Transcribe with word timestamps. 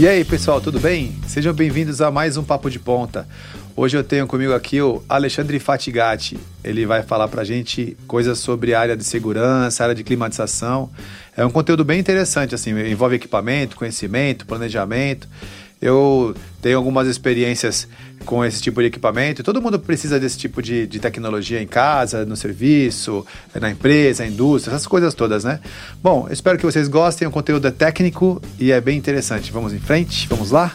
E 0.00 0.08
aí, 0.08 0.24
pessoal, 0.24 0.62
tudo 0.62 0.80
bem? 0.80 1.12
Sejam 1.26 1.52
bem-vindos 1.52 2.00
a 2.00 2.10
mais 2.10 2.38
um 2.38 2.42
Papo 2.42 2.70
de 2.70 2.78
Ponta. 2.78 3.28
Hoje 3.76 3.98
eu 3.98 4.02
tenho 4.02 4.26
comigo 4.26 4.54
aqui 4.54 4.80
o 4.80 5.02
Alexandre 5.06 5.60
Fatigati. 5.60 6.40
Ele 6.64 6.86
vai 6.86 7.02
falar 7.02 7.28
pra 7.28 7.44
gente 7.44 7.94
coisas 8.06 8.38
sobre 8.38 8.72
área 8.72 8.96
de 8.96 9.04
segurança, 9.04 9.82
área 9.82 9.94
de 9.94 10.02
climatização. 10.02 10.88
É 11.36 11.44
um 11.44 11.50
conteúdo 11.50 11.84
bem 11.84 12.00
interessante, 12.00 12.54
assim, 12.54 12.70
envolve 12.70 13.16
equipamento, 13.16 13.76
conhecimento, 13.76 14.46
planejamento. 14.46 15.28
Eu 15.80 16.34
tenho 16.60 16.76
algumas 16.76 17.08
experiências 17.08 17.88
com 18.26 18.44
esse 18.44 18.60
tipo 18.60 18.80
de 18.80 18.88
equipamento. 18.88 19.42
Todo 19.42 19.62
mundo 19.62 19.78
precisa 19.78 20.20
desse 20.20 20.36
tipo 20.36 20.60
de, 20.60 20.86
de 20.86 20.98
tecnologia 20.98 21.62
em 21.62 21.66
casa, 21.66 22.26
no 22.26 22.36
serviço, 22.36 23.24
na 23.58 23.70
empresa, 23.70 24.22
na 24.22 24.28
indústria, 24.28 24.74
essas 24.74 24.86
coisas 24.86 25.14
todas, 25.14 25.42
né? 25.42 25.58
Bom, 26.02 26.28
espero 26.30 26.58
que 26.58 26.66
vocês 26.66 26.86
gostem. 26.86 27.26
O 27.26 27.30
conteúdo 27.30 27.66
é 27.66 27.70
técnico 27.70 28.42
e 28.58 28.72
é 28.72 28.80
bem 28.80 28.98
interessante. 28.98 29.50
Vamos 29.50 29.72
em 29.72 29.80
frente? 29.80 30.28
Vamos 30.28 30.50
lá? 30.50 30.72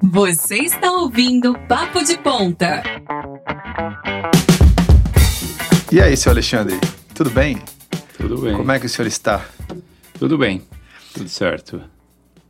Você 0.00 0.58
está 0.58 0.92
ouvindo 0.92 1.58
Papo 1.66 2.04
de 2.04 2.16
Ponta. 2.18 2.84
E 5.94 6.00
aí, 6.00 6.16
seu 6.16 6.32
Alexandre, 6.32 6.76
tudo 7.14 7.30
bem? 7.30 7.56
Tudo 8.18 8.38
bem. 8.38 8.56
Como 8.56 8.72
é 8.72 8.80
que 8.80 8.86
o 8.86 8.88
senhor 8.88 9.06
está? 9.06 9.46
Tudo 10.18 10.36
bem, 10.36 10.60
tudo 11.12 11.28
certo. 11.28 11.80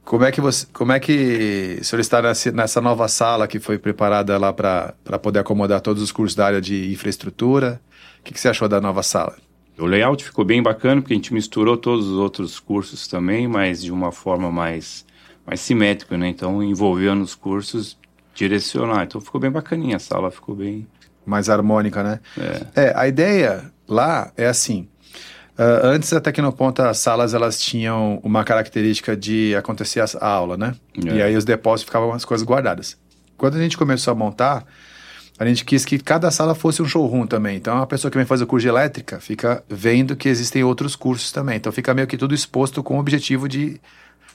Como 0.02 0.24
é 0.24 0.32
que 0.32 0.40
você, 0.40 0.66
como 0.72 0.92
é 0.92 0.98
que 0.98 1.76
o 1.78 1.84
senhor 1.84 2.00
está 2.00 2.22
nessa, 2.54 2.80
nova 2.80 3.06
sala 3.06 3.46
que 3.46 3.60
foi 3.60 3.76
preparada 3.76 4.38
lá 4.38 4.50
para 4.50 5.18
poder 5.22 5.40
acomodar 5.40 5.82
todos 5.82 6.02
os 6.02 6.10
cursos 6.10 6.34
da 6.34 6.46
área 6.46 6.58
de 6.58 6.90
infraestrutura? 6.90 7.82
O 8.18 8.22
que, 8.22 8.32
que 8.32 8.40
você 8.40 8.48
achou 8.48 8.66
da 8.66 8.80
nova 8.80 9.02
sala? 9.02 9.36
O 9.78 9.84
layout 9.84 10.24
ficou 10.24 10.42
bem 10.42 10.62
bacana 10.62 11.02
porque 11.02 11.12
a 11.12 11.16
gente 11.16 11.34
misturou 11.34 11.76
todos 11.76 12.08
os 12.08 12.16
outros 12.16 12.58
cursos 12.58 13.06
também, 13.06 13.46
mas 13.46 13.82
de 13.82 13.92
uma 13.92 14.10
forma 14.10 14.50
mais 14.50 15.04
mais 15.46 15.60
simétrica, 15.60 16.16
né? 16.16 16.28
Então 16.28 16.62
envolvendo 16.62 17.22
os 17.22 17.34
cursos 17.34 17.98
direcionar. 18.34 19.04
Então 19.04 19.20
ficou 19.20 19.38
bem 19.38 19.50
bacaninha 19.50 19.96
a 19.96 20.00
sala, 20.00 20.30
ficou 20.30 20.54
bem 20.54 20.86
mais 21.24 21.48
harmônica, 21.48 22.02
né? 22.02 22.20
É. 22.74 22.86
é 22.86 22.92
a 22.96 23.08
ideia 23.08 23.64
lá 23.88 24.32
é 24.36 24.46
assim. 24.46 24.88
Uh, 25.56 25.86
antes 25.86 26.10
da 26.10 26.20
Tecnoponta, 26.20 26.90
as 26.90 26.98
salas 26.98 27.32
elas 27.32 27.60
tinham 27.60 28.18
uma 28.24 28.42
característica 28.42 29.16
de 29.16 29.54
acontecer 29.54 30.00
a 30.00 30.26
aula, 30.26 30.56
né? 30.56 30.74
É. 31.06 31.14
E 31.14 31.22
aí 31.22 31.36
os 31.36 31.44
depósitos 31.44 31.84
ficavam 31.84 32.12
as 32.12 32.24
coisas 32.24 32.44
guardadas. 32.44 32.96
Quando 33.36 33.56
a 33.56 33.60
gente 33.60 33.76
começou 33.76 34.10
a 34.10 34.14
montar, 34.16 34.64
a 35.38 35.44
gente 35.44 35.64
quis 35.64 35.84
que 35.84 35.98
cada 35.98 36.30
sala 36.30 36.54
fosse 36.56 36.82
um 36.82 36.86
showroom 36.86 37.26
também. 37.26 37.56
Então 37.56 37.78
a 37.80 37.86
pessoa 37.86 38.10
que 38.10 38.16
vem 38.16 38.26
fazer 38.26 38.44
o 38.44 38.46
curso 38.46 38.62
de 38.62 38.68
elétrica 38.68 39.20
fica 39.20 39.62
vendo 39.68 40.16
que 40.16 40.28
existem 40.28 40.64
outros 40.64 40.96
cursos 40.96 41.30
também. 41.30 41.56
Então 41.56 41.70
fica 41.70 41.94
meio 41.94 42.06
que 42.06 42.16
tudo 42.16 42.34
exposto 42.34 42.82
com 42.82 42.96
o 42.96 43.00
objetivo 43.00 43.48
de 43.48 43.80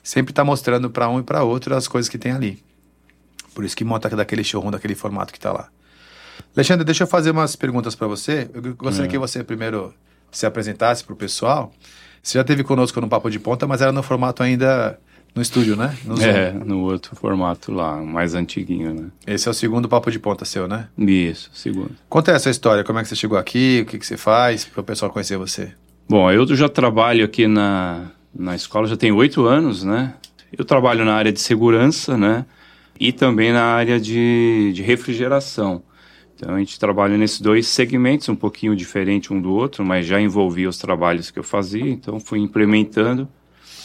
sempre 0.02 0.32
estar 0.32 0.42
tá 0.42 0.46
mostrando 0.46 0.88
para 0.88 1.08
um 1.08 1.20
e 1.20 1.22
para 1.22 1.42
outro 1.42 1.74
as 1.74 1.86
coisas 1.86 2.08
que 2.08 2.16
tem 2.16 2.32
ali. 2.32 2.62
Por 3.54 3.64
isso 3.64 3.76
que 3.76 3.84
monta 3.84 4.08
daquele 4.08 4.44
showroom, 4.44 4.70
daquele 4.70 4.94
formato 4.94 5.32
que 5.32 5.38
está 5.38 5.52
lá. 5.52 5.68
Alexandre, 6.56 6.84
deixa 6.84 7.04
eu 7.04 7.08
fazer 7.08 7.30
umas 7.30 7.56
perguntas 7.56 7.94
para 7.94 8.06
você. 8.06 8.48
Eu 8.52 8.74
gostaria 8.74 9.06
É. 9.06 9.10
que 9.10 9.18
você 9.18 9.42
primeiro 9.44 9.92
se 10.30 10.46
apresentasse 10.46 11.04
para 11.04 11.12
o 11.12 11.16
pessoal. 11.16 11.72
Você 12.22 12.36
já 12.38 12.42
esteve 12.42 12.62
conosco 12.64 13.00
no 13.00 13.08
Papo 13.08 13.30
de 13.30 13.38
Ponta, 13.38 13.66
mas 13.66 13.80
era 13.80 13.92
no 13.92 14.02
formato 14.02 14.42
ainda 14.42 14.98
no 15.34 15.40
estúdio, 15.40 15.76
né? 15.76 15.96
No. 16.04 16.20
É, 16.20 16.52
no 16.52 16.80
outro 16.80 17.14
formato 17.16 17.72
lá, 17.72 17.96
mais 17.96 18.34
antiguinho, 18.34 18.92
né? 18.92 19.06
Esse 19.26 19.48
é 19.48 19.50
o 19.50 19.54
segundo 19.54 19.88
Papo 19.88 20.10
de 20.10 20.18
Ponta 20.18 20.44
seu, 20.44 20.66
né? 20.68 20.88
Isso, 20.98 21.50
segundo. 21.54 21.92
Conta 22.08 22.32
essa 22.32 22.50
história, 22.50 22.84
como 22.84 22.98
é 22.98 23.02
que 23.02 23.08
você 23.08 23.16
chegou 23.16 23.38
aqui, 23.38 23.80
o 23.82 23.86
que, 23.90 23.98
que 23.98 24.06
você 24.06 24.16
faz, 24.16 24.64
para 24.64 24.80
o 24.80 24.84
pessoal 24.84 25.10
conhecer 25.10 25.36
você. 25.38 25.72
Bom, 26.08 26.30
eu 26.30 26.44
já 26.56 26.68
trabalho 26.68 27.24
aqui 27.24 27.46
na, 27.46 28.06
na 28.34 28.54
escola, 28.56 28.86
já 28.88 28.96
tenho 28.96 29.14
oito 29.16 29.46
anos, 29.46 29.84
né? 29.84 30.14
Eu 30.56 30.64
trabalho 30.64 31.04
na 31.04 31.14
área 31.14 31.32
de 31.32 31.40
segurança, 31.40 32.16
né? 32.18 32.44
E 32.98 33.12
também 33.12 33.52
na 33.52 33.62
área 33.62 33.98
de, 34.00 34.72
de 34.74 34.82
refrigeração. 34.82 35.82
Então 36.40 36.54
a 36.54 36.58
gente 36.58 36.80
trabalha 36.80 37.18
nesses 37.18 37.38
dois 37.38 37.66
segmentos, 37.68 38.30
um 38.30 38.34
pouquinho 38.34 38.74
diferente 38.74 39.30
um 39.30 39.38
do 39.38 39.52
outro, 39.52 39.84
mas 39.84 40.06
já 40.06 40.18
envolvia 40.18 40.70
os 40.70 40.78
trabalhos 40.78 41.30
que 41.30 41.38
eu 41.38 41.42
fazia, 41.42 41.86
então 41.86 42.18
fui 42.18 42.38
implementando, 42.38 43.28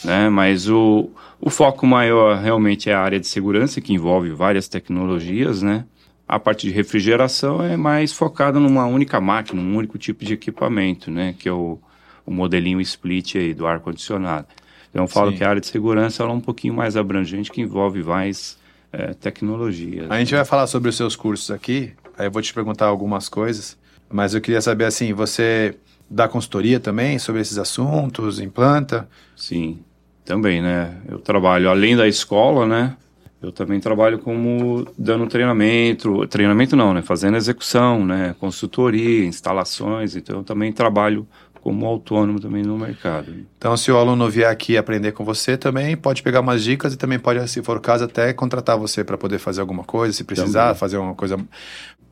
né? 0.02 0.30
Mas 0.30 0.66
o, 0.66 1.10
o 1.38 1.50
foco 1.50 1.86
maior 1.86 2.38
realmente 2.38 2.88
é 2.88 2.94
a 2.94 3.00
área 3.00 3.20
de 3.20 3.26
segurança, 3.26 3.78
que 3.82 3.92
envolve 3.92 4.30
várias 4.30 4.68
tecnologias, 4.68 5.60
né? 5.60 5.84
A 6.26 6.40
parte 6.40 6.66
de 6.66 6.72
refrigeração 6.72 7.62
é 7.62 7.76
mais 7.76 8.14
focada 8.14 8.58
numa 8.58 8.86
única 8.86 9.20
máquina, 9.20 9.60
num 9.60 9.76
único 9.76 9.98
tipo 9.98 10.24
de 10.24 10.32
equipamento, 10.32 11.10
né? 11.10 11.34
Que 11.38 11.50
é 11.50 11.52
o, 11.52 11.78
o 12.24 12.30
modelinho 12.30 12.80
split 12.80 13.36
aí 13.36 13.52
do 13.52 13.66
ar-condicionado. 13.66 14.46
Então 14.88 15.04
eu 15.04 15.08
falo 15.08 15.30
Sim. 15.30 15.36
que 15.36 15.44
a 15.44 15.50
área 15.50 15.60
de 15.60 15.66
segurança 15.66 16.22
é 16.22 16.26
um 16.26 16.40
pouquinho 16.40 16.72
mais 16.72 16.96
abrangente, 16.96 17.52
que 17.52 17.60
envolve 17.60 18.02
mais 18.02 18.58
eh, 18.92 19.12
tecnologias. 19.12 20.10
A 20.10 20.18
gente 20.18 20.34
vai 20.34 20.44
falar 20.44 20.66
sobre 20.66 20.88
os 20.88 20.96
seus 20.96 21.14
cursos 21.14 21.50
aqui, 21.50 21.92
aí 22.18 22.26
eu 22.26 22.30
vou 22.30 22.42
te 22.42 22.52
perguntar 22.52 22.86
algumas 22.86 23.28
coisas, 23.28 23.76
mas 24.10 24.34
eu 24.34 24.40
queria 24.40 24.60
saber 24.60 24.84
assim, 24.84 25.12
você 25.12 25.76
dá 26.08 26.28
consultoria 26.28 26.78
também 26.78 27.18
sobre 27.18 27.40
esses 27.40 27.58
assuntos, 27.58 28.40
implanta? 28.40 29.08
Sim, 29.36 29.80
também, 30.24 30.62
né? 30.62 30.96
Eu 31.08 31.18
trabalho 31.18 31.68
além 31.68 31.96
da 31.96 32.06
escola, 32.06 32.66
né? 32.66 32.96
Eu 33.42 33.52
também 33.52 33.78
trabalho 33.78 34.18
como 34.18 34.86
dando 34.96 35.26
treinamento, 35.26 36.26
treinamento 36.26 36.74
não, 36.74 36.94
né? 36.94 37.02
Fazendo 37.02 37.36
execução, 37.36 38.04
né? 38.04 38.34
Consultoria, 38.40 39.24
instalações. 39.24 40.16
Então 40.16 40.38
eu 40.38 40.44
também 40.44 40.72
trabalho 40.72 41.26
como 41.66 41.84
autônomo 41.84 42.38
também 42.38 42.62
no 42.62 42.78
mercado. 42.78 43.34
Então, 43.58 43.76
se 43.76 43.90
o 43.90 43.96
aluno 43.96 44.30
vier 44.30 44.48
aqui 44.48 44.76
aprender 44.76 45.10
com 45.10 45.24
você 45.24 45.56
também, 45.56 45.96
pode 45.96 46.22
pegar 46.22 46.38
umas 46.38 46.62
dicas 46.62 46.94
e 46.94 46.96
também 46.96 47.18
pode, 47.18 47.46
se 47.48 47.60
for 47.60 47.76
o 47.76 47.80
caso, 47.80 48.04
até 48.04 48.32
contratar 48.32 48.78
você 48.78 49.02
para 49.02 49.18
poder 49.18 49.40
fazer 49.40 49.62
alguma 49.62 49.82
coisa, 49.82 50.12
se 50.12 50.22
precisar, 50.22 50.66
Também. 50.66 50.78
fazer 50.78 50.96
uma 50.96 51.16
coisa. 51.16 51.36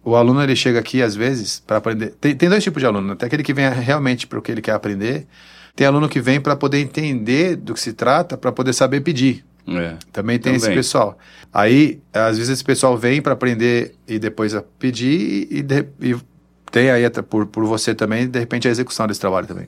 O 0.05 0.15
aluno 0.17 0.43
ele 0.43 0.55
chega 0.55 0.79
aqui 0.79 1.01
às 1.03 1.15
vezes 1.17 1.61
para 1.67 1.79
aprender. 1.79 2.15
Tem, 2.21 2.35
tem 2.37 2.49
dois 2.49 2.63
tipos 2.63 2.81
de 2.81 2.87
aluno, 2.87 3.09
né? 3.09 3.15
tem 3.15 3.27
aquele 3.27 3.43
que 3.43 3.55
vem 3.55 3.69
realmente 3.71 4.27
para 4.27 4.39
o 4.39 4.43
que 4.43 4.53
ele 4.53 4.61
quer 4.61 4.73
aprender, 4.73 5.27
tem 5.75 5.87
aluno 5.87 6.09
que 6.09 6.21
vem 6.21 6.41
para 6.41 6.55
poder 6.55 6.79
entender 6.81 7.57
do 7.57 7.73
que 7.75 7.81
se 7.81 7.93
trata, 7.93 8.37
para 8.37 8.53
poder 8.53 8.73
saber 8.73 9.01
pedir. 9.01 9.45
É. 9.67 9.97
Também 10.13 10.39
tem 10.39 10.55
esse 10.55 10.65
Também. 10.67 10.77
pessoal. 10.79 11.19
Aí, 11.53 12.01
às 12.13 12.37
vezes 12.37 12.53
esse 12.53 12.63
pessoal 12.65 12.99
vem 12.99 13.23
para 13.23 13.33
aprender 13.33 13.95
e 14.07 14.19
depois 14.19 14.55
a 14.55 14.63
pedir 14.79 15.49
e, 15.51 15.63
de- 15.63 15.87
e 16.03 16.15
tem 16.71 16.91
aí 16.91 17.03
até 17.05 17.23
por, 17.23 17.47
por 17.47 17.65
você 17.65 17.95
também, 17.95 18.29
de 18.29 18.39
repente, 18.39 18.69
a 18.69 18.71
execução 18.71 19.07
desse 19.07 19.21
trabalho 19.21 19.47
também. 19.47 19.67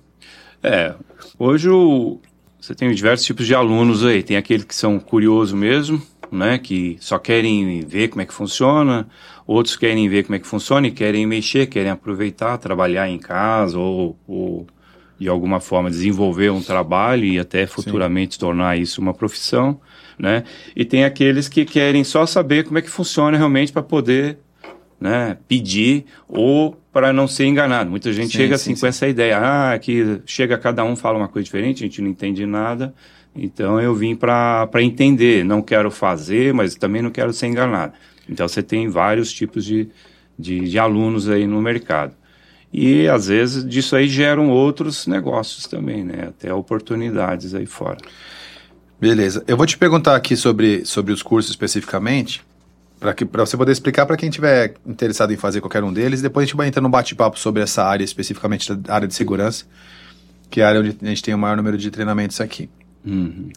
É, 0.62 0.94
hoje 1.38 1.70
o- 1.70 2.20
você 2.60 2.74
tem 2.74 2.92
diversos 2.92 3.24
tipos 3.24 3.46
de 3.46 3.54
alunos 3.54 4.04
aí. 4.04 4.22
Tem 4.22 4.36
aqueles 4.36 4.64
que 4.64 4.74
são 4.74 4.98
curiosos 4.98 5.54
mesmo, 5.54 6.02
né? 6.30 6.58
Que 6.58 6.96
só 7.00 7.18
querem 7.18 7.80
ver 7.80 8.08
como 8.08 8.20
é 8.22 8.26
que 8.26 8.34
funciona. 8.34 9.08
Outros 9.46 9.76
querem 9.76 10.08
ver 10.08 10.24
como 10.24 10.34
é 10.34 10.38
que 10.38 10.46
funciona 10.46 10.88
e 10.88 10.90
querem 10.90 11.24
mexer, 11.26 11.66
querem 11.66 11.90
aproveitar, 11.90 12.58
trabalhar 12.58 13.08
em 13.08 13.18
casa 13.18 13.78
ou, 13.78 14.18
ou 14.26 14.66
de 15.18 15.28
alguma 15.28 15.60
forma 15.60 15.88
desenvolver 15.88 16.50
um 16.50 16.60
trabalho 16.60 17.24
e 17.24 17.38
até 17.38 17.66
futuramente 17.66 18.38
tornar 18.38 18.76
isso 18.76 19.00
uma 19.00 19.14
profissão, 19.14 19.80
né? 20.18 20.44
E 20.74 20.84
tem 20.84 21.04
aqueles 21.04 21.48
que 21.48 21.64
querem 21.64 22.02
só 22.02 22.26
saber 22.26 22.64
como 22.64 22.78
é 22.78 22.82
que 22.82 22.90
funciona 22.90 23.36
realmente 23.36 23.72
para 23.72 23.82
poder 23.82 24.38
né, 25.00 25.36
pedir 25.46 26.06
ou 26.28 26.76
para 26.92 27.12
não 27.12 27.28
ser 27.28 27.46
enganado. 27.46 27.90
Muita 27.90 28.12
gente 28.12 28.32
Sim, 28.32 28.38
chega 28.38 28.58
sim, 28.58 28.70
assim 28.70 28.74
sim. 28.74 28.80
com 28.80 28.86
essa 28.86 29.06
ideia, 29.06 29.38
ah, 29.38 29.78
que 29.78 30.20
chega 30.26 30.58
cada 30.58 30.84
um 30.84 30.96
fala 30.96 31.18
uma 31.18 31.28
coisa 31.28 31.44
diferente, 31.44 31.84
a 31.84 31.86
gente 31.86 32.00
não 32.02 32.08
entende 32.08 32.44
nada. 32.46 32.94
Então 33.34 33.78
eu 33.78 33.94
vim 33.94 34.16
para 34.16 34.68
entender, 34.80 35.44
não 35.44 35.60
quero 35.60 35.90
fazer, 35.90 36.54
mas 36.54 36.74
também 36.74 37.02
não 37.02 37.10
quero 37.10 37.32
ser 37.32 37.46
enganado. 37.46 37.92
Então 38.28 38.46
você 38.46 38.62
tem 38.62 38.88
vários 38.88 39.32
tipos 39.32 39.64
de, 39.64 39.88
de, 40.38 40.68
de 40.68 40.78
alunos 40.78 41.28
aí 41.28 41.46
no 41.46 41.60
mercado. 41.60 42.14
E 42.72 43.08
às 43.08 43.28
vezes 43.28 43.64
disso 43.64 43.96
aí 43.96 44.08
geram 44.08 44.50
outros 44.50 45.06
negócios 45.06 45.66
também, 45.66 46.04
né? 46.04 46.28
Até 46.28 46.52
oportunidades 46.52 47.54
aí 47.54 47.66
fora. 47.66 47.98
Beleza. 49.00 49.44
Eu 49.46 49.56
vou 49.56 49.66
te 49.66 49.76
perguntar 49.76 50.16
aqui 50.16 50.36
sobre, 50.36 50.84
sobre 50.84 51.12
os 51.12 51.22
cursos 51.22 51.50
especificamente, 51.50 52.42
para 52.98 53.44
você 53.44 53.56
poder 53.56 53.72
explicar 53.72 54.06
para 54.06 54.16
quem 54.16 54.30
tiver 54.30 54.74
interessado 54.86 55.32
em 55.32 55.36
fazer 55.36 55.60
qualquer 55.60 55.84
um 55.84 55.92
deles. 55.92 56.22
Depois 56.22 56.44
a 56.44 56.46
gente 56.46 56.56
vai 56.56 56.68
entrar 56.68 56.80
no 56.80 56.88
bate-papo 56.88 57.38
sobre 57.38 57.62
essa 57.62 57.84
área, 57.84 58.04
especificamente 58.04 58.74
da 58.74 58.94
área 58.94 59.06
de 59.06 59.14
segurança, 59.14 59.66
que 60.50 60.60
é 60.60 60.64
a 60.64 60.68
área 60.68 60.80
onde 60.80 60.96
a 61.00 61.06
gente 61.06 61.22
tem 61.22 61.34
o 61.34 61.38
maior 61.38 61.56
número 61.56 61.76
de 61.76 61.90
treinamentos 61.90 62.40
aqui. 62.40 62.70
Uhum. 63.06 63.50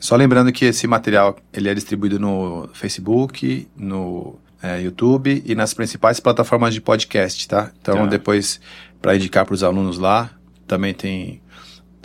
Só 0.00 0.16
lembrando 0.16 0.52
que 0.52 0.64
esse 0.64 0.86
material 0.86 1.36
ele 1.52 1.68
é 1.68 1.74
distribuído 1.74 2.18
no 2.18 2.68
Facebook, 2.72 3.68
no 3.76 4.38
é, 4.62 4.80
YouTube 4.80 5.42
e 5.44 5.54
nas 5.54 5.74
principais 5.74 6.20
plataformas 6.20 6.72
de 6.72 6.80
podcast, 6.80 7.46
tá? 7.48 7.70
Então 7.80 7.96
Tá. 7.96 8.06
depois 8.06 8.60
para 9.02 9.14
indicar 9.16 9.44
para 9.44 9.54
os 9.54 9.62
alunos 9.62 9.98
lá, 9.98 10.30
também 10.66 10.94
tem 10.94 11.40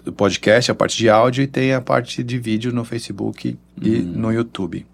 o 0.06 0.12
podcast, 0.12 0.71
a 0.71 0.75
parte 0.75 0.97
de 0.97 1.09
áudio 1.09 1.44
e 1.44 1.47
tem 1.47 1.74
a 1.74 1.81
parte 1.81 2.24
de 2.24 2.38
vídeo 2.38 2.71
no 2.74 2.83
Facebook 2.83 3.57
e 3.81 3.89
no 4.00 4.31
YouTube. 4.31 4.86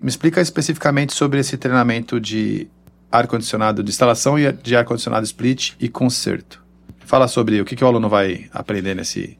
Me 0.00 0.08
explica 0.08 0.40
especificamente 0.40 1.14
sobre 1.14 1.38
esse 1.40 1.56
treinamento 1.56 2.20
de 2.20 2.68
ar-condicionado 3.10 3.82
de 3.82 3.90
instalação 3.90 4.38
e 4.38 4.52
de 4.52 4.76
ar-condicionado 4.76 5.24
split 5.24 5.72
e 5.80 5.88
conserto. 5.88 6.62
Fala 7.00 7.28
sobre 7.28 7.60
o 7.60 7.64
que, 7.64 7.76
que 7.76 7.84
o 7.84 7.86
aluno 7.86 8.08
vai 8.08 8.46
aprender 8.52 8.94
nesse. 8.94 9.38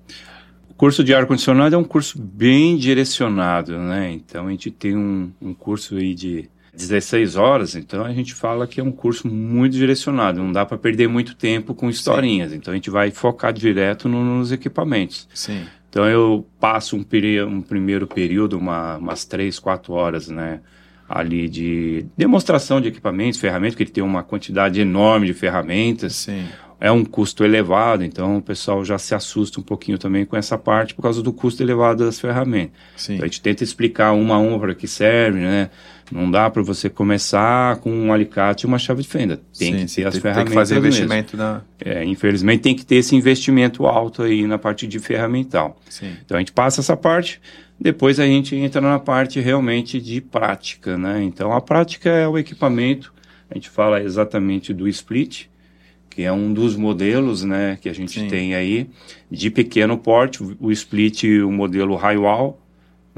Curso 0.77 1.03
de 1.03 1.15
ar-condicionado 1.15 1.75
é 1.75 1.79
um 1.79 1.85
curso 1.85 2.21
bem 2.21 2.77
direcionado, 2.77 3.79
né? 3.79 4.13
Então 4.13 4.47
a 4.47 4.51
gente 4.51 4.71
tem 4.71 4.97
um, 4.97 5.33
um 5.41 5.55
curso 5.55 5.97
aí 5.97 6.15
de 6.15 6.51
16 6.77 7.37
horas, 7.37 7.75
então 7.75 8.05
a 8.05 8.13
gente 8.13 8.35
fala 8.35 8.67
que 8.67 8.81
é 8.81 8.85
um 8.85 8.93
curso 8.93 9.27
muito 9.27 9.73
direcionado, 9.73 10.43
não 10.43 10.53
dá 10.53 10.67
para 10.67 10.77
perder 10.77 11.09
muito 11.09 11.35
tempo 11.35 11.75
com 11.75 11.89
historinhas, 11.89 12.51
Sim. 12.51 12.59
então 12.59 12.73
a 12.73 12.75
gente 12.77 12.91
vai 12.91 13.11
focar 13.11 13.53
direto 13.53 14.09
no, 14.09 14.23
nos 14.23 14.53
equipamentos. 14.53 15.27
Sim. 15.33 15.65
Então 15.89 16.07
eu 16.07 16.47
passo 16.61 16.95
um, 16.95 17.05
um 17.49 17.63
primeiro 17.63 18.07
período, 18.07 18.59
uma, 18.59 18.99
umas 18.99 19.25
3, 19.25 19.59
4 19.59 19.95
horas, 19.95 20.29
né, 20.29 20.61
ali 21.09 21.49
de 21.49 22.07
demonstração 22.17 22.81
de 22.81 22.89
equipamentos, 22.89 23.39
ferramentas, 23.41 23.75
que 23.75 23.83
ele 23.83 23.91
tem 23.91 24.03
uma 24.03 24.23
quantidade 24.23 24.81
enorme 24.81 25.27
de 25.27 25.35
ferramentas. 25.35 26.15
Sim 26.15 26.47
é 26.81 26.91
um 26.91 27.05
custo 27.05 27.45
elevado, 27.45 28.05
então 28.05 28.37
o 28.37 28.43
pessoal 28.43 28.85
já 28.85 28.99
se 28.99 29.15
assusta 29.15 29.59
um 29.59 29.63
pouquinho 29.63 29.99
também 29.99 30.25
com 30.25 30.37
essa 30.37 30.59
parte 30.59 30.95
por 30.95 31.03
causa 31.03 31.23
do 31.23 31.33
custo 31.33 31.63
elevado 31.63 32.05
das 32.05 32.21
ferramentas. 32.21 32.77
Então 33.15 33.25
a 33.25 33.27
gente 33.27 33.41
tenta 33.41 33.65
explicar 33.65 34.13
uma 34.13 34.35
a 34.35 34.39
uma 34.39 34.59
para 34.59 34.75
que 34.75 34.87
serve, 34.87 35.41
né? 35.41 35.71
Não 36.11 36.31
dá 36.31 36.49
para 36.49 36.63
você 36.63 36.89
começar 36.89 37.77
com 37.77 37.91
um 37.91 38.13
alicate 38.13 38.65
e 38.65 38.67
uma 38.67 38.79
chave 38.79 39.03
de 39.03 39.09
fenda. 39.09 39.41
Tem 39.59 39.73
sim, 39.73 39.73
que 39.73 39.79
ter 39.81 39.89
sim, 39.89 40.05
as 40.05 40.15
tem, 40.15 40.23
ferramentas. 40.23 40.45
Tem 40.45 40.47
que 40.47 40.55
fazer 40.55 40.77
investimento 40.79 41.37
na. 41.37 41.63
É, 41.85 42.05
infelizmente 42.05 42.61
tem 42.61 42.75
que 42.75 42.87
ter 42.87 42.97
esse 42.97 43.17
investimento 43.17 43.87
alto 43.87 44.23
aí 44.23 44.47
na 44.47 44.59
parte 44.59 44.87
de 44.87 44.99
ferramental. 44.99 45.81
Sim. 45.89 46.13
Então 46.25 46.37
a 46.37 46.41
gente 46.41 46.53
passa 46.53 46.81
essa 46.81 46.97
parte, 46.97 47.41
depois 47.79 48.21
a 48.21 48.27
gente 48.27 48.55
entra 48.55 48.81
na 48.81 48.99
parte 48.99 49.41
realmente 49.41 50.01
de 50.01 50.21
prática, 50.21 50.97
né? 50.97 51.23
Então 51.23 51.53
a 51.53 51.61
prática 51.61 52.09
é 52.09 52.29
o 52.29 52.39
equipamento, 52.39 53.13
a 53.51 53.55
gente 53.55 53.69
fala 53.69 54.01
exatamente 54.03 54.73
do 54.73 54.89
split 54.89 55.49
que 56.17 56.23
é 56.23 56.33
um 56.33 56.51
dos 56.51 56.75
modelos 56.77 57.45
né, 57.45 57.77
que 57.79 57.91
a 57.91 57.93
gente 57.93 58.27
tem 58.27 58.55
aí 58.55 58.89
de 59.31 59.51
pequeno 59.51 59.99
porte, 59.99 60.43
o 60.59 60.73
split, 60.73 61.25
o 61.25 61.53
modelo 61.53 61.95
high 61.95 62.17
wall. 62.17 62.59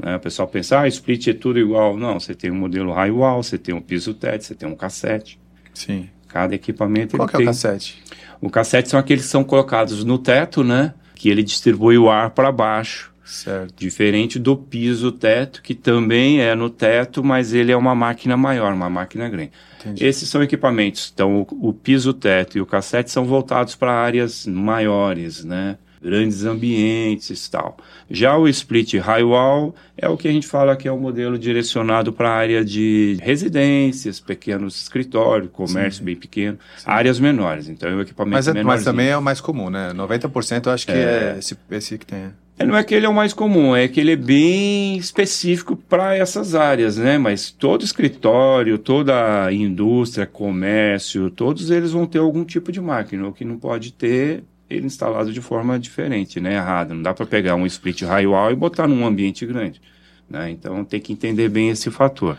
Né, 0.01 0.15
o 0.15 0.19
pessoal 0.19 0.47
pensa, 0.47 0.79
ah, 0.79 0.87
split 0.87 1.27
é 1.27 1.33
tudo 1.33 1.59
igual. 1.59 1.97
Não, 1.97 2.19
você 2.19 2.33
tem 2.33 2.49
um 2.49 2.55
modelo 2.55 2.93
high 2.93 3.11
wall, 3.11 3.43
você 3.43 3.57
tem 3.57 3.75
um 3.75 3.81
piso 3.81 4.13
teto, 4.13 4.43
você 4.43 4.55
tem 4.55 4.67
um 4.67 4.75
cassete. 4.75 5.39
Sim. 5.73 6.09
Cada 6.27 6.55
equipamento 6.55 7.17
Qual 7.17 7.27
que 7.27 7.37
tem... 7.37 7.45
é 7.45 7.49
o 7.49 7.51
cassete? 7.51 8.01
O 8.39 8.49
cassete 8.49 8.89
são 8.89 8.99
aqueles 8.99 9.25
que 9.25 9.31
são 9.31 9.43
colocados 9.43 10.03
no 10.03 10.17
teto, 10.17 10.63
né? 10.63 10.93
Que 11.15 11.29
ele 11.29 11.43
distribui 11.43 11.97
o 11.97 12.09
ar 12.09 12.29
para 12.29 12.51
baixo. 12.51 13.09
Certo. 13.25 13.75
Diferente 13.77 14.39
do 14.39 14.57
piso 14.57 15.11
teto, 15.11 15.61
que 15.61 15.75
também 15.75 16.41
é 16.41 16.55
no 16.55 16.67
teto, 16.67 17.23
mas 17.23 17.53
ele 17.53 17.71
é 17.71 17.77
uma 17.77 17.93
máquina 17.93 18.35
maior, 18.35 18.73
uma 18.73 18.89
máquina 18.89 19.29
grande. 19.29 19.51
Entendi. 19.79 20.03
Esses 20.03 20.27
são 20.27 20.41
equipamentos. 20.41 21.11
Então, 21.13 21.41
o, 21.41 21.69
o 21.69 21.73
piso 21.73 22.11
teto 22.11 22.57
e 22.57 22.61
o 22.61 22.65
cassete 22.65 23.11
são 23.11 23.25
voltados 23.25 23.75
para 23.75 23.91
áreas 23.91 24.47
maiores, 24.47 25.45
né? 25.45 25.77
Grandes 26.01 26.45
ambientes 26.45 27.45
e 27.45 27.51
tal. 27.51 27.77
Já 28.09 28.37
o 28.37 28.47
split 28.47 28.95
high 28.95 29.23
wall 29.23 29.75
é 29.97 30.07
o 30.07 30.15
que 30.15 30.27
a 30.27 30.31
gente 30.31 30.47
fala 30.47 30.75
que 30.75 30.87
é 30.87 30.91
um 30.91 30.99
modelo 30.99 31.37
direcionado 31.37 32.13
para 32.13 32.29
a 32.29 32.33
área 32.33 32.63
de 32.63 33.17
residências, 33.21 34.19
pequenos 34.19 34.81
escritórios, 34.81 35.49
comércio 35.51 35.99
Sim. 35.99 36.05
bem 36.05 36.15
pequeno, 36.15 36.57
Sim. 36.77 36.85
áreas 36.85 37.19
menores. 37.19 37.67
Então, 37.67 37.89
é 37.89 37.95
o 37.95 38.01
equipamento 38.01 38.35
mas, 38.35 38.47
é, 38.47 38.63
mas 38.63 38.83
também 38.83 39.09
é 39.09 39.17
o 39.17 39.21
mais 39.21 39.41
comum, 39.41 39.69
né? 39.69 39.91
90% 39.93 40.67
eu 40.67 40.71
acho 40.71 40.85
que 40.85 40.91
é, 40.91 41.33
é 41.35 41.39
esse, 41.39 41.57
esse 41.71 41.97
que 41.97 42.05
tem. 42.05 42.31
É, 42.59 42.65
não 42.65 42.75
é 42.75 42.83
que 42.83 42.93
ele 42.93 43.05
é 43.05 43.09
o 43.09 43.13
mais 43.13 43.31
comum, 43.31 43.73
é 43.73 43.87
que 43.87 44.01
ele 44.01 44.11
é 44.11 44.15
bem 44.17 44.97
específico 44.97 45.77
para 45.77 46.17
essas 46.17 46.53
áreas, 46.53 46.97
né? 46.97 47.17
Mas 47.17 47.51
todo 47.51 47.85
escritório, 47.85 48.77
toda 48.77 49.51
indústria, 49.53 50.25
comércio, 50.25 51.31
todos 51.31 51.71
eles 51.71 51.91
vão 51.91 52.05
ter 52.05 52.19
algum 52.19 52.43
tipo 52.43 52.69
de 52.69 52.81
máquina. 52.81 53.25
O 53.25 53.31
que 53.31 53.45
não 53.45 53.57
pode 53.57 53.93
ter 53.93 54.43
ele 54.69 54.85
instalado 54.85 55.33
de 55.33 55.41
forma 55.41 55.79
diferente, 55.79 56.39
né? 56.39 56.55
Errada. 56.55 56.93
Não 56.93 57.01
dá 57.01 57.13
para 57.13 57.25
pegar 57.25 57.55
um 57.55 57.65
split 57.65 58.03
high-wall 58.03 58.51
e 58.51 58.55
botar 58.55 58.87
num 58.87 59.05
ambiente 59.05 59.45
grande. 59.45 59.81
Né? 60.29 60.51
Então 60.51 60.85
tem 60.85 60.99
que 60.99 61.11
entender 61.11 61.49
bem 61.49 61.69
esse 61.69 61.89
fator. 61.89 62.37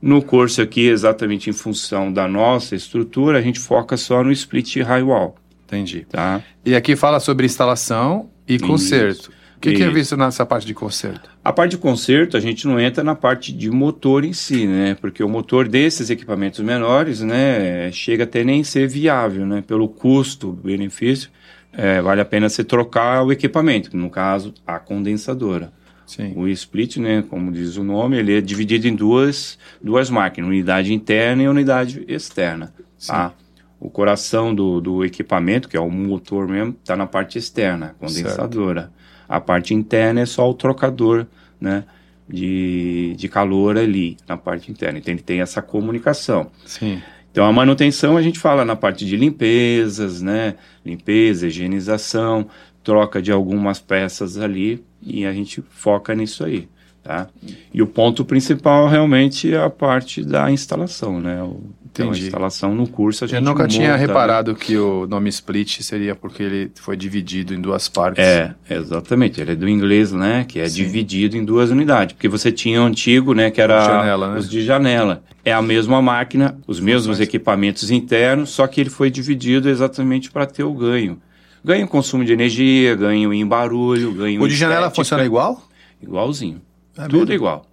No 0.00 0.22
curso 0.22 0.62
aqui, 0.62 0.86
exatamente 0.86 1.50
em 1.50 1.52
função 1.52 2.12
da 2.12 2.26
nossa 2.26 2.74
estrutura, 2.74 3.38
a 3.38 3.42
gente 3.42 3.58
foca 3.58 3.96
só 3.96 4.22
no 4.22 4.32
split 4.32 4.76
high-wall. 4.76 5.36
Entendi. 5.66 6.06
Tá? 6.08 6.42
E 6.64 6.74
aqui 6.74 6.94
fala 6.96 7.18
sobre 7.20 7.46
instalação 7.46 8.30
e 8.46 8.58
conserto. 8.58 9.30
Isso 9.30 9.42
que, 9.62 9.76
que 9.76 9.82
é 9.82 9.88
visto 9.88 10.16
nessa 10.16 10.44
parte 10.44 10.66
de 10.66 10.74
conserto? 10.74 11.30
A 11.44 11.52
parte 11.52 11.72
de 11.72 11.78
conserto, 11.78 12.36
a 12.36 12.40
gente 12.40 12.66
não 12.66 12.80
entra 12.80 13.04
na 13.04 13.14
parte 13.14 13.52
de 13.52 13.70
motor 13.70 14.24
em 14.24 14.32
si, 14.32 14.66
né? 14.66 14.96
Porque 15.00 15.22
o 15.22 15.28
motor 15.28 15.68
desses 15.68 16.10
equipamentos 16.10 16.60
menores, 16.60 17.20
né, 17.20 17.90
chega 17.92 18.24
até 18.24 18.42
nem 18.42 18.64
ser 18.64 18.88
viável, 18.88 19.46
né? 19.46 19.62
Pelo 19.64 19.88
custo-benefício, 19.88 21.30
é, 21.72 22.00
vale 22.00 22.20
a 22.20 22.24
pena 22.24 22.48
você 22.48 22.62
trocar 22.62 23.24
o 23.24 23.32
equipamento, 23.32 23.96
no 23.96 24.10
caso, 24.10 24.52
a 24.66 24.78
condensadora. 24.78 25.72
Sim. 26.06 26.34
O 26.36 26.46
split, 26.48 26.98
né, 26.98 27.24
como 27.28 27.50
diz 27.50 27.76
o 27.76 27.84
nome, 27.84 28.18
ele 28.18 28.36
é 28.36 28.40
dividido 28.40 28.86
em 28.86 28.94
duas, 28.94 29.58
duas 29.80 30.10
máquinas, 30.10 30.48
unidade 30.48 30.92
interna 30.92 31.42
e 31.42 31.48
unidade 31.48 32.04
externa. 32.06 32.72
Tá? 33.06 33.32
O 33.80 33.88
coração 33.88 34.54
do, 34.54 34.80
do 34.80 35.04
equipamento, 35.04 35.68
que 35.68 35.76
é 35.76 35.80
o 35.80 35.90
motor 35.90 36.46
mesmo, 36.46 36.76
está 36.80 36.94
na 36.96 37.06
parte 37.06 37.38
externa, 37.38 37.96
condensadora. 37.98 38.82
Certo. 38.82 38.94
A 39.28 39.40
parte 39.40 39.72
interna 39.72 40.20
é 40.20 40.26
só 40.26 40.48
o 40.48 40.54
trocador, 40.54 41.26
né? 41.58 41.84
De, 42.28 43.14
de 43.16 43.28
calor 43.28 43.76
ali, 43.76 44.16
na 44.28 44.36
parte 44.36 44.70
interna. 44.70 44.98
Então, 44.98 45.12
ele 45.12 45.22
tem 45.22 45.40
essa 45.40 45.60
comunicação. 45.60 46.50
Sim. 46.64 47.02
Então, 47.32 47.46
a 47.46 47.52
manutenção 47.52 48.18
a 48.18 48.22
gente 48.22 48.38
fala 48.38 48.62
na 48.62 48.76
parte 48.76 49.06
de 49.06 49.16
limpezas, 49.16 50.20
né? 50.20 50.54
Limpeza, 50.84 51.46
higienização, 51.46 52.46
troca 52.84 53.22
de 53.22 53.32
algumas 53.32 53.80
peças 53.80 54.36
ali 54.36 54.84
e 55.02 55.24
a 55.24 55.32
gente 55.32 55.64
foca 55.70 56.14
nisso 56.14 56.44
aí, 56.44 56.68
tá? 57.02 57.28
E 57.72 57.80
o 57.80 57.86
ponto 57.86 58.22
principal 58.22 58.86
realmente 58.86 59.52
é 59.52 59.58
a 59.58 59.70
parte 59.70 60.22
da 60.22 60.50
instalação, 60.50 61.20
né? 61.20 61.42
O, 61.42 61.62
então, 61.92 62.10
a 62.10 62.16
instalação 62.16 62.74
no 62.74 62.86
curso 62.88 63.24
a 63.24 63.28
gente 63.28 63.36
Eu 63.36 63.42
nunca 63.42 63.64
monta, 63.64 63.74
tinha 63.74 63.94
reparado 63.94 64.54
que 64.54 64.76
o 64.78 65.06
nome 65.06 65.28
split 65.28 65.82
seria 65.82 66.14
porque 66.14 66.42
ele 66.42 66.72
foi 66.76 66.96
dividido 66.96 67.54
em 67.54 67.60
duas 67.60 67.86
partes. 67.86 68.24
É, 68.24 68.54
exatamente. 68.70 69.40
Ele 69.40 69.52
é 69.52 69.54
do 69.54 69.68
inglês, 69.68 70.10
né? 70.10 70.44
Que 70.48 70.58
é 70.58 70.68
Sim. 70.68 70.76
dividido 70.76 71.36
em 71.36 71.44
duas 71.44 71.70
unidades. 71.70 72.14
Porque 72.14 72.28
você 72.28 72.50
tinha 72.50 72.80
o 72.80 72.86
antigo, 72.86 73.34
né? 73.34 73.50
Que 73.50 73.60
era 73.60 73.84
janela, 73.84 74.32
né? 74.32 74.38
os 74.38 74.48
de 74.48 74.62
janela. 74.64 75.22
É 75.44 75.52
a 75.52 75.60
mesma 75.60 76.00
máquina, 76.00 76.56
os 76.66 76.80
mesmos 76.80 77.20
equipamentos 77.20 77.90
internos, 77.90 78.50
só 78.50 78.66
que 78.66 78.80
ele 78.80 78.90
foi 78.90 79.10
dividido 79.10 79.68
exatamente 79.68 80.30
para 80.30 80.46
ter 80.46 80.64
o 80.64 80.72
ganho. 80.72 81.20
Ganho 81.64 81.84
em 81.84 81.86
consumo 81.86 82.24
de 82.24 82.32
energia, 82.32 82.94
ganho 82.94 83.32
em 83.34 83.46
barulho, 83.46 84.12
ganho 84.12 84.40
O 84.42 84.48
de 84.48 84.54
janela 84.56 84.86
estética. 84.86 84.96
funciona 84.96 85.24
igual? 85.24 85.62
Igualzinho. 86.02 86.60
É 86.96 87.02
Tudo 87.02 87.18
mesmo? 87.18 87.34
igual. 87.34 87.66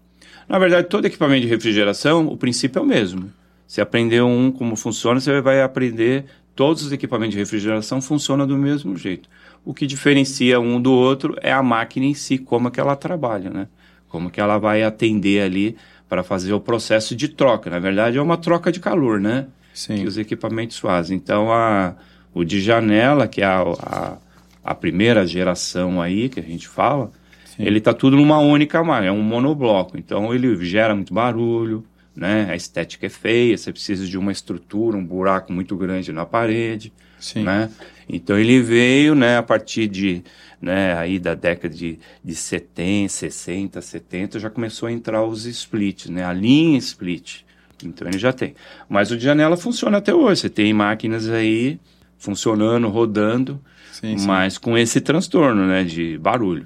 Na 0.48 0.60
verdade, 0.60 0.88
todo 0.90 1.06
equipamento 1.06 1.42
de 1.44 1.48
refrigeração, 1.48 2.28
o 2.28 2.36
princípio 2.36 2.80
é 2.80 2.82
o 2.82 2.86
mesmo. 2.86 3.32
Você 3.70 3.82
aprendeu 3.82 4.28
um 4.28 4.52
como 4.52 4.76
funciona, 4.76 5.20
você 5.20 5.40
vai 5.42 5.62
aprender 5.62 6.26
todos 6.56 6.84
os 6.84 6.92
equipamentos 6.92 7.34
de 7.34 7.38
refrigeração 7.38 8.02
funcionam 8.02 8.48
do 8.48 8.58
mesmo 8.58 8.98
jeito. 8.98 9.30
O 9.64 9.76
que 9.76 9.86
diferencia 9.86 10.60
um 10.60 10.82
do 10.82 10.92
outro 10.92 11.36
é 11.40 11.54
a 11.54 11.62
máquina 11.62 12.08
em 12.08 12.16
si, 12.16 12.40
como 12.40 12.68
é 12.68 12.72
que 12.72 12.80
ela 12.80 12.96
trabalha, 12.96 13.52
né? 13.52 13.68
Como 14.08 14.32
que 14.32 14.42
ela 14.42 14.58
vai 14.58 14.82
atender 14.82 15.44
ali 15.44 15.78
para 16.10 16.24
fazer 16.24 16.52
o 16.52 16.60
processo 16.60 17.16
de 17.16 17.28
troca. 17.28 17.70
Na 17.70 17.78
verdade, 17.78 18.18
é 18.18 18.22
uma 18.22 18.38
troca 18.38 18.72
de 18.72 18.80
calor, 18.80 19.20
né? 19.20 19.46
Sim. 19.72 19.98
Que 19.98 20.08
os 20.08 20.18
equipamentos 20.18 20.80
fazem. 20.80 21.16
Então, 21.16 21.54
a, 21.54 21.94
o 22.34 22.44
de 22.44 22.60
janela, 22.60 23.28
que 23.28 23.44
é 23.44 23.46
a, 23.46 23.62
a, 23.62 24.18
a 24.64 24.74
primeira 24.74 25.28
geração 25.28 26.02
aí 26.02 26.28
que 26.28 26.40
a 26.40 26.44
gente 26.44 26.68
fala, 26.68 27.12
Sim. 27.46 27.66
ele 27.66 27.78
está 27.78 27.94
tudo 27.94 28.18
numa 28.18 28.40
única 28.40 28.84
máquina, 28.84 29.10
é 29.10 29.12
um 29.12 29.22
monobloco. 29.22 29.96
Então, 29.96 30.34
ele 30.34 30.56
gera 30.66 30.96
muito 30.96 31.14
barulho, 31.14 31.86
né? 32.16 32.48
A 32.50 32.56
estética 32.56 33.06
é 33.06 33.10
feia, 33.10 33.58
você 33.58 33.72
precisa 33.72 34.06
de 34.06 34.18
uma 34.18 34.32
estrutura, 34.32 34.98
um 34.98 35.06
buraco 35.06 35.52
muito 35.54 35.76
grande 35.76 36.12
na 36.12 36.26
parede, 36.26 36.92
Sim. 37.20 37.44
né? 37.44 37.70
Então 38.08 38.38
ele 38.38 38.62
veio, 38.62 39.14
né, 39.14 39.38
a 39.38 39.44
partir 39.44 39.88
de, 39.88 40.24
né, 40.62 40.98
aí 40.98 41.20
da 41.20 41.36
década 41.36 41.74
de, 41.74 42.00
de 42.24 42.36
70, 42.36 43.10
60, 43.10 43.82
70, 43.82 44.40
já 44.40 44.50
começou 44.50 44.88
a 44.88 44.92
entrar 44.92 45.24
os 45.24 45.46
splits, 45.46 46.10
né? 46.10 46.26
A 46.26 46.34
linha 46.34 46.78
split. 46.80 47.42
Então 47.84 48.08
ele 48.08 48.18
já 48.18 48.34
tem. 48.34 48.56
Mas 48.90 49.12
o 49.12 49.18
de 49.18 49.24
janela 49.24 49.56
funciona 49.56 50.00
até 50.00 50.14
hoje. 50.14 50.42
Você 50.42 50.50
tem 50.50 50.74
máquinas 50.74 51.30
aí 51.30 51.80
funcionando, 52.18 52.90
rodando, 52.90 53.62
sim, 53.94 54.18
mas 54.26 54.58
com 54.58 54.78
esse 54.78 55.00
transtorno, 55.00 55.66
né, 55.66 55.84
de 55.84 56.18
barulho. 56.18 56.66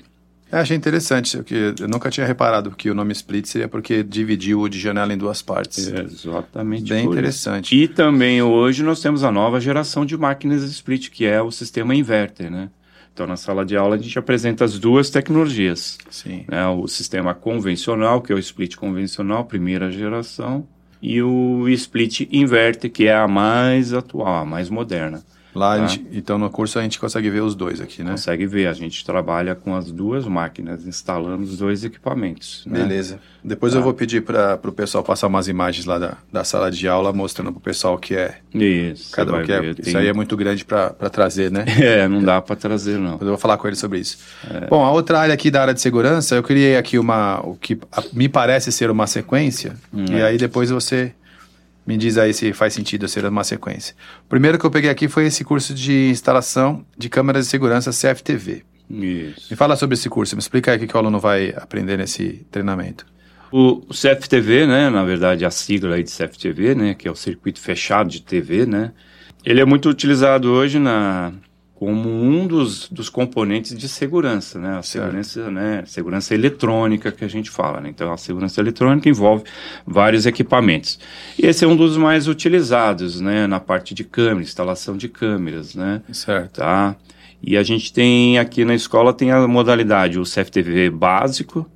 Eu 0.53 0.59
achei 0.59 0.77
interessante, 0.77 1.35
porque 1.37 1.73
eu 1.79 1.87
nunca 1.87 2.11
tinha 2.11 2.27
reparado 2.27 2.69
que 2.69 2.87
o 2.87 2.93
nome 2.93 3.11
split 3.11 3.47
seria 3.47 3.67
porque 3.67 4.03
dividiu 4.03 4.61
o 4.61 4.69
de 4.69 4.79
janela 4.79 5.11
em 5.11 5.17
duas 5.17 5.41
partes. 5.41 5.91
É, 5.91 6.01
exatamente. 6.01 6.87
Bem 6.87 7.07
interessante. 7.07 7.75
E 7.75 7.87
também 7.87 8.39
hoje 8.39 8.83
nós 8.83 9.01
temos 9.01 9.23
a 9.23 9.31
nova 9.31 9.59
geração 9.59 10.05
de 10.05 10.15
máquinas 10.15 10.61
split, 10.61 11.09
que 11.09 11.25
é 11.25 11.41
o 11.41 11.49
sistema 11.49 11.95
inverter, 11.95 12.51
né? 12.51 12.69
Então, 13.11 13.25
na 13.25 13.35
sala 13.35 13.65
de 13.65 13.75
aula, 13.75 13.95
a 13.95 13.97
gente 13.97 14.17
apresenta 14.19 14.63
as 14.63 14.77
duas 14.77 15.09
tecnologias. 15.09 15.97
Sim. 16.11 16.45
Né? 16.47 16.67
O 16.67 16.87
sistema 16.87 17.33
convencional, 17.33 18.21
que 18.21 18.31
é 18.31 18.35
o 18.35 18.39
split 18.39 18.75
convencional, 18.75 19.45
primeira 19.45 19.91
geração, 19.91 20.67
e 21.01 21.19
o 21.19 21.67
split 21.69 22.27
inverter, 22.31 22.91
que 22.91 23.07
é 23.07 23.15
a 23.15 23.27
mais 23.27 23.91
atual, 23.91 24.43
a 24.43 24.45
mais 24.45 24.69
moderna. 24.69 25.23
Lá, 25.55 25.77
Tá. 25.77 25.85
gente- 25.87 26.07
então 26.11 26.37
no 26.37 26.49
curso 26.49 26.79
a 26.79 26.81
gente 26.81 26.99
consegue 26.99 27.29
ver 27.29 27.41
os 27.41 27.53
dois 27.55 27.79
aqui, 27.79 28.03
né? 28.03 28.11
Consegue 28.11 28.45
ver, 28.47 28.67
a 28.67 28.73
gente 28.73 29.05
trabalha 29.05 29.53
com 29.55 29.75
as 29.75 29.91
duas 29.91 30.25
máquinas, 30.25 30.85
instalando 30.87 31.43
os 31.43 31.57
dois 31.57 31.83
equipamentos. 31.83 32.63
né? 32.65 32.79
Beleza. 32.79 33.19
Depois 33.43 33.73
Tá. 33.73 33.79
eu 33.79 33.83
vou 33.83 33.93
pedir 33.93 34.21
para 34.23 34.59
o 34.63 34.71
pessoal 34.71 35.03
passar 35.03 35.27
umas 35.27 35.47
imagens 35.47 35.85
lá 35.85 35.99
da, 35.99 36.17
da 36.31 36.43
sala 36.43 36.71
de 36.71 36.87
aula, 36.87 37.11
mostrando 37.13 37.51
para 37.51 37.57
o 37.57 37.61
pessoal 37.61 37.95
o 37.95 37.97
que 37.97 38.15
é. 38.15 38.37
Isso, 38.53 39.11
Cada 39.11 39.33
um 39.35 39.43
que 39.43 39.51
é. 39.51 39.59
ver, 39.61 39.71
Isso 39.79 39.81
tem- 39.91 39.95
aí 39.97 40.07
é 40.07 40.13
muito 40.13 40.35
grande 40.37 40.63
para 40.65 40.89
trazer, 41.09 41.51
né? 41.51 41.65
É, 42.03 42.07
não 42.07 42.23
dá 42.23 42.41
para 42.41 42.55
trazer, 42.55 42.97
não. 42.97 43.11
Depois 43.13 43.21
eu 43.21 43.27
vou 43.33 43.37
falar 43.37 43.57
com 43.57 43.67
ele 43.67 43.75
sobre 43.75 43.99
isso. 43.99 44.17
É. 44.49 44.67
Bom, 44.67 44.83
a 44.83 44.91
outra 44.91 45.19
área 45.19 45.33
aqui 45.33 45.51
da 45.51 45.61
área 45.61 45.73
de 45.73 45.81
segurança, 45.81 46.35
eu 46.35 46.41
criei 46.43 46.77
aqui 46.77 46.97
uma, 46.97 47.39
o 47.45 47.55
que 47.55 47.77
me 48.13 48.29
parece 48.29 48.71
ser 48.71 48.89
uma 48.89 49.05
sequência, 49.07 49.73
Hum, 49.93 50.05
e 50.09 50.15
é. 50.15 50.23
aí 50.23 50.37
depois 50.37 50.69
você 50.69 51.11
me 51.85 51.97
diz 51.97 52.17
aí 52.17 52.33
se 52.33 52.53
faz 52.53 52.73
sentido 52.73 53.07
ser 53.07 53.25
uma 53.25 53.43
sequência. 53.43 53.95
O 54.25 54.29
primeiro 54.29 54.57
que 54.57 54.65
eu 54.65 54.71
peguei 54.71 54.89
aqui 54.89 55.07
foi 55.07 55.25
esse 55.25 55.43
curso 55.43 55.73
de 55.73 56.09
instalação 56.09 56.85
de 56.97 57.09
câmeras 57.09 57.45
de 57.45 57.51
segurança 57.51 57.91
CFTV. 57.91 58.63
Isso. 58.89 59.47
Me 59.49 59.55
fala 59.55 59.75
sobre 59.75 59.95
esse 59.95 60.09
curso, 60.09 60.35
me 60.35 60.39
explica 60.39 60.71
aí 60.71 60.77
o 60.77 60.87
que 60.87 60.95
o 60.95 60.99
aluno 60.99 61.19
vai 61.19 61.53
aprender 61.55 61.97
nesse 61.97 62.45
treinamento. 62.51 63.05
O, 63.51 63.83
o 63.87 63.93
CFTV, 63.93 64.65
né, 64.65 64.89
na 64.89 65.03
verdade 65.03 65.45
a 65.45 65.51
sigla 65.51 65.95
aí 65.95 66.03
de 66.03 66.11
CFTV, 66.11 66.75
né, 66.75 66.93
que 66.93 67.07
é 67.07 67.11
o 67.11 67.15
circuito 67.15 67.59
fechado 67.59 68.09
de 68.09 68.21
TV, 68.21 68.65
né, 68.65 68.91
ele 69.45 69.61
é 69.61 69.65
muito 69.65 69.89
utilizado 69.89 70.49
hoje 70.51 70.79
na 70.79 71.33
como 71.83 72.09
um 72.09 72.47
dos, 72.47 72.87
dos 72.87 73.09
componentes 73.09 73.77
de 73.77 73.89
segurança, 73.89 74.57
né, 74.57 74.77
a 74.77 74.81
Certo. 74.81 75.03
segurança, 75.03 75.51
né, 75.51 75.83
segurança 75.85 76.33
eletrônica 76.33 77.11
que 77.11 77.25
a 77.25 77.27
gente 77.27 77.49
fala, 77.49 77.81
né, 77.81 77.89
então 77.89 78.09
a 78.13 78.15
segurança 78.15 78.61
eletrônica 78.61 79.09
envolve 79.09 79.43
vários 79.85 80.25
equipamentos. 80.25 80.97
E 81.37 81.45
esse 81.45 81.65
é 81.65 81.67
um 81.67 81.75
dos 81.75 81.97
mais 81.97 82.29
utilizados, 82.29 83.19
né, 83.19 83.47
na 83.47 83.59
parte 83.59 83.93
de 83.93 84.05
câmera, 84.05 84.43
instalação 84.43 84.95
de 84.95 85.09
câmeras, 85.09 85.75
né, 85.75 86.01
Certo. 86.13 86.61
tá? 86.61 86.95
E 87.41 87.57
a 87.57 87.63
gente 87.63 87.91
tem 87.91 88.39
aqui 88.39 88.63
na 88.63 88.73
escola 88.73 89.11
tem 89.11 89.31
a 89.31 89.45
modalidade 89.45 90.17
o 90.17 90.23
CFTV 90.23 90.89
básico, 90.89 91.69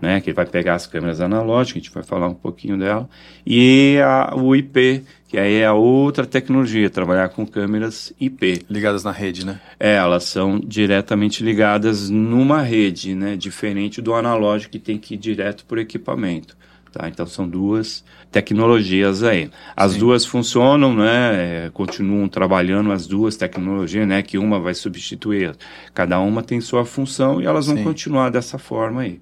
né, 0.00 0.22
que 0.22 0.32
vai 0.32 0.46
pegar 0.46 0.76
as 0.76 0.86
câmeras 0.86 1.20
analógicas, 1.20 1.82
a 1.82 1.84
gente 1.84 1.94
vai 1.94 2.02
falar 2.02 2.26
um 2.26 2.34
pouquinho 2.34 2.78
dela, 2.78 3.06
e 3.46 3.98
a, 4.02 4.34
o 4.34 4.56
IP, 4.56 5.04
que 5.32 5.38
aí 5.38 5.54
é 5.54 5.64
a 5.64 5.72
outra 5.72 6.26
tecnologia, 6.26 6.90
trabalhar 6.90 7.30
com 7.30 7.46
câmeras 7.46 8.12
IP. 8.20 8.66
Ligadas 8.68 9.02
na 9.02 9.10
rede, 9.10 9.46
né? 9.46 9.58
É, 9.80 9.94
elas 9.94 10.24
são 10.24 10.60
diretamente 10.60 11.42
ligadas 11.42 12.10
numa 12.10 12.60
rede, 12.60 13.14
né, 13.14 13.34
diferente 13.34 14.02
do 14.02 14.12
analógico 14.12 14.72
que 14.72 14.78
tem 14.78 14.98
que 14.98 15.14
ir 15.14 15.16
direto 15.16 15.64
por 15.64 15.78
equipamento. 15.78 16.54
Tá? 16.92 17.08
Então 17.08 17.24
são 17.24 17.48
duas 17.48 18.04
tecnologias 18.30 19.22
aí. 19.22 19.50
As 19.74 19.92
Sim. 19.92 20.00
duas 20.00 20.26
funcionam, 20.26 20.94
né? 20.94 21.64
é, 21.64 21.70
continuam 21.72 22.28
trabalhando 22.28 22.92
as 22.92 23.06
duas 23.06 23.34
tecnologias, 23.34 24.06
né? 24.06 24.20
Que 24.20 24.36
uma 24.36 24.60
vai 24.60 24.74
substituir. 24.74 25.56
Cada 25.94 26.20
uma 26.20 26.42
tem 26.42 26.60
sua 26.60 26.84
função 26.84 27.40
e 27.40 27.46
elas 27.46 27.68
vão 27.68 27.78
Sim. 27.78 27.84
continuar 27.84 28.28
dessa 28.28 28.58
forma 28.58 29.00
aí. 29.00 29.18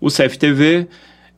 O 0.00 0.08
CFTV 0.08 0.88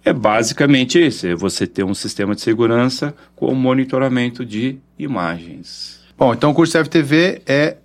é 0.05 0.13
basicamente 0.13 1.05
isso: 1.05 1.27
é 1.27 1.35
você 1.35 1.67
ter 1.67 1.85
um 1.85 1.95
sistema 1.95 2.35
de 2.35 2.41
segurança 2.41 3.15
com 3.37 3.55
monitoramento 3.55 4.45
de 4.45 4.79
imagens. 4.99 6.01
Bom, 6.17 6.33
então 6.35 6.51
o 6.51 6.55
curso 6.55 6.77
FTV 6.83 7.43
é 7.47 7.77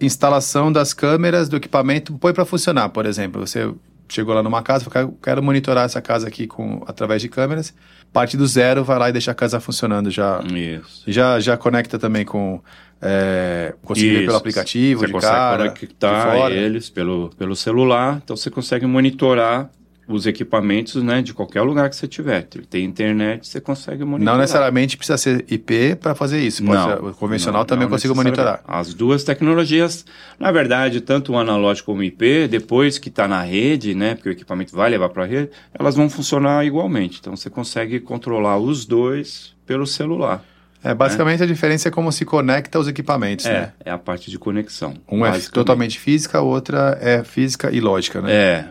instalação 0.00 0.72
das 0.72 0.92
câmeras 0.92 1.48
do 1.48 1.56
equipamento, 1.56 2.12
põe 2.14 2.32
para 2.32 2.44
funcionar, 2.44 2.88
por 2.88 3.06
exemplo. 3.06 3.46
Você 3.46 3.72
chegou 4.08 4.34
lá 4.34 4.42
numa 4.42 4.62
casa, 4.62 4.84
falou, 4.88 5.16
"Quero- 5.22 5.42
monitorar 5.42 5.84
essa 5.86 6.00
casa 6.02 6.28
aqui 6.28 6.46
com 6.46 6.82
através 6.86 7.22
de 7.22 7.28
câmeras. 7.28 7.72
Parte 8.12 8.36
do 8.36 8.46
zero, 8.46 8.84
vai 8.84 8.98
lá 8.98 9.08
e 9.08 9.12
deixa 9.12 9.30
a 9.30 9.34
casa 9.34 9.58
funcionando 9.60 10.10
já. 10.10 10.40
Isso. 10.52 11.02
Já, 11.06 11.40
já 11.40 11.56
conecta 11.56 11.98
também 11.98 12.24
com. 12.24 12.60
É, 13.06 13.74
conseguir 13.82 14.24
pelo 14.24 14.36
aplicativo, 14.36 15.00
Você 15.00 15.06
de 15.08 15.12
consegue 15.12 15.32
cara, 15.32 15.68
conectar 15.68 16.30
de 16.32 16.38
fora. 16.38 16.54
eles 16.54 16.88
pelo, 16.88 17.30
pelo 17.36 17.54
celular, 17.54 18.20
então 18.24 18.34
você 18.36 18.50
consegue 18.50 18.86
monitorar 18.86 19.68
os 20.06 20.26
equipamentos 20.26 21.02
né, 21.02 21.22
de 21.22 21.32
qualquer 21.32 21.62
lugar 21.62 21.88
que 21.88 21.96
você 21.96 22.06
tiver. 22.06 22.46
Tem 22.68 22.84
internet, 22.84 23.46
você 23.46 23.60
consegue 23.60 24.04
monitorar. 24.04 24.34
Não 24.34 24.40
necessariamente 24.40 24.96
precisa 24.96 25.16
ser 25.16 25.44
IP 25.50 25.96
para 25.96 26.14
fazer 26.14 26.40
isso. 26.40 26.62
Pode 26.64 26.82
ser, 26.82 27.04
o 27.04 27.14
convencional 27.14 27.60
não, 27.60 27.66
também 27.66 27.84
não 27.84 27.90
consigo 27.90 28.14
monitorar. 28.14 28.62
As 28.66 28.92
duas 28.92 29.24
tecnologias, 29.24 30.04
na 30.38 30.52
verdade, 30.52 31.00
tanto 31.00 31.32
o 31.32 31.38
analógico 31.38 31.86
como 31.86 32.00
o 32.00 32.04
IP, 32.04 32.48
depois 32.48 32.98
que 32.98 33.08
está 33.08 33.26
na 33.26 33.42
rede, 33.42 33.94
né, 33.94 34.14
porque 34.14 34.28
o 34.28 34.32
equipamento 34.32 34.74
vai 34.74 34.90
levar 34.90 35.08
para 35.08 35.24
a 35.24 35.26
rede, 35.26 35.50
elas 35.78 35.94
vão 35.94 36.10
funcionar 36.10 36.64
igualmente. 36.64 37.18
Então 37.20 37.36
você 37.36 37.48
consegue 37.48 38.00
controlar 38.00 38.58
os 38.58 38.84
dois 38.84 39.54
pelo 39.66 39.86
celular. 39.86 40.44
É, 40.82 40.92
basicamente 40.92 41.42
a 41.42 41.46
diferença 41.46 41.88
é 41.88 41.90
como 41.90 42.12
se 42.12 42.26
conecta 42.26 42.78
os 42.78 42.86
equipamentos, 42.86 43.46
É, 43.46 43.52
né? 43.52 43.72
é 43.86 43.90
a 43.90 43.96
parte 43.96 44.30
de 44.30 44.38
conexão. 44.38 44.92
Um 45.10 45.24
é 45.24 45.38
totalmente 45.50 45.98
física, 45.98 46.38
a 46.38 46.42
outra 46.42 46.98
é 47.00 47.24
física 47.24 47.70
e 47.72 47.80
lógica, 47.80 48.20
né? 48.20 48.30
É. 48.30 48.68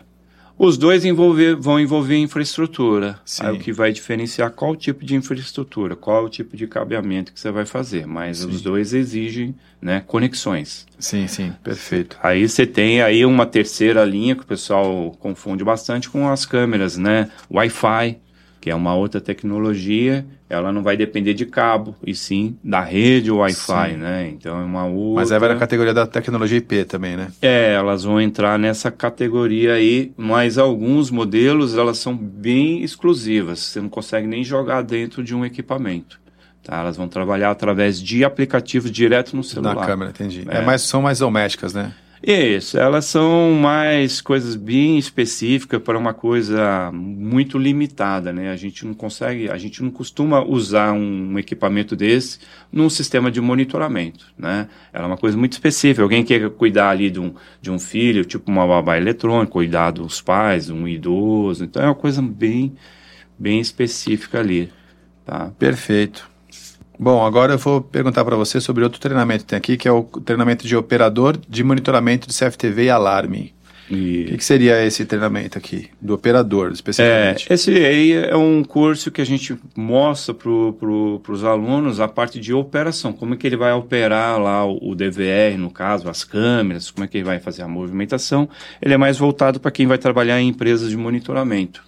Os 0.58 0.78
dois 0.78 1.04
envolver, 1.04 1.56
vão 1.56 1.80
envolver 1.80 2.18
infraestrutura. 2.18 3.20
Sim. 3.26 3.44
Aí 3.46 3.56
o 3.56 3.60
que 3.60 3.72
vai 3.72 3.92
diferenciar 3.92 4.52
qual 4.52 4.76
tipo 4.76 5.04
de 5.04 5.16
infraestrutura, 5.16 5.96
qual 5.96 6.26
o 6.26 6.30
tipo 6.30 6.56
de 6.56 6.68
cabeamento 6.68 7.34
que 7.34 7.40
você 7.40 7.52
vai 7.52 7.66
fazer. 7.66 8.06
Mas 8.06 8.40
Sim. 8.40 8.50
os 8.50 8.62
dois 8.62 8.94
exigem 8.94 9.56
né, 9.82 10.02
conexões. 10.06 10.86
Sim, 11.00 11.28
sim, 11.28 11.54
perfeito. 11.64 12.18
Aí 12.22 12.48
você 12.48 12.66
tem 12.66 13.02
aí 13.02 13.26
uma 13.26 13.46
terceira 13.46 14.06
linha 14.06 14.36
que 14.36 14.44
o 14.44 14.48
pessoal 14.48 15.12
confunde 15.20 15.64
bastante 15.64 16.10
com 16.10 16.30
as 16.30 16.46
câmeras, 16.46 16.98
né? 16.98 17.30
Wi-Fi, 17.52 18.18
que 18.64 18.70
é 18.70 18.76
uma 18.76 18.96
outra 18.96 19.20
tecnologia, 19.20 20.26
ela 20.50 20.72
não 20.72 20.82
vai 20.82 20.96
depender 20.96 21.34
de 21.34 21.46
cabo, 21.46 21.94
e 22.02 22.16
sim 22.16 22.58
da 22.64 22.80
rede 22.80 23.30
Wi-Fi, 23.30 23.98
né? 23.98 24.30
Então 24.30 24.58
é 24.58 24.64
uma 24.64 24.86
outra... 24.86 25.16
Mas 25.16 25.34
aí 25.34 25.38
vai 25.38 25.50
na 25.50 25.60
categoria 25.60 25.94
da 25.94 26.08
tecnologia 26.08 26.60
IP 26.60 26.86
também, 26.86 27.18
né? 27.18 27.28
É, 27.42 27.74
elas 27.74 28.06
vão 28.06 28.22
entrar 28.22 28.58
nessa 28.58 28.90
categoria 28.90 29.74
aí, 29.74 30.14
mas 30.16 30.58
alguns 30.58 31.12
modelos 31.12 31.78
elas 31.78 31.98
são 31.98 32.16
bem 32.16 32.82
exclusivas. 32.82 33.60
Você 33.60 33.82
não 33.82 33.90
consegue 33.90 34.28
nem 34.28 34.46
jogar 34.46 34.82
dentro 34.82 35.22
de 35.22 35.36
um 35.36 35.44
equipamento. 35.44 36.22
Tá? 36.64 36.80
Elas 36.80 36.96
vão 36.96 37.10
trabalhar 37.10 37.52
através 37.52 38.02
de 38.02 38.24
aplicativos 38.24 38.90
direto 38.90 39.36
no 39.36 39.44
celular. 39.44 39.76
Na 39.76 39.86
câmera, 39.86 40.12
entendi. 40.12 40.46
É. 40.48 40.60
É. 40.60 40.62
mais, 40.62 40.84
são 40.84 41.02
mais 41.02 41.20
domésticas, 41.20 41.74
né? 41.74 41.92
Isso, 42.26 42.78
elas 42.80 43.04
são 43.04 43.52
mais 43.52 44.22
coisas 44.22 44.56
bem 44.56 44.98
específicas 44.98 45.82
para 45.82 45.98
uma 45.98 46.14
coisa 46.14 46.90
muito 46.94 47.58
limitada, 47.58 48.32
né? 48.32 48.50
A 48.50 48.56
gente 48.56 48.86
não 48.86 48.94
consegue, 48.94 49.50
a 49.52 49.58
gente 49.58 49.84
não 49.84 49.92
costuma 49.92 50.42
usar 50.42 50.94
um 50.94 51.38
equipamento 51.38 51.98
desse 51.98 52.40
num 52.72 52.90
sistema 52.90 53.30
de 53.30 53.42
monitoramento, 53.42 54.34
né? 54.38 54.70
Ela 54.94 55.04
é 55.04 55.08
uma 55.08 55.18
coisa 55.18 55.38
muito 55.38 55.52
específica. 55.52 56.02
Alguém 56.02 56.24
quer 56.24 56.50
cuidar 56.52 56.92
ali 56.92 57.10
de 57.10 57.20
um, 57.20 57.34
de 57.62 57.70
um 57.70 57.78
filho, 57.78 58.24
tipo 58.24 58.50
uma 58.50 58.66
babá 58.66 58.96
eletrônica, 58.96 59.52
cuidar 59.52 59.92
dos 59.92 60.22
pais, 60.22 60.70
um 60.70 60.88
idoso. 60.88 61.66
Então 61.66 61.84
é 61.84 61.88
uma 61.88 61.96
coisa 61.96 62.22
bem, 62.22 62.74
bem 63.38 63.60
específica 63.60 64.40
ali, 64.40 64.72
tá? 65.26 65.52
Perfeito. 65.60 66.33
Bom, 67.00 67.26
agora 67.26 67.54
eu 67.54 67.58
vou 67.58 67.82
perguntar 67.82 68.24
para 68.24 68.36
você 68.36 68.62
sobre 68.62 68.84
outro 68.84 69.00
treinamento 69.00 69.44
que 69.44 69.50
tem 69.50 69.58
aqui, 69.58 69.78
que 69.78 69.88
é 69.88 69.92
o 69.92 70.04
treinamento 70.04 70.68
de 70.68 70.76
operador 70.76 71.38
de 71.38 71.64
monitoramento 71.64 72.28
de 72.28 72.34
CFTV 72.38 72.84
e 72.86 72.90
alarme. 72.90 73.54
O 73.90 73.94
E... 73.96 74.26
que, 74.26 74.38
que 74.38 74.46
seria 74.46 74.84
esse 74.86 75.06
treinamento 75.06 75.58
aqui? 75.58 75.90
Do 76.00 76.14
operador, 76.14 76.70
É, 76.70 76.74
especificamente. 76.74 77.48
esse 77.50 77.72
aí 77.72 78.14
é 78.14 78.36
um 78.38 78.64
curso 78.64 79.12
que 79.12 79.22
a 79.22 79.26
gente 79.26 79.58
mostra 79.76 80.34
para 80.34 80.50
pro, 80.80 81.22
os 81.28 81.44
alunos 81.44 82.00
a 82.00 82.08
parte 82.08 82.40
de 82.40 82.54
operação, 82.54 83.12
como 83.12 83.34
é 83.34 83.38
que 83.38 83.46
ele 83.46 83.58
vai 83.58 83.74
operar 83.74 84.40
lá 84.42 84.66
o, 84.66 84.92
o 84.92 84.96
DVR, 84.96 85.58
no 85.58 85.70
caso, 85.70 86.08
as 86.10 86.24
câmeras, 86.24 86.90
como 86.92 87.04
é 87.04 87.08
que 87.08 87.18
ele 87.18 87.26
vai 87.26 87.40
fazer 87.40 87.64
a 87.64 87.68
movimentação. 87.68 88.48
Ele 88.82 88.94
é 88.94 88.98
mais 88.98 89.18
voltado 89.18 89.60
para 89.60 89.72
quem 89.72 89.86
vai 89.88 89.98
trabalhar 89.98 90.40
em 90.40 90.48
empresas 90.48 90.90
de 90.90 90.96
monitoramento, 90.98 91.84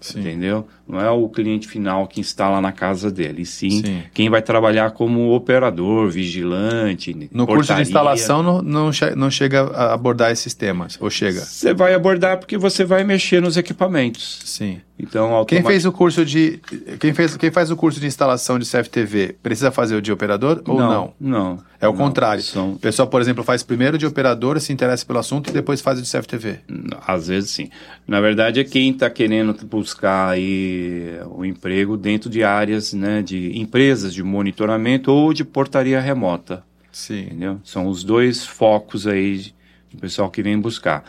Sim. 0.00 0.20
entendeu? 0.20 0.66
Não 0.88 1.00
é 1.00 1.10
o 1.10 1.28
cliente 1.28 1.68
final 1.68 2.06
que 2.08 2.20
instala 2.20 2.60
na 2.60 2.72
casa 2.72 3.10
dele, 3.10 3.44
sim, 3.44 3.82
Sim. 3.84 4.02
quem 4.14 4.30
vai 4.30 4.40
trabalhar 4.42 4.90
como 4.92 5.30
operador, 5.34 6.10
vigilante, 6.10 7.12
No 7.32 7.46
curso 7.46 7.62
de 7.62 7.66
portaria. 7.68 7.82
instalação 7.82 8.42
não, 8.42 8.62
não, 8.62 8.92
che- 8.92 9.14
não 9.14 9.30
chega 9.30 9.62
a 9.62 9.92
abordar 9.92 10.30
esses 10.30 10.54
temas, 10.54 10.96
ou 11.00 11.10
chega? 11.10 11.40
Você 11.40 11.74
vai 11.74 11.94
abordar 11.94 12.38
porque 12.38 12.56
você 12.56 12.84
vai 12.84 13.04
mexer 13.04 13.40
nos 13.42 13.56
equipamentos. 13.56 14.40
Sim. 14.44 14.80
Então, 15.02 15.28
Quem 15.28 15.36
automaticamente... 15.36 15.66
fez 15.68 15.86
o 15.86 15.92
curso 15.92 16.24
de. 16.24 16.60
Quem, 16.98 17.14
fez, 17.14 17.36
quem 17.36 17.50
faz 17.50 17.70
o 17.70 17.76
curso 17.76 17.98
de 17.98 18.06
instalação 18.06 18.58
de 18.58 18.70
CFTV 18.70 19.36
precisa 19.42 19.70
fazer 19.70 19.96
o 19.96 20.02
de 20.02 20.12
operador 20.12 20.62
ou 20.66 20.78
não? 20.78 21.14
Não. 21.18 21.58
É 21.80 21.88
o 21.88 21.92
não. 21.92 21.98
contrário. 21.98 22.42
São, 22.42 22.72
O 22.72 22.78
pessoal, 22.78 23.08
por 23.08 23.20
exemplo, 23.20 23.42
faz 23.42 23.62
primeiro 23.62 23.96
de 23.96 24.04
operador, 24.04 24.60
se 24.60 24.72
interessa 24.72 25.06
pelo 25.06 25.18
assunto 25.18 25.48
e 25.48 25.52
depois 25.52 25.80
faz 25.80 25.98
o 25.98 26.02
de 26.02 26.10
CFTV. 26.10 26.58
Às 27.06 27.28
vezes 27.28 27.50
sim. 27.50 27.70
Na 28.06 28.20
verdade 28.20 28.60
é 28.60 28.64
quem 28.64 28.90
está 28.90 29.08
querendo 29.08 29.54
buscar 29.64 30.28
aí 30.28 31.18
o 31.30 31.44
emprego 31.44 31.96
dentro 31.96 32.28
de 32.28 32.44
áreas, 32.44 32.92
né, 32.92 33.22
de 33.22 33.58
empresas 33.58 34.12
de 34.12 34.22
monitoramento 34.22 35.10
ou 35.10 35.32
de 35.32 35.44
portaria 35.44 36.00
remota, 36.00 36.62
Sim. 36.92 37.20
entendeu? 37.22 37.60
São 37.64 37.86
os 37.86 38.04
dois 38.04 38.44
focos 38.44 39.06
aí 39.06 39.52
do 39.92 39.98
pessoal 39.98 40.28
que 40.30 40.42
vem 40.42 40.58
buscar. 40.58 41.04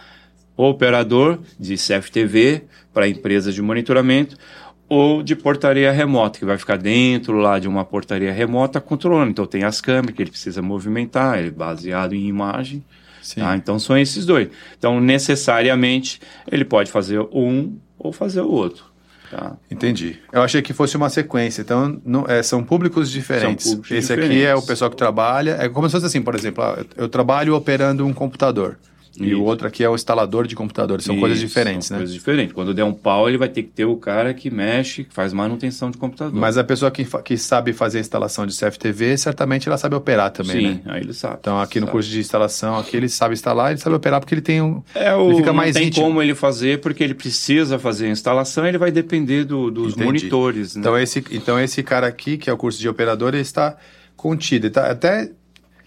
Operador 0.55 1.39
de 1.59 1.75
CFTV 1.75 2.63
para 2.93 3.07
empresas 3.07 3.55
de 3.55 3.61
monitoramento 3.61 4.37
ou 4.87 5.23
de 5.23 5.37
portaria 5.37 5.89
remota, 5.91 6.37
que 6.37 6.43
vai 6.43 6.57
ficar 6.57 6.77
dentro 6.77 7.37
lá 7.37 7.57
de 7.57 7.67
uma 7.67 7.85
portaria 7.85 8.33
remota 8.33 8.81
controlando. 8.81 9.31
Então 9.31 9.45
tem 9.45 9.63
as 9.63 9.79
câmeras 9.79 10.13
que 10.13 10.21
ele 10.21 10.31
precisa 10.31 10.61
movimentar, 10.61 11.39
ele 11.39 11.47
é 11.47 11.51
baseado 11.51 12.13
em 12.13 12.27
imagem. 12.27 12.83
Tá? 13.35 13.55
Então 13.55 13.79
são 13.79 13.97
esses 13.97 14.25
dois. 14.25 14.49
Então 14.77 14.99
necessariamente 14.99 16.19
ele 16.51 16.65
pode 16.65 16.91
fazer 16.91 17.19
um 17.31 17.77
ou 17.97 18.11
fazer 18.11 18.41
o 18.41 18.51
outro. 18.51 18.83
Tá? 19.29 19.55
Entendi. 19.71 20.19
Eu 20.29 20.41
achei 20.41 20.61
que 20.61 20.73
fosse 20.73 20.97
uma 20.97 21.09
sequência. 21.09 21.61
Então, 21.61 22.01
não, 22.03 22.25
é, 22.27 22.43
são 22.43 22.61
públicos 22.61 23.09
diferentes. 23.09 23.63
São 23.63 23.75
públicos 23.77 23.97
Esse 23.97 24.09
diferentes. 24.09 24.37
aqui 24.37 24.45
é 24.45 24.53
o 24.53 24.61
pessoal 24.61 24.91
que 24.91 24.97
trabalha. 24.97 25.55
É 25.57 25.69
como 25.69 25.87
se 25.87 25.93
fosse 25.93 26.07
assim, 26.07 26.21
por 26.21 26.35
exemplo, 26.35 26.61
eu 26.97 27.07
trabalho 27.07 27.55
operando 27.55 28.05
um 28.05 28.11
computador. 28.11 28.77
E 29.19 29.31
Isso. 29.31 29.41
o 29.41 29.43
outro 29.43 29.67
aqui 29.67 29.83
é 29.83 29.89
o 29.89 29.95
instalador 29.95 30.47
de 30.47 30.55
computadores. 30.55 31.03
São 31.03 31.15
Isso, 31.15 31.19
coisas 31.19 31.39
diferentes, 31.39 31.87
são 31.87 31.95
né? 31.95 32.01
Coisas 32.01 32.13
diferentes. 32.13 32.53
Quando 32.53 32.73
der 32.73 32.83
um 32.83 32.93
pau, 32.93 33.27
ele 33.27 33.37
vai 33.37 33.49
ter 33.49 33.63
que 33.63 33.69
ter 33.69 33.85
o 33.85 33.97
cara 33.97 34.33
que 34.33 34.49
mexe, 34.49 35.03
que 35.03 35.13
faz 35.13 35.33
manutenção 35.33 35.91
de 35.91 35.97
computador. 35.97 36.33
Mas 36.33 36.57
a 36.57 36.63
pessoa 36.63 36.89
que, 36.89 37.05
que 37.23 37.37
sabe 37.37 37.73
fazer 37.73 37.97
a 37.97 38.01
instalação 38.01 38.45
de 38.45 38.57
CFTV, 38.57 39.17
certamente 39.17 39.67
ela 39.67 39.77
sabe 39.77 39.95
operar 39.95 40.31
também, 40.31 40.55
Sim, 40.55 40.73
né? 40.73 40.81
Aí 40.85 41.01
ele 41.01 41.13
sabe. 41.13 41.37
Então, 41.41 41.59
aqui 41.59 41.75
sabe. 41.75 41.85
no 41.85 41.91
curso 41.91 42.09
de 42.09 42.19
instalação, 42.19 42.77
aqui 42.77 42.95
ele 42.95 43.09
sabe 43.09 43.33
instalar, 43.33 43.71
ele 43.71 43.79
sabe 43.79 43.95
operar 43.95 44.19
porque 44.19 44.33
ele 44.33 44.41
tem 44.41 44.61
um. 44.61 44.81
É, 44.95 45.13
o, 45.13 45.29
ele 45.29 45.37
fica 45.37 45.53
mais 45.53 45.73
não 45.73 45.79
tem 45.81 45.87
íntimo. 45.89 46.05
como 46.05 46.21
ele 46.21 46.33
fazer, 46.33 46.79
porque 46.79 47.03
ele 47.03 47.13
precisa 47.13 47.77
fazer 47.77 48.05
a 48.07 48.09
instalação, 48.09 48.65
ele 48.65 48.77
vai 48.77 48.91
depender 48.91 49.43
do, 49.43 49.69
dos 49.69 49.93
Entendi. 49.93 50.05
monitores. 50.05 50.75
Né? 50.75 50.81
Então, 50.81 50.97
esse, 50.97 51.23
então, 51.31 51.59
esse 51.59 51.83
cara 51.83 52.07
aqui, 52.07 52.37
que 52.37 52.49
é 52.49 52.53
o 52.53 52.57
curso 52.57 52.79
de 52.79 52.87
operador, 52.87 53.33
ele 53.33 53.41
está 53.41 53.75
contido. 54.15 54.67
Ele 54.67 54.73
tá, 54.73 54.89
até 54.89 55.31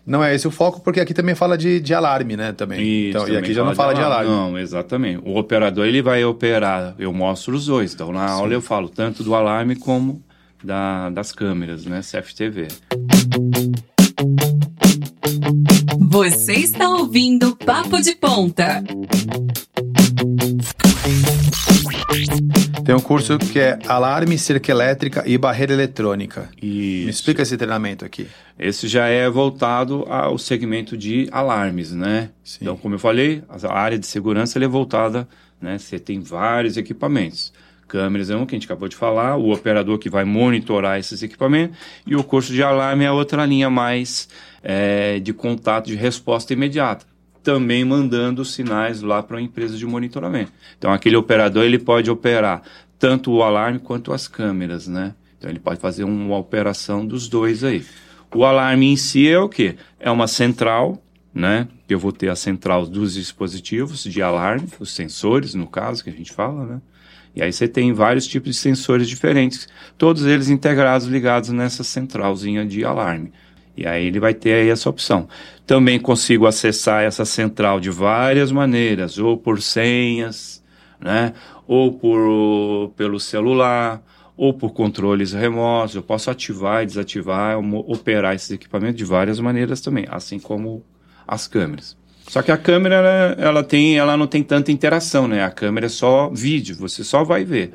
não 0.06 0.22
é 0.22 0.34
esse 0.34 0.46
o 0.46 0.50
foco, 0.50 0.80
porque 0.80 1.00
aqui 1.00 1.14
também 1.14 1.34
fala 1.34 1.56
de, 1.56 1.80
de 1.80 1.94
alarme, 1.94 2.36
né? 2.36 2.52
Também. 2.52 2.80
Isso, 2.80 3.08
então, 3.10 3.20
também 3.22 3.34
e 3.36 3.38
aqui 3.38 3.54
já 3.54 3.64
não 3.64 3.74
fala 3.74 3.94
de 3.94 4.00
alarme. 4.00 4.26
de 4.26 4.32
alarme. 4.32 4.52
Não, 4.52 4.58
exatamente. 4.58 5.22
O 5.24 5.38
operador 5.38 5.86
ele 5.86 6.02
vai 6.02 6.24
operar, 6.24 6.94
eu 6.98 7.12
mostro 7.12 7.54
os 7.54 7.66
dois. 7.66 7.94
Então 7.94 8.12
na 8.12 8.28
Sim. 8.28 8.34
aula 8.34 8.52
eu 8.52 8.60
falo 8.60 8.88
tanto 8.88 9.22
do 9.22 9.34
alarme 9.34 9.76
como 9.76 10.22
da, 10.62 11.10
das 11.10 11.32
câmeras, 11.32 11.86
né? 11.86 12.00
CFTV. 12.00 12.68
Você 16.00 16.52
está 16.52 16.88
ouvindo 16.88 17.56
Papo 17.56 18.00
de 18.00 18.14
Ponta. 18.14 18.84
Tem 22.84 22.94
um 22.94 23.00
curso 23.00 23.38
que 23.38 23.58
é 23.58 23.78
Alarme, 23.88 24.36
Cerca 24.36 24.70
Elétrica 24.70 25.22
e 25.26 25.38
Barreira 25.38 25.72
Eletrônica. 25.72 26.50
Isso. 26.60 27.04
Me 27.04 27.10
explica 27.10 27.40
esse 27.40 27.56
treinamento 27.56 28.04
aqui. 28.04 28.28
Esse 28.58 28.86
já 28.86 29.06
é 29.06 29.28
voltado 29.30 30.04
ao 30.06 30.36
segmento 30.36 30.94
de 30.94 31.26
alarmes, 31.32 31.92
né? 31.92 32.28
Sim. 32.44 32.58
Então, 32.60 32.76
como 32.76 32.94
eu 32.94 32.98
falei, 32.98 33.42
a 33.48 33.72
área 33.72 33.98
de 33.98 34.06
segurança 34.06 34.62
é 34.62 34.68
voltada, 34.68 35.26
né? 35.60 35.78
Você 35.78 35.98
tem 35.98 36.20
vários 36.20 36.76
equipamentos. 36.76 37.54
Câmeras 37.88 38.28
é 38.28 38.36
um 38.36 38.44
que 38.44 38.54
a 38.54 38.58
gente 38.58 38.66
acabou 38.66 38.88
de 38.88 38.96
falar, 38.96 39.36
o 39.36 39.50
operador 39.50 39.98
que 39.98 40.10
vai 40.10 40.24
monitorar 40.24 40.98
esses 40.98 41.22
equipamentos, 41.22 41.76
e 42.06 42.14
o 42.14 42.22
curso 42.22 42.52
de 42.52 42.62
alarme 42.62 43.04
é 43.04 43.10
outra 43.10 43.46
linha 43.46 43.70
mais 43.70 44.28
é, 44.62 45.20
de 45.20 45.32
contato 45.32 45.86
de 45.86 45.94
resposta 45.94 46.52
imediata 46.52 47.13
também 47.44 47.84
mandando 47.84 48.44
sinais 48.44 49.02
lá 49.02 49.22
para 49.22 49.38
a 49.38 49.42
empresa 49.42 49.76
de 49.76 49.86
monitoramento. 49.86 50.50
Então, 50.78 50.90
aquele 50.90 51.14
operador 51.14 51.62
ele 51.62 51.78
pode 51.78 52.10
operar 52.10 52.62
tanto 52.98 53.30
o 53.30 53.42
alarme 53.42 53.78
quanto 53.78 54.12
as 54.12 54.26
câmeras, 54.26 54.88
né? 54.88 55.14
Então, 55.38 55.50
ele 55.50 55.60
pode 55.60 55.78
fazer 55.78 56.04
uma 56.04 56.38
operação 56.38 57.06
dos 57.06 57.28
dois 57.28 57.62
aí. 57.62 57.84
O 58.34 58.44
alarme 58.44 58.90
em 58.90 58.96
si 58.96 59.28
é 59.28 59.38
o 59.38 59.48
quê? 59.48 59.76
É 60.00 60.10
uma 60.10 60.26
central, 60.26 61.00
né? 61.32 61.68
Eu 61.86 61.98
vou 61.98 62.10
ter 62.10 62.30
a 62.30 62.36
central 62.36 62.86
dos 62.86 63.14
dispositivos 63.14 64.02
de 64.02 64.22
alarme, 64.22 64.66
os 64.80 64.90
sensores, 64.92 65.54
no 65.54 65.66
caso, 65.66 66.02
que 66.02 66.10
a 66.10 66.12
gente 66.14 66.32
fala, 66.32 66.64
né? 66.64 66.80
E 67.36 67.42
aí 67.42 67.52
você 67.52 67.68
tem 67.68 67.92
vários 67.92 68.26
tipos 68.26 68.52
de 68.52 68.56
sensores 68.56 69.08
diferentes, 69.08 69.68
todos 69.98 70.24
eles 70.24 70.48
integrados, 70.48 71.06
ligados 71.06 71.50
nessa 71.50 71.84
centralzinha 71.84 72.64
de 72.64 72.84
alarme. 72.84 73.32
E 73.76 73.86
aí 73.86 74.06
ele 74.06 74.20
vai 74.20 74.34
ter 74.34 74.54
aí 74.54 74.68
essa 74.68 74.88
opção. 74.88 75.28
Também 75.66 75.98
consigo 75.98 76.46
acessar 76.46 77.02
essa 77.02 77.24
central 77.24 77.80
de 77.80 77.90
várias 77.90 78.52
maneiras, 78.52 79.18
ou 79.18 79.36
por 79.36 79.60
senhas, 79.60 80.62
né? 81.00 81.32
ou 81.66 81.92
por, 81.92 82.90
pelo 82.96 83.18
celular, 83.18 84.02
ou 84.36 84.52
por 84.52 84.72
controles 84.72 85.32
remotos. 85.32 85.94
Eu 85.94 86.02
posso 86.02 86.30
ativar 86.30 86.82
e 86.82 86.86
desativar, 86.86 87.58
operar 87.58 88.34
esses 88.34 88.50
equipamentos 88.50 88.96
de 88.96 89.04
várias 89.04 89.40
maneiras 89.40 89.80
também, 89.80 90.06
assim 90.08 90.38
como 90.38 90.84
as 91.26 91.46
câmeras. 91.46 91.96
Só 92.28 92.42
que 92.42 92.50
a 92.50 92.56
câmera, 92.56 92.94
ela, 92.96 93.36
ela, 93.38 93.64
tem, 93.64 93.98
ela 93.98 94.16
não 94.16 94.26
tem 94.26 94.42
tanta 94.42 94.72
interação, 94.72 95.28
né? 95.28 95.44
A 95.44 95.50
câmera 95.50 95.86
é 95.86 95.90
só 95.90 96.30
vídeo, 96.30 96.74
você 96.76 97.04
só 97.04 97.22
vai 97.22 97.44
ver. 97.44 97.74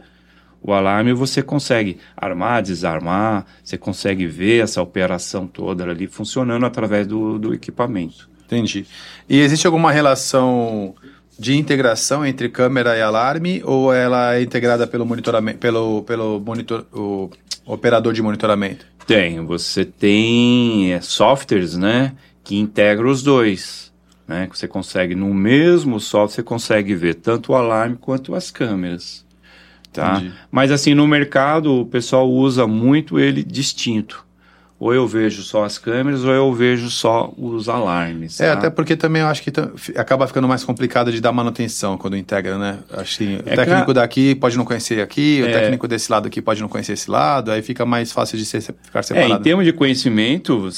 O 0.61 0.73
alarme 0.73 1.13
você 1.13 1.41
consegue 1.41 1.97
armar, 2.15 2.61
desarmar, 2.61 3.45
você 3.63 3.77
consegue 3.77 4.27
ver 4.27 4.63
essa 4.63 4.81
operação 4.81 5.47
toda 5.47 5.83
ali 5.89 6.07
funcionando 6.07 6.65
através 6.65 7.07
do, 7.07 7.39
do 7.39 7.53
equipamento. 7.53 8.29
Entendi. 8.45 8.85
E 9.27 9.39
existe 9.39 9.67
alguma 9.67 9.91
relação 9.91 10.95
de 11.37 11.55
integração 11.55 12.25
entre 12.25 12.49
câmera 12.49 12.97
e 12.97 13.01
alarme 13.01 13.61
ou 13.63 13.93
ela 13.93 14.35
é 14.35 14.41
integrada 14.41 14.85
pelo 14.85 15.05
monitoramento, 15.05 15.59
pelo, 15.59 16.03
pelo 16.03 16.39
monitor, 16.39 16.85
o 16.91 17.29
operador 17.65 18.11
de 18.11 18.21
monitoramento? 18.21 18.85
Tem, 19.07 19.43
você 19.45 19.85
tem 19.85 20.93
é, 20.93 20.99
softwares, 20.99 21.77
né, 21.77 22.13
que 22.43 22.57
integram 22.59 23.09
os 23.09 23.23
dois, 23.23 23.91
né, 24.27 24.47
que 24.47 24.57
você 24.57 24.67
consegue 24.67 25.15
no 25.15 25.33
mesmo 25.33 25.99
software 25.99 26.35
você 26.35 26.43
consegue 26.43 26.93
ver 26.93 27.15
tanto 27.15 27.53
o 27.53 27.55
alarme 27.55 27.95
quanto 27.95 28.35
as 28.35 28.51
câmeras. 28.51 29.25
Tá? 29.91 30.17
Entendi. 30.17 30.33
Mas 30.51 30.71
assim, 30.71 30.93
no 30.93 31.07
mercado 31.07 31.81
o 31.81 31.85
pessoal 31.85 32.29
usa 32.29 32.67
muito 32.67 33.19
ele 33.19 33.43
distinto. 33.43 34.27
Ou 34.79 34.93
eu 34.93 35.05
vejo 35.05 35.41
só 35.41 35.65
as 35.65 35.77
câmeras, 35.77 36.23
ou 36.23 36.31
eu 36.31 36.53
vejo 36.53 36.89
só 36.89 37.33
os 37.37 37.67
alarmes. 37.67 38.39
É, 38.39 38.47
tá? 38.47 38.53
até 38.53 38.69
porque 38.69 38.95
também 38.95 39.21
eu 39.21 39.27
acho 39.27 39.43
que 39.43 39.51
acaba 39.97 40.25
ficando 40.25 40.47
mais 40.47 40.63
complicado 40.63 41.11
de 41.11 41.19
dar 41.19 41.33
manutenção 41.33 41.97
quando 41.97 42.15
integra, 42.15 42.57
né? 42.57 42.79
Que 43.17 43.35
é 43.35 43.53
o 43.53 43.55
técnico 43.57 43.87
que... 43.87 43.93
daqui 43.93 44.35
pode 44.35 44.57
não 44.57 44.63
conhecer 44.63 45.01
aqui, 45.01 45.41
é... 45.41 45.43
o 45.43 45.51
técnico 45.51 45.85
desse 45.85 46.09
lado 46.09 46.27
aqui 46.27 46.41
pode 46.41 46.61
não 46.61 46.69
conhecer 46.69 46.93
esse 46.93 47.11
lado, 47.11 47.51
aí 47.51 47.61
fica 47.61 47.85
mais 47.85 48.13
fácil 48.13 48.37
de 48.37 48.45
ser, 48.45 48.61
ficar 48.61 49.03
separado. 49.03 49.33
É, 49.33 49.35
em 49.35 49.41
termos 49.41 49.65
de 49.65 49.73
conhecimento, 49.73 50.69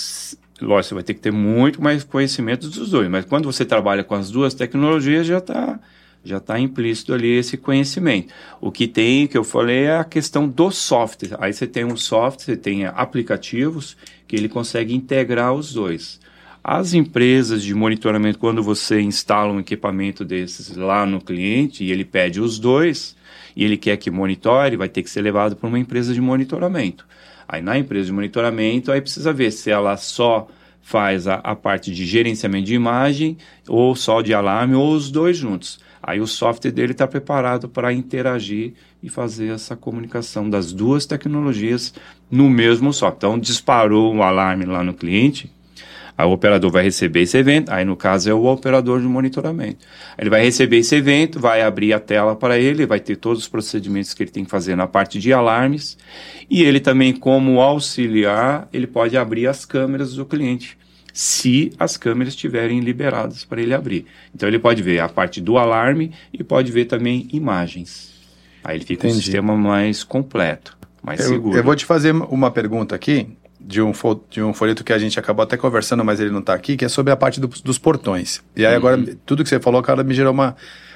lógico, 0.60 0.90
você 0.90 0.94
vai 0.96 1.04
ter 1.04 1.14
que 1.14 1.22
ter 1.22 1.32
muito 1.32 1.80
mais 1.80 2.04
conhecimento 2.04 2.70
dos 2.70 2.90
dois, 2.90 3.08
mas 3.08 3.24
quando 3.26 3.46
você 3.46 3.64
trabalha 3.64 4.04
com 4.04 4.16
as 4.16 4.32
duas 4.32 4.56
tecnologias, 4.56 5.28
já 5.28 5.38
está 5.38 5.80
já 6.24 6.38
está 6.38 6.60
implícito 6.60 7.14
ali 7.14 7.32
esse 7.32 7.58
conhecimento. 7.58 8.34
O 8.60 8.72
que 8.72 8.88
tem, 8.88 9.28
que 9.28 9.38
eu 9.38 9.44
falei, 9.44 9.86
é 9.86 9.98
a 9.98 10.04
questão 10.04 10.48
do 10.48 10.72
software. 10.72 11.36
Aí 11.40 11.52
você 11.52 11.66
tem 11.66 11.84
um 11.86 11.98
software, 11.98 12.46
você 12.46 12.58
tem 12.58 12.86
aplicativos 12.86 13.98
que 14.28 14.36
ele 14.36 14.48
consegue 14.48 14.94
integrar 14.94 15.54
os 15.54 15.74
dois. 15.74 16.20
As 16.64 16.94
empresas 16.94 17.64
de 17.64 17.74
monitoramento, 17.74 18.38
quando 18.38 18.62
você 18.62 19.02
instala 19.02 19.52
um 19.52 19.60
equipamento 19.60 20.24
desses 20.24 20.76
lá 20.76 21.06
no 21.08 21.20
cliente 21.20 21.84
e 21.84 21.92
ele 21.92 22.06
pede 22.06 22.40
os 22.40 22.60
dois, 22.60 23.16
e 23.56 23.64
ele 23.64 23.78
quer 23.78 23.98
que 23.98 24.12
monitore, 24.12 24.78
vai 24.78 24.88
ter 24.88 25.02
que 25.02 25.10
ser 25.10 25.22
levado 25.22 25.56
para 25.56 25.68
uma 25.68 25.80
empresa 25.80 26.14
de 26.14 26.22
monitoramento. 26.22 27.06
Aí 27.48 27.62
na 27.62 27.78
empresa 27.78 28.06
de 28.06 28.14
monitoramento, 28.14 28.92
aí 28.92 29.02
precisa 29.02 29.34
ver 29.34 29.52
se 29.52 29.72
ela 29.72 29.98
só 29.98 30.48
faz 30.82 31.28
a, 31.28 31.36
a 31.36 31.56
parte 31.56 31.92
de 31.92 32.06
gerenciamento 32.06 32.66
de 32.66 32.76
imagem, 32.76 33.38
ou 33.68 33.96
só 33.96 34.22
de 34.22 34.34
alarme, 34.34 34.76
ou 34.76 34.94
os 34.94 35.12
dois 35.12 35.38
juntos. 35.38 35.80
Aí 36.04 36.20
o 36.20 36.26
software 36.26 36.72
dele 36.72 36.94
está 36.94 37.08
preparado 37.08 37.70
para 37.70 37.94
interagir 37.94 38.74
e 39.04 39.10
fazer 39.10 39.50
essa 39.54 39.76
comunicação 39.76 40.50
das 40.50 40.74
duas 40.74 41.06
tecnologias 41.06 41.94
no 42.30 42.50
mesmo 42.50 42.92
software. 42.92 43.30
Então, 43.30 43.40
disparou 43.40 44.12
um 44.12 44.24
alarme 44.24 44.66
lá 44.66 44.84
no 44.84 44.94
cliente, 44.94 45.52
aí 46.18 46.26
o 46.26 46.32
operador 46.32 46.72
vai 46.72 46.84
receber 46.84 47.22
esse 47.22 47.38
evento, 47.38 47.70
aí 47.70 47.86
no 47.86 47.96
caso 47.96 48.30
é 48.30 48.34
o 48.34 48.46
operador 48.46 49.00
de 49.00 49.08
monitoramento. 49.08 49.86
Ele 50.18 50.30
vai 50.30 50.44
receber 50.44 50.78
esse 50.78 50.96
evento, 50.96 51.40
vai 51.40 51.62
abrir 51.62 51.94
a 51.94 52.00
tela 52.00 52.36
para 52.36 52.58
ele, 52.58 52.86
vai 52.86 53.00
ter 53.00 53.16
todos 53.16 53.44
os 53.44 53.48
procedimentos 53.48 54.14
que 54.14 54.24
ele 54.24 54.32
tem 54.32 54.44
que 54.44 54.50
fazer 54.50 54.76
na 54.76 54.88
parte 54.88 55.20
de 55.20 55.32
alarmes, 55.32 55.98
e 56.50 56.64
ele 56.64 56.80
também, 56.80 57.14
como 57.14 57.62
auxiliar, 57.62 58.68
ele 58.74 58.88
pode 58.88 59.16
abrir 59.18 59.46
as 59.46 59.66
câmeras 59.66 60.16
do 60.16 60.26
cliente 60.26 60.82
se 61.14 61.72
as 61.80 61.98
câmeras 61.98 62.34
estiverem 62.34 62.80
liberadas 62.80 63.44
para 63.46 63.62
ele 63.62 63.74
abrir. 63.74 64.06
Então 64.34 64.48
ele 64.48 64.60
pode 64.60 64.82
ver 64.82 65.00
a 65.00 65.10
parte 65.10 65.42
do 65.42 65.58
alarme 65.58 66.12
e 66.34 66.44
pode 66.44 66.72
ver 66.72 66.86
também 66.86 67.28
imagens. 67.32 68.12
Aí 68.64 68.78
ele 68.78 68.86
fica 68.86 69.08
Entendi. 69.08 69.20
um 69.20 69.22
sistema 69.22 69.58
mais 69.58 70.04
completo, 70.04 70.78
mais 71.04 71.20
eu, 71.20 71.28
seguro. 71.28 71.58
Eu 71.58 71.64
vou 71.64 71.76
te 71.76 71.86
fazer 71.86 72.14
uma 72.14 72.52
pergunta 72.52 72.96
aqui 72.96 73.28
de 73.60 73.82
um, 73.82 73.92
de 74.30 74.42
um 74.42 74.54
folheto 74.54 74.84
que 74.84 74.92
a 74.92 74.98
gente 74.98 75.20
acabou 75.20 75.44
até 75.44 75.56
conversando, 75.56 76.04
mas 76.04 76.20
ele 76.20 76.32
não 76.32 76.40
está 76.40 76.54
aqui, 76.54 76.76
que 76.76 76.86
é 76.86 76.90
sobre 76.90 77.12
a 77.14 77.16
parte 77.16 77.40
do, 77.40 77.48
dos 77.48 77.78
portões. 77.78 78.42
E 78.56 78.66
aí 78.66 78.72
uhum. 78.72 78.78
agora, 78.78 79.18
tudo 79.26 79.44
que 79.44 79.50
você 79.50 79.60
falou, 79.60 79.82
cara, 79.82 80.04
me 80.04 80.14
gerou 80.14 80.34
uma, 80.34 80.56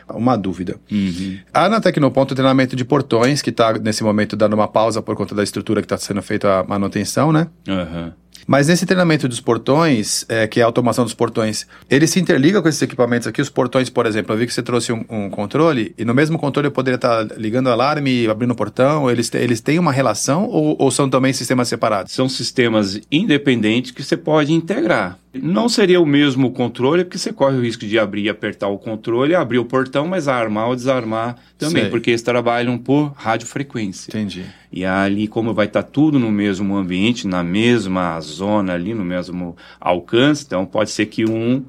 uma 0.10 0.36
dúvida. 0.36 0.78
Uhum. 0.91 1.38
Há 1.54 1.69
na 1.69 1.80
Tecnoponto 1.80 2.34
o 2.34 2.36
treinamento 2.36 2.75
de 2.75 2.84
portões, 2.84 3.41
que 3.41 3.49
está 3.49 3.73
nesse 3.73 4.04
momento 4.04 4.36
dando 4.36 4.54
uma 4.54 4.67
pausa 4.67 5.01
por 5.01 5.15
conta 5.15 5.36
da 5.36 5.43
estrutura 5.43 5.82
que 5.82 5.86
está 5.86 5.97
sendo 5.97 6.21
feita 6.21 6.60
a 6.60 6.63
manutenção, 6.63 7.32
né? 7.32 7.47
Uhum. 7.67 8.12
Mas 8.48 8.67
nesse 8.67 8.86
treinamento 8.86 9.28
dos 9.28 9.39
portões, 9.39 10.26
é, 10.30 10.48
que 10.48 10.60
é 10.60 10.63
a 10.63 10.65
automação 10.65 11.04
dos 11.04 11.13
portões, 11.13 11.65
ele 11.89 12.06
se 12.08 12.19
interliga 12.19 12.62
com 12.62 12.67
esses 12.67 12.82
equipamentos 12.82 13.28
aqui. 13.28 13.41
Os 13.41 13.50
portões, 13.50 13.89
por 13.89 14.06
exemplo, 14.06 14.34
eu 14.34 14.39
vi 14.39 14.45
que 14.45 14.54
você 14.54 14.62
trouxe 14.62 14.91
um, 14.91 15.04
um 15.10 15.30
controle, 15.30 15.93
e 15.98 16.06
no 16.06 16.13
mesmo 16.13 16.38
controle 16.38 16.67
eu 16.67 16.71
poderia 16.71 16.95
estar 16.95 17.26
ligando 17.38 17.67
o 17.67 17.71
alarme 17.71 18.28
abrindo 18.28 18.52
o 18.52 18.56
portão. 18.56 19.10
Eles, 19.10 19.34
eles 19.34 19.62
têm 19.62 19.80
uma 19.80 19.91
relação 19.91 20.45
ou, 20.45 20.76
ou 20.80 20.91
são 20.91 21.10
também 21.10 21.34
sistemas 21.34 21.67
separados? 21.67 22.13
São 22.13 22.30
sistemas 22.30 23.00
independentes 23.12 23.91
que 23.91 24.04
você 24.04 24.15
pode 24.15 24.54
integrar. 24.54 25.17
Não 25.41 25.67
seria 25.67 26.00
o 26.00 26.06
mesmo 26.06 26.52
controle, 26.52 27.04
porque 27.04 27.17
você 27.17 27.34
corre 27.34 27.58
o 27.58 27.62
risco 27.62 27.86
de 27.86 27.98
abrir 28.00 28.24
e 28.24 28.30
apertar 28.30 28.67
o 28.67 28.78
controle, 28.78 29.36
abrir 29.36 29.60
o 29.60 29.65
portão, 29.65 30.08
mas 30.08 30.28
armar 30.28 30.67
ou 30.67 30.76
desarmar 30.76 31.36
também, 31.58 31.84
Sei. 31.84 31.91
porque 31.91 32.12
eles 32.12 32.21
trabalham 32.21 32.78
por 32.78 33.13
radiofrequência. 33.15 34.10
Entendi. 34.12 34.45
E 34.71 34.86
ali, 34.86 35.28
como 35.28 35.54
vai 35.54 35.65
estar 35.65 35.84
tudo 35.84 36.19
no 36.19 36.32
mesmo 36.32 36.76
ambiente, 36.76 37.28
na 37.28 37.43
mesma 37.43 38.19
zona 38.21 38.74
ali, 38.74 38.93
no 38.93 39.04
mesmo 39.04 39.56
alcance, 39.80 40.43
então 40.45 40.65
pode 40.65 40.91
ser 40.91 41.06
que 41.08 41.26
um 41.26 41.63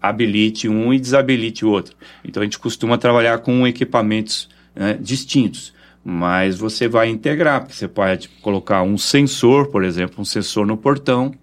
habilite 0.00 0.68
um 0.68 0.92
e 0.92 0.98
desabilite 1.00 1.64
o 1.64 1.70
outro. 1.70 1.96
Então 2.24 2.42
a 2.42 2.44
gente 2.44 2.58
costuma 2.58 2.96
trabalhar 2.96 3.38
com 3.38 3.66
equipamentos 3.66 4.48
né, 4.74 4.96
distintos 5.00 5.76
mas 6.10 6.56
você 6.56 6.88
vai 6.88 7.10
integrar, 7.10 7.60
porque 7.60 7.74
você 7.74 7.86
pode 7.86 8.30
colocar 8.40 8.82
um 8.82 8.96
sensor, 8.96 9.66
por 9.66 9.84
exemplo, 9.84 10.22
um 10.22 10.24
sensor 10.24 10.66
no 10.66 10.74
portão, 10.74 11.34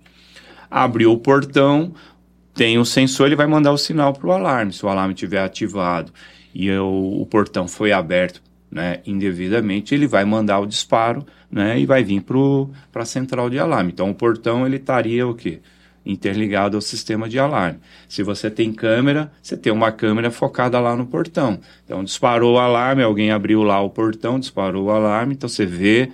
abriu 0.76 1.14
o 1.14 1.18
portão, 1.18 1.94
tem 2.54 2.78
um 2.78 2.84
sensor, 2.84 3.28
ele 3.28 3.36
vai 3.38 3.48
mandar 3.48 3.72
o 3.72 3.78
sinal 3.78 4.12
para 4.12 4.28
o 4.28 4.32
alarme. 4.34 4.74
Se 4.74 4.86
o 4.86 4.90
alarme 4.90 5.14
estiver 5.14 5.40
ativado 5.40 6.12
e 6.54 6.70
o, 6.70 7.22
o 7.22 7.26
portão 7.26 7.66
foi 7.66 7.94
aberto 7.94 8.44
né, 8.70 9.00
indevidamente, 9.06 9.96
ele 9.96 10.06
vai 10.06 10.26
mandar 10.26 10.60
o 10.60 10.66
disparo 10.66 11.26
né, 11.50 11.80
e 11.80 11.86
vai 11.86 12.04
vir 12.04 12.26
para 12.92 13.04
a 13.04 13.06
central 13.06 13.50
de 13.50 13.58
alarme. 13.58 13.94
Então, 13.94 14.10
o 14.10 14.14
portão 14.14 14.66
ele 14.66 14.76
estaria 14.76 15.26
o 15.26 15.34
quê? 15.34 15.62
interligado 16.06 16.78
ao 16.78 16.82
sistema 16.82 17.28
de 17.28 17.40
alarme. 17.40 17.80
Se 18.08 18.22
você 18.22 18.52
tem 18.52 18.72
câmera, 18.72 19.32
você 19.42 19.58
tem 19.58 19.74
uma 19.74 19.92
câmera 19.92 20.30
focada 20.30 20.80
lá 20.80 20.96
no 20.96 21.08
portão. 21.08 21.60
Então, 21.84 22.04
disparou 22.04 22.56
o 22.56 22.60
alarme, 22.60 23.02
alguém 23.02 23.32
abriu 23.32 23.64
lá 23.64 23.82
o 23.82 23.90
portão, 23.90 24.40
disparou 24.40 24.86
o 24.86 24.92
alarme, 24.92 25.34
então 25.34 25.50
você 25.50 25.66
vê 25.66 26.12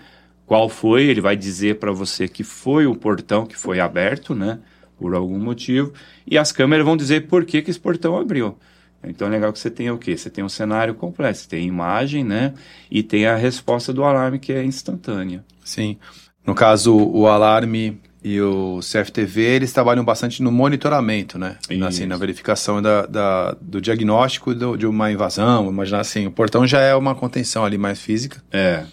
qual 0.52 0.68
foi, 0.68 1.04
ele 1.04 1.22
vai 1.22 1.38
dizer 1.38 1.80
para 1.80 1.94
você 1.94 2.28
que 2.28 2.44
foi 2.44 2.86
o 2.86 2.94
portão 2.94 3.46
que 3.46 3.56
foi 3.56 3.80
aberto, 3.80 4.36
né? 4.36 4.60
Por 5.00 5.16
algum 5.16 5.40
motivo. 5.40 5.94
E 6.28 6.38
as 6.38 6.52
câmeras 6.52 6.86
vão 6.86 6.98
dizer 6.98 7.26
por 7.28 7.46
que, 7.46 7.62
que 7.62 7.72
esse 7.72 7.80
portão 7.80 8.18
abriu. 8.18 8.58
Então 9.02 9.30
é 9.30 9.32
legal 9.32 9.54
que 9.54 9.60
você 9.60 9.72
tenha 9.72 9.94
o 9.94 9.98
quê? 9.98 10.18
Você 10.18 10.30
tem 10.30 10.44
um 10.44 10.50
cenário 10.50 10.94
completo, 10.94 11.38
você 11.38 11.48
tem 11.48 11.66
imagem, 11.66 12.26
né? 12.26 12.54
E 12.92 13.02
tem 13.02 13.28
a 13.28 13.36
resposta 13.38 13.94
do 13.94 14.04
alarme 14.04 14.40
que 14.40 14.52
é 14.52 14.62
instantânea. 14.62 15.42
Sim. 15.64 15.96
No 16.46 16.54
caso, 16.54 16.98
o 16.98 17.28
alarme 17.28 18.02
e 18.22 18.42
o 18.42 18.82
CFTV, 18.82 19.42
eles 19.42 19.72
trabalham 19.72 20.04
bastante 20.04 20.44
no 20.44 20.52
monitoramento, 20.52 21.40
né? 21.40 21.56
Isso. 21.70 21.86
Assim, 21.86 22.06
na 22.06 22.18
verificação 22.18 22.82
da, 22.82 23.06
da 23.06 23.56
do 23.62 23.80
diagnóstico 23.80 24.54
do, 24.54 24.76
de 24.76 24.86
uma 24.86 25.10
invasão. 25.10 25.70
Imaginar 25.70 26.02
assim, 26.02 26.28
o 26.28 26.32
portão 26.32 26.68
já 26.68 26.82
é 26.82 26.94
uma 26.94 27.16
contenção 27.16 27.64
ali 27.64 27.78
mais 27.78 28.02
física. 28.02 28.44
É 28.52 28.84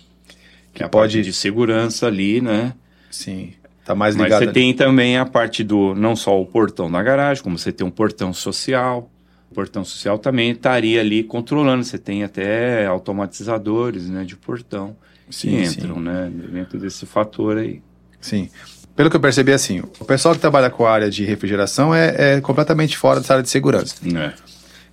que 0.78 0.84
a 0.84 0.88
pode... 0.88 1.22
de 1.22 1.32
segurança 1.32 2.06
ali, 2.06 2.40
né? 2.40 2.72
Sim. 3.10 3.52
Tá 3.84 3.96
mais 3.96 4.14
ligado. 4.14 4.30
Mas 4.30 4.38
você 4.38 4.44
ali. 4.44 4.52
tem 4.52 4.72
também 4.72 5.18
a 5.18 5.26
parte 5.26 5.64
do 5.64 5.92
não 5.94 6.14
só 6.14 6.40
o 6.40 6.46
portão 6.46 6.90
da 6.90 7.02
garagem, 7.02 7.42
como 7.42 7.58
você 7.58 7.72
tem 7.72 7.84
um 7.84 7.90
portão 7.90 8.32
social. 8.32 9.10
O 9.50 9.54
portão 9.54 9.84
social 9.84 10.18
também 10.18 10.52
estaria 10.52 11.00
ali 11.00 11.24
controlando. 11.24 11.82
Você 11.82 11.98
tem 11.98 12.22
até 12.22 12.86
automatizadores, 12.86 14.08
né, 14.08 14.24
de 14.24 14.36
portão 14.36 14.96
sim, 15.28 15.48
que 15.48 15.64
entram, 15.64 15.96
sim. 15.96 16.00
né, 16.02 16.30
dentro 16.52 16.78
desse 16.78 17.04
fator 17.06 17.58
aí. 17.58 17.82
Sim. 18.20 18.48
Pelo 18.94 19.10
que 19.10 19.16
eu 19.16 19.20
percebi, 19.20 19.52
assim, 19.52 19.82
o 19.98 20.04
pessoal 20.04 20.34
que 20.34 20.40
trabalha 20.40 20.70
com 20.70 20.86
a 20.86 20.92
área 20.92 21.10
de 21.10 21.24
refrigeração 21.24 21.94
é, 21.94 22.36
é 22.36 22.40
completamente 22.40 22.96
fora 22.96 23.20
dessa 23.20 23.32
área 23.32 23.42
de 23.42 23.50
segurança. 23.50 23.96
É. 24.16 24.32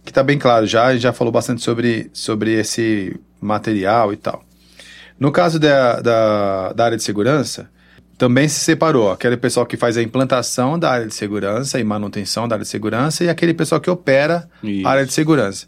Que 0.03 0.11
está 0.11 0.23
bem 0.23 0.39
claro 0.39 0.65
já, 0.65 0.95
já 0.95 1.11
falou 1.11 1.31
bastante 1.31 1.61
sobre, 1.61 2.09
sobre 2.13 2.53
esse 2.53 3.19
material 3.41 4.13
e 4.13 4.17
tal. 4.17 4.43
No 5.19 5.31
caso 5.31 5.59
da, 5.59 6.01
da, 6.01 6.73
da 6.73 6.85
área 6.85 6.97
de 6.97 7.03
segurança, 7.03 7.69
também 8.17 8.47
se 8.47 8.59
separou 8.59 9.11
aquele 9.11 9.37
pessoal 9.37 9.65
que 9.65 9.77
faz 9.77 9.97
a 9.97 10.01
implantação 10.01 10.79
da 10.79 10.91
área 10.91 11.07
de 11.07 11.13
segurança 11.13 11.79
e 11.79 11.83
manutenção 11.83 12.47
da 12.47 12.55
área 12.55 12.63
de 12.63 12.69
segurança 12.69 13.23
e 13.23 13.29
aquele 13.29 13.53
pessoal 13.53 13.81
que 13.81 13.89
opera 13.89 14.49
Isso. 14.63 14.87
a 14.87 14.91
área 14.91 15.05
de 15.05 15.13
segurança. 15.13 15.67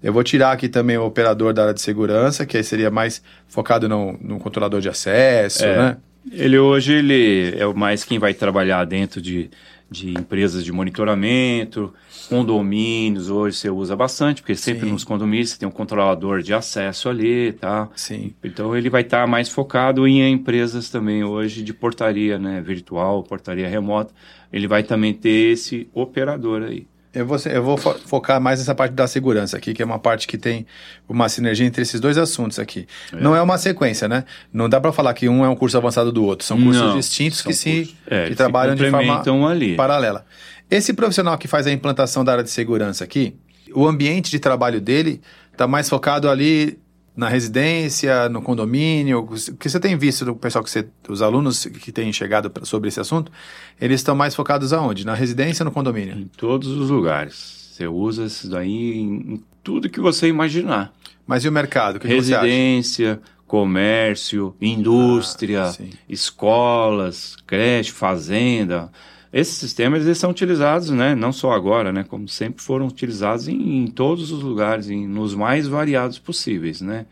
Eu 0.00 0.12
vou 0.12 0.22
tirar 0.22 0.52
aqui 0.52 0.68
também 0.68 0.96
o 0.96 1.04
operador 1.04 1.52
da 1.52 1.62
área 1.62 1.74
de 1.74 1.80
segurança, 1.80 2.46
que 2.46 2.56
aí 2.56 2.62
seria 2.62 2.90
mais 2.90 3.20
focado 3.48 3.88
no, 3.88 4.16
no 4.20 4.38
controlador 4.38 4.80
de 4.80 4.88
acesso, 4.88 5.64
é. 5.64 5.76
né? 5.76 5.96
Ele 6.30 6.58
hoje 6.58 6.92
ele 6.92 7.54
é 7.56 7.66
mais 7.72 8.04
quem 8.04 8.18
vai 8.18 8.34
trabalhar 8.34 8.84
dentro 8.84 9.20
de, 9.20 9.50
de 9.90 10.10
empresas 10.10 10.64
de 10.64 10.72
monitoramento, 10.72 11.92
condomínios 12.28 13.30
hoje 13.30 13.56
você 13.56 13.70
usa 13.70 13.96
bastante, 13.96 14.42
porque 14.42 14.54
sempre 14.54 14.86
Sim. 14.86 14.92
nos 14.92 15.04
condomínios 15.04 15.50
você 15.50 15.58
tem 15.58 15.68
um 15.68 15.72
controlador 15.72 16.42
de 16.42 16.52
acesso 16.52 17.08
ali, 17.08 17.52
tá? 17.52 17.88
Sim. 17.96 18.34
Então 18.44 18.76
ele 18.76 18.90
vai 18.90 19.02
estar 19.02 19.22
tá 19.22 19.26
mais 19.26 19.48
focado 19.48 20.06
em 20.06 20.30
empresas 20.30 20.90
também 20.90 21.24
hoje 21.24 21.62
de 21.62 21.72
portaria, 21.72 22.38
né, 22.38 22.60
virtual, 22.60 23.22
portaria 23.22 23.68
remota. 23.68 24.12
Ele 24.52 24.66
vai 24.66 24.82
também 24.82 25.14
ter 25.14 25.52
esse 25.52 25.88
operador 25.94 26.62
aí. 26.62 26.86
Eu 27.12 27.26
vou, 27.26 27.38
eu 27.46 27.62
vou 27.62 27.76
fo 27.76 27.94
focar 28.06 28.40
mais 28.40 28.58
nessa 28.58 28.74
parte 28.74 28.92
da 28.92 29.06
segurança 29.06 29.56
aqui, 29.56 29.72
que 29.72 29.82
é 29.82 29.84
uma 29.84 29.98
parte 29.98 30.26
que 30.26 30.36
tem 30.36 30.66
uma 31.08 31.28
sinergia 31.28 31.66
entre 31.66 31.82
esses 31.82 32.00
dois 32.00 32.18
assuntos 32.18 32.58
aqui. 32.58 32.86
É. 33.12 33.16
Não 33.16 33.34
é 33.34 33.40
uma 33.40 33.56
sequência, 33.56 34.06
né? 34.06 34.24
Não 34.52 34.68
dá 34.68 34.80
para 34.80 34.92
falar 34.92 35.14
que 35.14 35.28
um 35.28 35.44
é 35.44 35.48
um 35.48 35.56
curso 35.56 35.76
avançado 35.76 36.12
do 36.12 36.24
outro. 36.24 36.46
São 36.46 36.62
cursos 36.62 36.82
Não, 36.82 36.96
distintos 36.98 37.40
que 37.40 37.54
se 37.54 37.96
é, 38.06 38.28
que 38.28 38.34
trabalham 38.34 38.74
de 38.74 38.90
forma 38.90 39.22
ali. 39.50 39.74
paralela. 39.74 40.24
Esse 40.70 40.92
profissional 40.92 41.38
que 41.38 41.48
faz 41.48 41.66
a 41.66 41.72
implantação 41.72 42.22
da 42.22 42.32
área 42.32 42.44
de 42.44 42.50
segurança 42.50 43.04
aqui, 43.04 43.34
o 43.74 43.86
ambiente 43.86 44.30
de 44.30 44.38
trabalho 44.38 44.80
dele 44.80 45.20
está 45.50 45.66
mais 45.66 45.88
focado 45.88 46.28
ali 46.28 46.78
na 47.18 47.28
residência, 47.28 48.28
no 48.28 48.40
condomínio? 48.40 49.18
O 49.18 49.56
que 49.56 49.68
você 49.68 49.80
tem 49.80 49.98
visto 49.98 50.24
do 50.24 50.36
pessoal 50.36 50.62
que 50.62 50.70
você, 50.70 50.86
os 51.08 51.20
alunos 51.20 51.66
que 51.66 51.90
têm 51.90 52.12
chegado 52.12 52.50
sobre 52.64 52.88
esse 52.88 53.00
assunto, 53.00 53.32
eles 53.80 54.00
estão 54.00 54.14
mais 54.14 54.36
focados 54.36 54.72
aonde? 54.72 55.04
Na 55.04 55.14
residência, 55.14 55.64
no 55.64 55.72
condomínio? 55.72 56.16
Em 56.16 56.28
todos 56.28 56.68
os 56.68 56.90
lugares. 56.90 57.72
Você 57.72 57.88
usa 57.88 58.24
isso 58.24 58.48
daí 58.48 59.00
em, 59.00 59.34
em 59.34 59.44
tudo 59.64 59.90
que 59.90 59.98
você 59.98 60.28
imaginar. 60.28 60.94
Mas 61.26 61.44
e 61.44 61.48
o 61.48 61.52
mercado? 61.52 61.96
O 61.96 62.00
que 62.00 62.06
residência, 62.06 63.16
que 63.16 63.30
comércio, 63.48 64.54
indústria, 64.60 65.64
ah, 65.64 65.84
escolas, 66.08 67.34
creche, 67.44 67.90
fazenda. 67.90 68.92
Esses 69.32 69.54
sistemas 69.54 70.04
eles 70.04 70.16
são 70.16 70.30
utilizados, 70.30 70.90
né, 70.90 71.14
não 71.14 71.32
só 71.32 71.52
agora, 71.52 71.92
né, 71.92 72.02
como 72.02 72.26
sempre 72.28 72.62
foram 72.62 72.86
utilizados 72.86 73.46
em, 73.46 73.84
em 73.84 73.86
todos 73.86 74.32
os 74.32 74.42
lugares, 74.42 74.88
em, 74.88 75.06
nos 75.06 75.34
mais 75.34 75.66
variados 75.66 76.18
possíveis, 76.18 76.80
né, 76.80 77.04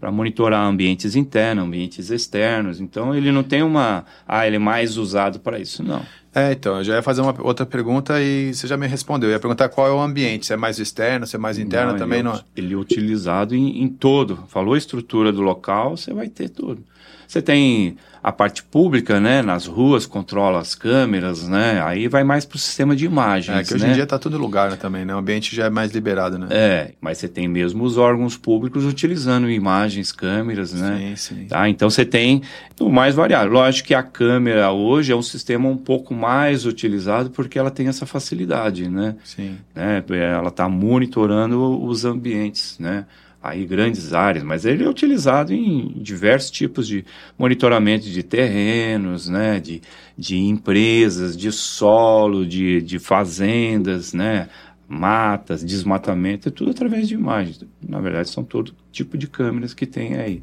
para 0.00 0.10
monitorar 0.10 0.66
ambientes 0.66 1.14
internos, 1.14 1.64
ambientes 1.64 2.10
externos. 2.10 2.80
Então 2.80 3.14
ele 3.14 3.30
não 3.30 3.42
tem 3.42 3.62
uma, 3.62 4.04
ah, 4.26 4.46
ele 4.46 4.56
é 4.56 4.58
mais 4.60 4.96
usado 4.96 5.40
para 5.40 5.58
isso, 5.58 5.82
não. 5.82 6.02
É, 6.34 6.52
então, 6.52 6.78
eu 6.78 6.84
já 6.84 6.94
ia 6.96 7.02
fazer 7.02 7.20
uma 7.20 7.34
outra 7.40 7.66
pergunta 7.66 8.20
e 8.20 8.54
você 8.54 8.66
já 8.66 8.76
me 8.76 8.86
respondeu. 8.86 9.28
Eu 9.28 9.32
ia 9.32 9.40
perguntar 9.40 9.68
qual 9.70 9.88
é 9.88 9.90
o 9.90 9.98
ambiente, 9.98 10.46
se 10.46 10.52
é 10.52 10.56
mais 10.56 10.78
externo, 10.78 11.26
se 11.26 11.34
é 11.34 11.38
mais 11.38 11.58
interno 11.58 11.92
não, 11.92 11.98
também, 11.98 12.20
ele, 12.20 12.28
não 12.28 12.34
é? 12.34 12.40
Ele 12.54 12.74
é 12.74 12.76
utilizado 12.76 13.54
em, 13.54 13.82
em 13.82 13.88
todo. 13.88 14.44
Falou 14.48 14.74
a 14.74 14.78
estrutura 14.78 15.32
do 15.32 15.40
local, 15.40 15.96
você 15.96 16.12
vai 16.12 16.28
ter 16.28 16.48
tudo. 16.50 16.84
Você 17.26 17.42
tem 17.42 17.96
a 18.22 18.32
parte 18.32 18.62
pública, 18.62 19.20
né, 19.20 19.42
nas 19.42 19.66
ruas, 19.66 20.06
controla 20.06 20.58
as 20.58 20.74
câmeras, 20.74 21.48
né, 21.48 21.82
aí 21.84 22.08
vai 22.08 22.24
mais 22.24 22.44
para 22.44 22.56
o 22.56 22.58
sistema 22.58 22.94
de 22.96 23.04
imagens, 23.04 23.58
É, 23.58 23.62
que 23.64 23.74
hoje 23.74 23.84
né? 23.84 23.90
em 23.90 23.94
dia 23.94 24.04
está 24.04 24.18
todo 24.18 24.36
lugar 24.38 24.70
né, 24.70 24.76
também, 24.76 25.04
né, 25.04 25.14
o 25.14 25.18
ambiente 25.18 25.54
já 25.54 25.66
é 25.66 25.70
mais 25.70 25.92
liberado, 25.92 26.38
né? 26.38 26.46
É, 26.50 26.92
mas 27.00 27.18
você 27.18 27.28
tem 27.28 27.46
mesmo 27.46 27.84
os 27.84 27.96
órgãos 27.96 28.36
públicos 28.36 28.84
utilizando 28.84 29.48
imagens, 29.50 30.12
câmeras, 30.12 30.72
né? 30.72 31.14
Sim, 31.16 31.16
sim. 31.16 31.46
Tá? 31.46 31.68
Então 31.68 31.88
você 31.88 32.04
tem 32.04 32.42
o 32.80 32.88
mais 32.88 33.14
variado. 33.14 33.50
Lógico 33.50 33.88
que 33.88 33.94
a 33.94 34.02
câmera 34.02 34.70
hoje 34.70 35.12
é 35.12 35.16
um 35.16 35.22
sistema 35.22 35.68
um 35.68 35.76
pouco 35.76 36.14
mais 36.14 36.66
utilizado 36.66 37.30
porque 37.30 37.58
ela 37.58 37.70
tem 37.70 37.88
essa 37.88 38.06
facilidade, 38.06 38.88
né? 38.88 39.16
Sim. 39.24 39.56
Né? 39.74 40.02
Ela 40.10 40.48
está 40.48 40.68
monitorando 40.68 41.82
os 41.84 42.04
ambientes, 42.04 42.76
né? 42.78 43.04
Aí 43.42 43.64
grandes 43.64 44.12
áreas, 44.12 44.44
mas 44.44 44.64
ele 44.64 44.84
é 44.84 44.88
utilizado 44.88 45.52
em 45.52 45.92
diversos 45.96 46.50
tipos 46.50 46.86
de 46.86 47.04
monitoramento 47.38 48.06
de 48.06 48.22
terrenos, 48.22 49.28
né, 49.28 49.60
de, 49.60 49.80
de 50.16 50.36
empresas, 50.36 51.36
de 51.36 51.52
solo, 51.52 52.44
de, 52.46 52.82
de 52.82 52.98
fazendas, 52.98 54.12
né, 54.12 54.48
matas, 54.88 55.62
desmatamento, 55.62 56.48
é 56.48 56.50
tudo 56.50 56.70
através 56.70 57.06
de 57.06 57.14
imagens. 57.14 57.60
Na 57.86 58.00
verdade, 58.00 58.30
são 58.30 58.42
todo 58.42 58.74
tipo 58.90 59.16
de 59.16 59.28
câmeras 59.28 59.74
que 59.74 59.86
tem 59.86 60.16
aí. 60.16 60.42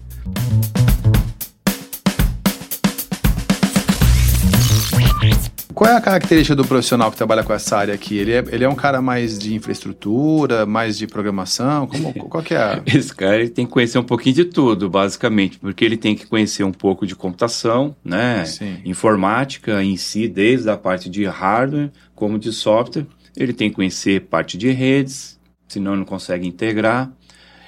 Qual 5.76 5.92
é 5.92 5.98
a 5.98 6.00
característica 6.00 6.56
do 6.56 6.64
profissional 6.64 7.12
que 7.12 7.18
trabalha 7.18 7.44
com 7.44 7.52
essa 7.52 7.78
área 7.78 7.94
aqui? 7.94 8.18
Ele 8.18 8.32
é, 8.32 8.44
ele 8.50 8.64
é 8.64 8.70
um 8.70 8.76
cara 8.76 9.02
mais 9.02 9.38
de 9.38 9.54
infraestrutura, 9.54 10.66
mais 10.66 10.98
de 10.98 11.06
programação? 11.06 11.86
Como, 11.86 12.14
qual 12.30 12.42
que 12.42 12.54
é? 12.54 12.58
A... 12.58 12.82
Esse 12.86 13.14
cara 13.14 13.36
ele 13.42 13.50
tem 13.50 13.66
que 13.66 13.74
conhecer 13.74 14.00
um 14.00 14.04
pouquinho 14.04 14.36
de 14.36 14.46
tudo, 14.46 14.90
basicamente, 14.90 15.60
porque 15.60 15.84
ele 15.84 15.98
tem 15.98 16.16
que 16.16 16.26
conhecer 16.26 16.64
um 16.64 16.72
pouco 16.72 17.06
de 17.06 17.14
computação, 17.14 17.94
né? 18.06 18.46
Sim. 18.46 18.78
Informática 18.86 19.84
em 19.84 19.98
si, 19.98 20.30
desde 20.30 20.70
a 20.70 20.78
parte 20.78 21.10
de 21.10 21.26
hardware 21.26 21.92
como 22.16 22.40
de 22.40 22.54
software. 22.54 23.06
Ele 23.36 23.52
tem 23.52 23.70
que 23.70 23.76
conhecer 23.76 24.22
parte 24.22 24.58
de 24.58 24.72
redes, 24.72 25.38
senão 25.68 25.94
não 25.98 26.06
consegue 26.06 26.48
integrar. 26.48 27.12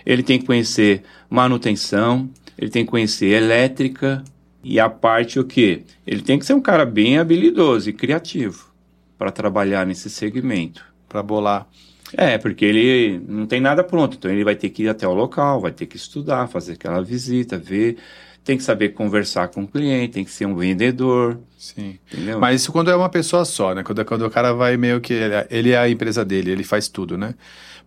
Ele 0.06 0.24
tem 0.24 0.39
que 0.39 0.46
conhecer 0.46 1.04
manutenção, 1.30 2.30
ele 2.58 2.72
tem 2.72 2.86
que 2.86 2.89
conhecer 2.89 3.26
elétrica, 3.26 4.24
e 4.63 4.80
a 4.80 4.89
parte 4.89 5.39
o 5.39 5.43
quê? 5.43 5.84
Ele 6.06 6.22
tem 6.22 6.38
que 6.39 6.46
ser 6.46 6.54
um 6.54 6.62
cara 6.62 6.86
bem 6.86 7.17
habilidoso 7.17 7.89
e 7.89 7.93
criativo 7.93 8.72
para 9.17 9.32
trabalhar 9.32 9.86
nesse 9.86 10.10
segmento. 10.10 10.86
Para 11.08 11.24
bolar. 11.24 11.67
É, 12.13 12.38
porque 12.38 12.63
ele 12.63 13.20
não 13.28 13.46
tem 13.46 13.60
nada 13.60 13.84
pronto, 13.84 14.17
então 14.17 14.32
ele 14.32 14.43
vai 14.43 14.56
ter 14.56 14.70
que 14.70 14.84
ir 14.84 14.89
até 14.89 15.08
o 15.08 15.13
local, 15.13 15.60
vai 15.60 15.72
ter 15.72 15.86
que 15.86 15.98
estudar, 15.98 16.48
fazer 16.48 16.74
aquela 16.74 17.02
visita, 17.02 17.58
ver, 17.58 17.98
tem 18.47 18.57
que 18.57 18.63
saber 18.63 18.89
conversar 18.89 19.49
com 19.49 19.63
o 19.63 19.67
cliente, 19.67 20.13
tem 20.13 20.23
que 20.23 20.31
ser 20.31 20.45
um 20.45 20.55
vendedor. 20.55 21.38
Sim. 21.57 21.99
Entendeu? 22.10 22.39
Mas 22.39 22.62
isso 22.62 22.71
quando 22.71 22.89
é 22.89 22.95
uma 22.95 23.10
pessoa 23.10 23.43
só, 23.43 23.75
né? 23.75 23.83
Quando, 23.83 24.05
quando 24.05 24.25
o 24.25 24.29
cara 24.29 24.53
vai 24.53 24.77
meio 24.77 25.01
que. 25.01 25.12
Ele, 25.12 25.33
ele 25.49 25.71
é 25.71 25.77
a 25.77 25.89
empresa 25.89 26.23
dele, 26.23 26.51
ele 26.51 26.63
faz 26.63 26.88
tudo, 26.88 27.17
né? 27.17 27.36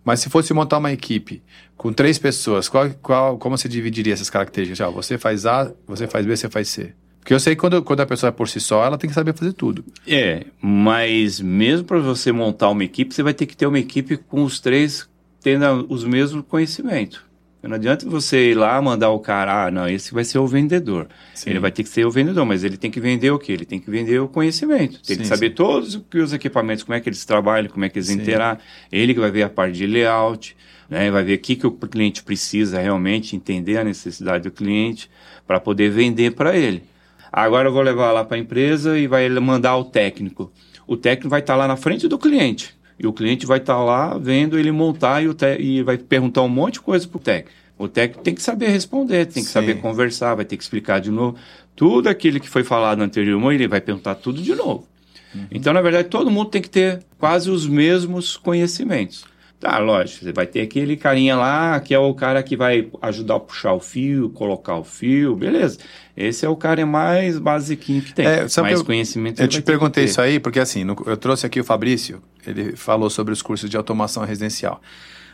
Mas 0.05 0.19
se 0.19 0.29
fosse 0.29 0.53
montar 0.53 0.77
uma 0.77 0.91
equipe 0.91 1.41
com 1.75 1.91
três 1.91 2.19
pessoas, 2.19 2.69
qual, 2.69 2.87
qual, 3.01 3.37
como 3.39 3.57
você 3.57 3.67
dividiria 3.67 4.13
essas 4.13 4.29
características? 4.29 4.77
Já, 4.77 4.87
você 4.87 5.17
faz 5.17 5.47
A, 5.47 5.73
você 5.87 6.07
faz 6.07 6.25
B, 6.27 6.37
você 6.37 6.47
faz 6.47 6.69
C. 6.69 6.93
Porque 7.19 7.33
eu 7.33 7.39
sei 7.39 7.55
que 7.55 7.61
quando, 7.61 7.81
quando 7.81 8.01
a 8.01 8.05
pessoa 8.05 8.29
é 8.29 8.31
por 8.31 8.47
si 8.47 8.59
só, 8.59 8.85
ela 8.85 8.99
tem 8.99 9.09
que 9.09 9.15
saber 9.15 9.33
fazer 9.33 9.53
tudo. 9.53 9.83
É, 10.07 10.45
mas 10.61 11.39
mesmo 11.39 11.85
para 11.85 11.99
você 11.99 12.31
montar 12.31 12.69
uma 12.69 12.83
equipe, 12.83 13.13
você 13.13 13.23
vai 13.23 13.33
ter 13.33 13.47
que 13.47 13.57
ter 13.57 13.65
uma 13.65 13.79
equipe 13.79 14.17
com 14.17 14.43
os 14.43 14.59
três 14.59 15.07
tendo 15.41 15.87
os 15.89 16.03
mesmos 16.03 16.43
conhecimentos. 16.47 17.30
Não 17.63 17.75
adianta 17.75 18.09
você 18.09 18.51
ir 18.51 18.55
lá 18.55 18.81
mandar 18.81 19.11
o 19.11 19.19
cara, 19.19 19.65
ah, 19.67 19.71
não, 19.71 19.87
esse 19.87 20.13
vai 20.13 20.23
ser 20.23 20.39
o 20.39 20.47
vendedor. 20.47 21.07
Sim. 21.33 21.51
Ele 21.51 21.59
vai 21.59 21.71
ter 21.71 21.83
que 21.83 21.89
ser 21.89 22.05
o 22.05 22.11
vendedor, 22.11 22.43
mas 22.43 22.63
ele 22.63 22.75
tem 22.75 22.89
que 22.89 22.99
vender 22.99 23.29
o 23.29 23.37
quê? 23.37 23.51
Ele 23.51 23.65
tem 23.65 23.79
que 23.79 23.89
vender 23.89 24.19
o 24.19 24.27
conhecimento. 24.27 24.99
Tem 25.03 25.15
Sim, 25.15 25.21
que 25.21 25.27
saber 25.27 25.49
sim. 25.49 25.55
todos 25.55 26.01
os 26.13 26.33
equipamentos, 26.33 26.83
como 26.83 26.95
é 26.95 26.99
que 26.99 27.07
eles 27.07 27.23
trabalham, 27.23 27.69
como 27.69 27.85
é 27.85 27.89
que 27.89 27.99
eles 27.99 28.09
interagem. 28.09 28.61
Ele 28.91 29.13
que 29.13 29.19
vai 29.19 29.29
ver 29.29 29.43
a 29.43 29.49
parte 29.49 29.77
de 29.77 29.85
layout, 29.85 30.57
né? 30.89 31.11
vai 31.11 31.23
ver 31.23 31.35
o 31.35 31.39
que, 31.39 31.55
que 31.55 31.67
o 31.67 31.71
cliente 31.71 32.23
precisa 32.23 32.81
realmente, 32.81 33.35
entender 33.35 33.77
a 33.77 33.83
necessidade 33.83 34.43
do 34.43 34.51
cliente 34.51 35.09
para 35.45 35.59
poder 35.59 35.91
vender 35.91 36.31
para 36.31 36.57
ele. 36.57 36.83
Agora 37.31 37.69
eu 37.69 37.73
vou 37.73 37.81
levar 37.83 38.11
lá 38.11 38.25
para 38.25 38.37
a 38.37 38.39
empresa 38.39 38.97
e 38.97 39.05
vai 39.05 39.29
mandar 39.29 39.77
o 39.77 39.85
técnico. 39.85 40.51
O 40.87 40.97
técnico 40.97 41.29
vai 41.29 41.39
estar 41.39 41.55
lá 41.55 41.67
na 41.67 41.77
frente 41.77 42.07
do 42.07 42.17
cliente. 42.17 42.75
E 43.01 43.07
o 43.07 43.11
cliente 43.11 43.47
vai 43.47 43.57
estar 43.57 43.83
lá 43.83 44.15
vendo 44.15 44.59
ele 44.59 44.71
montar 44.71 45.23
e, 45.23 45.27
o 45.27 45.35
e 45.59 45.81
vai 45.81 45.97
perguntar 45.97 46.43
um 46.43 46.49
monte 46.49 46.73
de 46.73 46.81
coisa 46.81 47.07
pro 47.07 47.17
técnico. 47.17 47.49
O 47.75 47.87
técnico 47.87 48.23
tem 48.23 48.35
que 48.35 48.43
saber 48.43 48.67
responder, 48.67 49.25
tem 49.25 49.41
que 49.41 49.49
Sim. 49.49 49.53
saber 49.53 49.81
conversar, 49.81 50.35
vai 50.35 50.45
ter 50.45 50.55
que 50.55 50.61
explicar 50.61 51.01
de 51.01 51.09
novo. 51.09 51.35
Tudo 51.75 52.09
aquilo 52.09 52.39
que 52.39 52.47
foi 52.47 52.63
falado 52.63 53.01
anteriormente, 53.01 53.55
ele 53.55 53.67
vai 53.67 53.81
perguntar 53.81 54.13
tudo 54.15 54.39
de 54.39 54.53
novo. 54.53 54.85
Uhum. 55.33 55.47
Então, 55.49 55.73
na 55.73 55.81
verdade, 55.81 56.09
todo 56.09 56.29
mundo 56.29 56.51
tem 56.51 56.61
que 56.61 56.69
ter 56.69 57.03
quase 57.17 57.49
os 57.49 57.65
mesmos 57.67 58.37
conhecimentos. 58.37 59.25
Tá, 59.59 59.79
lógico, 59.79 60.25
você 60.25 60.31
vai 60.31 60.45
ter 60.45 60.61
aquele 60.61 60.95
carinha 60.95 61.35
lá, 61.35 61.79
que 61.79 61.93
é 61.93 61.99
o 61.99 62.13
cara 62.13 62.43
que 62.43 62.55
vai 62.55 62.87
ajudar 63.01 63.35
a 63.35 63.39
puxar 63.39 63.73
o 63.73 63.79
fio, 63.79 64.29
colocar 64.29 64.75
o 64.75 64.83
fio, 64.83 65.35
beleza. 65.35 65.79
Esse 66.27 66.45
é 66.45 66.49
o 66.49 66.55
cara 66.55 66.85
mais 66.85 67.37
basiquinho 67.39 68.01
que 68.01 68.13
tem. 68.13 68.25
É, 68.25 68.47
mais 68.63 68.75
que 68.75 68.81
eu- 68.81 68.85
conhecimento 68.85 69.41
Eu 69.41 69.47
te 69.47 69.61
perguntei 69.61 70.03
isso 70.05 70.21
aí 70.21 70.39
porque, 70.39 70.59
assim, 70.59 70.83
no- 70.83 71.01
eu 71.05 71.17
trouxe 71.17 71.45
aqui 71.45 71.59
o 71.59 71.63
Fabrício, 71.63 72.21
ele 72.45 72.75
falou 72.75 73.09
sobre 73.09 73.33
os 73.33 73.41
cursos 73.41 73.69
de 73.69 73.75
automação 73.77 74.23
residencial. 74.23 74.81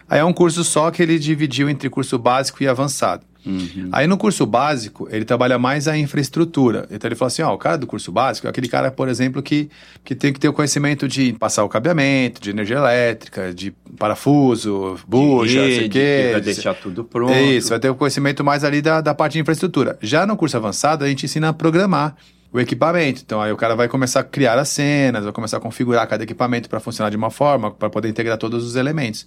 Aí 0.10 0.20
é 0.20 0.24
um 0.24 0.32
curso 0.34 0.64
só 0.64 0.90
que 0.90 1.04
ele 1.04 1.20
dividiu 1.20 1.70
entre 1.70 1.90
curso 1.90 2.18
básico 2.18 2.64
e 2.64 2.68
avançado. 2.68 3.26
Uhum. 3.50 3.90
Aí 3.92 4.06
no 4.08 4.18
curso 4.18 4.46
básico, 4.46 5.08
ele 5.12 5.24
trabalha 5.26 5.58
mais 5.58 5.88
a 5.88 5.98
infraestrutura. 5.98 6.88
Então 6.92 7.08
ele 7.08 7.16
falou 7.16 7.28
assim: 7.28 7.42
ó, 7.42 7.54
o 7.54 7.58
cara 7.58 7.78
do 7.78 7.88
curso 7.88 8.12
básico 8.12 8.48
é 8.48 8.50
aquele 8.50 8.68
cara, 8.68 8.92
por 8.92 9.08
exemplo, 9.10 9.42
que, 9.42 9.70
que 10.04 10.14
tem 10.16 10.34
que 10.34 10.40
ter 10.40 10.48
o 10.50 10.54
conhecimento 10.54 11.08
de 11.08 11.34
passar 11.34 11.64
o 11.64 11.70
cabeamento, 11.70 12.42
de 12.42 12.50
energia 12.50 12.78
elétrica, 12.78 13.54
de 13.54 13.74
parafuso, 13.98 14.98
bucha, 15.08 15.60
não 15.62 15.68
sei 15.68 15.88
o 15.88 15.90
quê. 15.90 16.30
vai 16.32 16.42
de- 16.42 16.46
deixar 16.46 16.74
tudo 16.74 17.04
pronto. 17.04 17.32
é 17.34 17.42
isso, 17.44 17.70
vai 17.70 17.80
ter 17.80 17.90
o 17.90 17.96
conhecimento 17.96 18.44
mais 18.44 18.64
ali 18.64 18.82
da, 18.82 19.02
da 19.02 19.14
parte 19.14 19.34
de 19.34 19.40
infraestrutura. 19.40 19.98
Já 20.02 20.26
no 20.26 20.36
curso 20.36 20.58
avançado, 20.58 21.04
a 21.04 21.08
gente 21.08 21.26
ensina 21.26 21.50
a 21.50 21.54
programar 21.54 22.16
o 22.52 22.60
equipamento. 22.60 23.22
Então 23.26 23.42
aí 23.42 23.52
o 23.52 23.58
cara 23.58 23.76
vai 23.76 23.88
começar 23.88 24.22
a 24.22 24.24
criar 24.24 24.58
as 24.58 24.70
cenas, 24.70 25.24
vai 25.24 25.34
começar 25.34 25.58
a 25.58 25.60
configurar 25.60 26.08
cada 26.08 26.24
equipamento 26.24 26.70
para 26.70 26.80
funcionar 26.80 27.10
de 27.10 27.18
uma 27.18 27.30
forma, 27.30 27.72
para 27.72 27.90
poder 27.90 28.10
integrar 28.10 28.38
todos 28.38 28.64
os 28.66 28.76
elementos. 28.76 29.26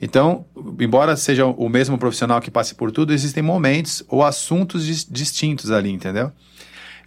Então, 0.00 0.44
embora 0.78 1.16
seja 1.16 1.46
o 1.46 1.68
mesmo 1.68 1.96
profissional 1.96 2.40
que 2.40 2.50
passe 2.50 2.74
por 2.74 2.90
tudo, 2.92 3.12
existem 3.12 3.42
momentos 3.42 4.02
ou 4.08 4.22
assuntos 4.24 4.84
dis- 4.84 5.06
distintos 5.08 5.70
ali, 5.70 5.90
entendeu? 5.90 6.30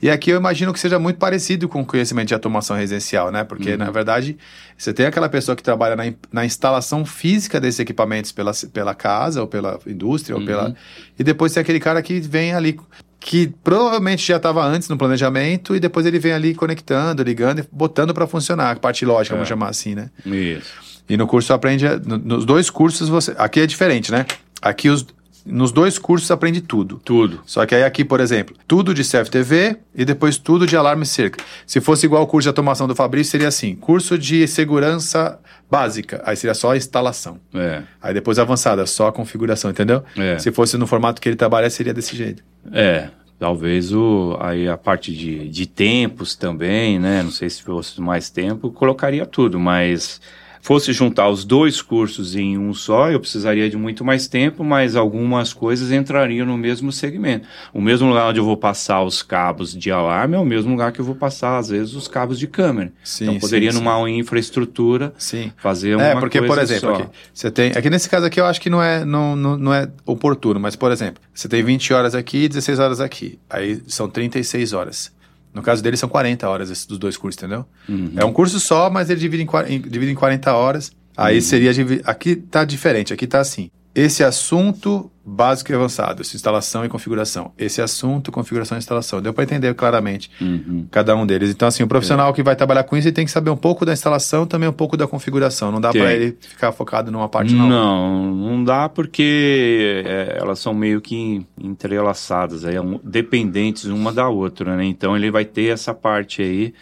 E 0.02 0.12
aqui 0.12 0.30
eu 0.30 0.38
imagino 0.38 0.72
que 0.72 0.80
seja 0.80 1.00
muito 1.00 1.18
parecido 1.18 1.68
com 1.68 1.82
o 1.82 1.86
conhecimento 1.86 2.28
de 2.28 2.34
automação 2.36 2.78
residencial, 2.78 3.32
né? 3.32 3.44
Porque, 3.44 3.72
na 3.78 3.90
verdade, 3.90 4.38
você 4.78 4.94
tem 4.94 5.08
aquela 5.08 5.28
pessoa 5.28 5.56
que 5.56 5.64
trabalha 5.64 5.96
na, 5.96 6.04
na 6.32 6.46
instalação 6.46 7.04
física 7.04 7.60
desses 7.60 7.80
equipamentos 7.80 8.32
pela, 8.32 8.52
pela 8.72 8.94
casa, 8.94 9.42
ou 9.42 9.48
pela 9.48 9.80
indústria, 9.88 10.36
ou 10.36 10.46
pela. 10.46 10.76
E 11.18 11.24
depois 11.24 11.52
tem 11.52 11.62
aquele 11.62 11.80
cara 11.80 12.00
que 12.04 12.20
vem 12.20 12.54
ali, 12.54 12.80
que 13.20 13.48
provavelmente 13.64 14.26
já 14.28 14.38
estava 14.38 14.64
antes 14.64 14.88
no 14.88 14.98
planejamento, 15.00 15.76
e 15.76 15.80
depois 15.80 16.06
ele 16.06 16.20
vem 16.20 16.32
ali 16.32 16.54
conectando, 16.54 17.24
ligando 17.24 17.60
e 17.60 17.66
botando 17.72 18.14
para 18.14 18.28
funcionar, 18.28 18.72
a 18.72 18.76
parte 18.76 19.04
lógica, 19.04 19.36
vamos 19.36 19.50
chamar 19.50 19.70
assim, 19.70 19.96
né? 19.96 20.12
Isso. 20.24 20.97
E 21.10 21.16
no 21.18 21.26
curso 21.28 21.54
aprende. 21.54 21.86
no- 22.06 22.18
Nos 22.18 22.46
dois 22.46 22.70
cursos 22.70 23.08
você. 23.10 23.34
Aqui 23.38 23.60
é 23.62 23.66
diferente, 23.66 24.12
né? 24.12 24.26
Aqui 24.62 24.90
os, 24.90 25.06
nos 25.46 25.72
dois 25.72 25.98
cursos 25.98 26.30
aprende 26.32 26.60
tudo. 26.62 27.00
Tudo. 27.04 27.40
Só 27.46 27.66
que 27.66 27.74
aí 27.76 27.84
aqui, 27.84 28.04
por 28.04 28.20
exemplo, 28.20 28.56
tudo 28.68 28.94
de 28.94 29.04
CFTV 29.04 29.78
e 29.96 30.04
depois 30.04 30.38
tudo 30.38 30.68
de 30.68 30.76
alarme 30.76 31.06
cerca. 31.06 31.42
Se 31.66 31.80
fosse 31.80 32.06
igual 32.06 32.24
o 32.24 32.28
curso 32.28 32.44
de 32.46 32.50
automação 32.50 32.88
do 32.88 32.96
Fabrício, 32.96 33.32
seria 33.32 33.48
assim: 33.48 33.76
curso 33.76 34.18
de 34.18 34.46
segurança 34.48 35.40
básica. 35.72 36.22
Aí 36.26 36.36
seria 36.36 36.54
só 36.54 36.72
a 36.72 36.78
instalação. 36.78 37.40
É. 37.54 37.84
Aí 38.02 38.14
depois 38.14 38.38
avançada, 38.40 38.86
só 38.86 39.08
a 39.08 39.12
configuração, 39.12 39.72
entendeu? 39.72 40.04
É. 40.18 40.38
Se 40.40 40.52
fosse 40.52 40.78
no 40.78 40.86
formato 40.88 41.22
que 41.22 41.30
ele 41.30 41.36
trabalha, 41.36 41.70
seria 41.70 41.94
desse 41.94 42.16
jeito. 42.16 42.44
É, 42.74 43.10
talvez 43.40 43.94
o, 43.94 44.38
aí 44.42 44.68
a 44.68 44.78
parte 44.78 45.14
de, 45.16 45.48
de 45.48 45.66
tempos 45.66 46.36
também, 46.36 47.00
né? 47.00 47.24
Não 47.24 47.32
sei 47.32 47.50
se 47.50 47.62
fosse 47.64 48.00
mais 48.02 48.30
tempo, 48.30 48.72
colocaria 48.72 49.26
tudo, 49.26 49.60
mas 49.60 50.20
fosse 50.68 50.92
juntar 50.92 51.30
os 51.30 51.46
dois 51.46 51.82
cursos 51.82 52.36
em 52.36 52.58
um 52.58 52.74
só, 52.74 53.10
eu 53.10 53.22
precisaria 53.22 53.70
de 53.70 53.78
muito 53.78 54.04
mais 54.04 54.28
tempo, 54.28 54.66
mas 54.66 54.98
algumas 54.98 55.54
coisas 55.54 55.94
entrariam 55.94 56.46
no 56.46 56.58
mesmo 56.58 56.92
segmento. 56.92 57.48
O 57.74 57.80
mesmo 57.80 58.10
lugar 58.10 58.28
onde 58.28 58.42
eu 58.42 58.44
vou 58.44 58.58
passar 58.58 59.02
os 59.02 59.24
cabos 59.24 59.74
de 59.74 59.90
alarme 59.90 60.36
é 60.36 60.38
o 60.38 60.44
mesmo 60.44 60.72
lugar 60.72 60.92
que 60.92 61.00
eu 61.00 61.06
vou 61.06 61.16
passar, 61.16 61.58
às 61.58 61.70
vezes, 61.70 61.94
os 61.94 62.10
cabos 62.10 62.38
de 62.38 62.48
câmera. 62.48 62.92
Sim, 63.02 63.24
então, 63.24 63.40
poderia, 63.40 63.72
sim, 63.72 63.78
numa 63.78 64.10
infraestrutura, 64.10 65.14
Sim. 65.18 65.54
fazer 65.56 65.96
uma 65.96 66.04
É, 66.04 66.16
porque, 66.20 66.40
coisa 66.40 66.54
por 66.54 66.62
exemplo, 66.62 66.96
aqui, 66.96 67.08
você 67.34 67.50
tem. 67.50 67.72
Aqui 67.72 67.90
nesse 67.90 68.10
caso 68.10 68.26
aqui 68.26 68.38
eu 68.38 68.46
acho 68.46 68.60
que 68.60 68.70
não 68.70 68.84
é, 68.84 69.06
não, 69.06 69.38
não, 69.38 69.58
não 69.58 69.74
é 69.74 69.90
oportuno, 70.06 70.60
mas, 70.60 70.76
por 70.76 70.92
exemplo, 70.92 71.24
você 71.34 71.48
tem 71.48 71.64
20 71.64 71.94
horas 71.94 72.14
aqui 72.14 72.40
e 72.40 72.50
16 72.50 72.80
horas 72.80 73.00
aqui. 73.00 73.40
Aí 73.50 73.82
são 73.88 74.10
36 74.10 74.74
horas. 74.74 75.16
No 75.54 75.62
caso 75.62 75.82
dele, 75.82 75.98
são 75.98 76.08
40 76.10 76.48
horas 76.48 76.70
esses 76.70 76.86
dos 76.86 76.98
dois 77.00 77.18
cursos, 77.18 77.38
entendeu? 77.42 77.66
Uhum. 77.90 78.12
É 78.16 78.24
um 78.24 78.32
curso 78.32 78.60
só, 78.60 78.90
mas 78.90 79.10
ele 79.10 79.20
divide 79.20 79.44
em, 79.68 79.82
divide 79.82 80.12
em 80.12 80.16
40 80.16 80.54
horas. 80.54 80.92
Aí 81.16 81.42
seria. 81.42 81.74
divi- 81.74 82.02
Aqui 82.06 82.36
tá 82.36 82.64
diferente, 82.64 83.12
aqui 83.14 83.26
tá 83.26 83.40
assim. 83.40 83.72
Esse 83.98 84.24
assunto 84.24 85.12
básico 85.26 85.72
e 85.72 85.76
avançado, 85.76 86.22
essa 86.22 86.36
instalação 86.36 86.86
e 86.86 86.88
configuração. 86.88 87.52
Esse 87.58 87.82
assunto, 87.82 88.32
configuração 88.32 88.78
e 88.78 88.80
instalação. 88.80 89.22
Deu 89.22 89.34
para 89.34 89.44
entender 89.44 89.74
claramente 89.74 90.30
Uhum. 90.40 90.86
cada 90.90 91.16
um 91.16 91.26
deles. 91.26 91.50
Então, 91.50 91.68
assim, 91.68 91.82
o 91.84 91.88
profissional 91.88 92.32
que 92.34 92.42
vai 92.44 92.56
trabalhar 92.56 92.84
com 92.84 92.96
isso, 92.96 93.08
ele 93.08 93.16
tem 93.16 93.26
que 93.26 93.32
saber 93.32 93.50
um 93.50 93.58
pouco 93.58 93.86
da 93.86 93.92
instalação, 93.92 94.46
também 94.46 94.70
um 94.70 94.74
pouco 94.74 94.96
da 94.96 95.08
configuração. 95.08 95.72
Não 95.72 95.82
dá 95.82 95.90
para 95.92 96.14
ele 96.14 96.38
ficar 96.40 96.72
focado 96.72 97.12
numa 97.12 97.28
parte 97.28 97.54
não. 97.56 97.68
Não, 97.68 98.36
não 98.36 98.64
dá 98.64 98.88
porque 98.88 100.04
é, 100.06 100.38
elas 100.40 100.60
são 100.60 100.74
meio 100.74 101.02
que 101.02 101.46
entrelaçadas, 101.60 102.64
aí, 102.64 102.76
é 102.76 102.82
dependentes 103.04 103.86
uma 103.86 104.14
da 104.14 104.30
outra, 104.30 104.78
né? 104.78 104.86
Então 104.86 105.16
ele 105.16 105.32
vai 105.32 105.44
ter 105.44 105.74
essa 105.74 105.94
parte 105.94 106.42
aí. 106.42 106.74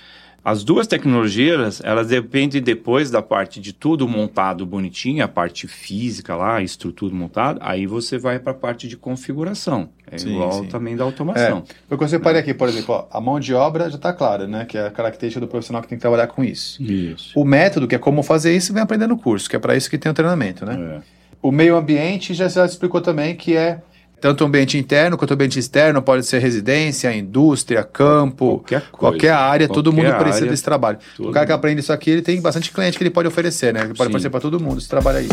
As 0.45 0.63
duas 0.63 0.86
tecnologias, 0.86 1.81
elas 1.84 2.10
dependem 2.10 2.62
depois 2.62 3.10
da 3.10 3.19
parte 3.19 3.60
de 3.60 3.73
tudo 3.73 4.08
montado 4.08 4.63
bonitinho, 4.63 5.23
a 5.23 5.27
parte 5.27 5.67
física 5.67 6.36
lá, 6.36 6.58
a 6.58 6.62
estrutura 6.62 7.15
montada, 7.15 7.60
aí 7.63 7.88
você 7.88 8.19
vai 8.19 8.38
para 8.38 8.51
a 8.51 8.55
parte 8.55 8.88
de 8.88 8.95
configuração. 8.95 9.89
É 10.12 10.19
Sim, 10.19 10.34
igual 10.34 10.51
sim. 10.51 10.67
também 10.67 10.95
da 10.95 11.03
É, 11.03 11.08
automação. 11.08 11.63
porque 11.89 12.03
eu 12.03 12.08
separei 12.08 12.41
aqui, 12.41 12.53
por 12.53 12.69
exemplo, 12.69 12.93
ó, 12.93 13.08
a 13.10 13.19
mão 13.19 13.39
de 13.39 13.55
obra 13.55 13.89
já 13.89 13.95
está 13.95 14.13
clara, 14.13 14.45
né? 14.45 14.65
Que 14.65 14.77
é 14.77 14.86
a 14.86 14.91
característica 14.91 15.43
do 15.43 15.49
profissional 15.49 15.81
que 15.81 15.88
tem 15.88 15.97
que 15.97 16.01
trabalhar 16.01 16.27
com 16.27 16.43
isso. 16.43 16.79
Isso. 16.84 17.31
O 17.36 17.43
método, 17.43 17.88
que 17.88 17.95
é 17.95 17.97
como 17.97 18.21
fazer 18.21 18.55
isso, 18.55 18.71
vem 18.71 18.84
aprender 18.84 19.08
no 19.08 19.17
curso, 19.17 19.49
que 19.49 19.55
é 19.55 19.60
para 19.60 19.75
isso 19.75 19.89
que 19.89 19.97
tem 19.97 20.12
o 20.12 20.15
treinamento, 20.15 20.63
né? 20.63 20.99
É. 21.01 21.01
O 21.41 21.51
meio 21.51 21.75
ambiente 21.75 22.36
já 22.36 22.47
já 22.47 22.63
explicou 22.67 23.01
também 23.01 23.36
que 23.36 23.55
é 23.55 23.81
Tanto 24.21 24.43
ambiente 24.43 24.78
interno 24.78 25.17
quanto 25.17 25.34
ambiente 25.34 25.60
externo, 25.60 26.01
pode 26.01 26.25
ser 26.25 26.39
residência, 26.39 27.13
indústria, 27.15 27.84
campo, 27.84 28.58
Qualquer 28.60 28.80
coisa. 28.82 28.97
qualquer 28.97 29.32
área, 29.34 29.67
todo 29.67 29.91
Qualquer 29.91 30.10
mundo 30.12 30.17
precisa 30.17 30.38
área, 30.38 30.49
desse 30.51 30.63
trabalho. 30.63 30.97
todo 31.15 31.30
O 31.30 31.32
cara 31.32 31.45
que 31.45 31.51
mundo. 31.51 31.60
aprende 31.60 31.82
isso 31.82 31.93
aqui, 31.93 32.10
ele 32.12 32.21
tem 32.21 32.41
bastante 32.41 32.71
cliente 32.71 32.97
que 32.97 33.04
ele 33.04 33.12
pode 33.12 33.28
oferecer, 33.28 33.73
né? 33.73 33.82
Ele 33.82 33.89
pode 33.89 34.04
Sim. 34.04 34.10
oferecer 34.10 34.30
para 34.30 34.39
todo 34.39 34.60
mundo 34.60 34.80
esse 34.80 34.89
trabalho 34.89 35.19
aí. 35.19 35.30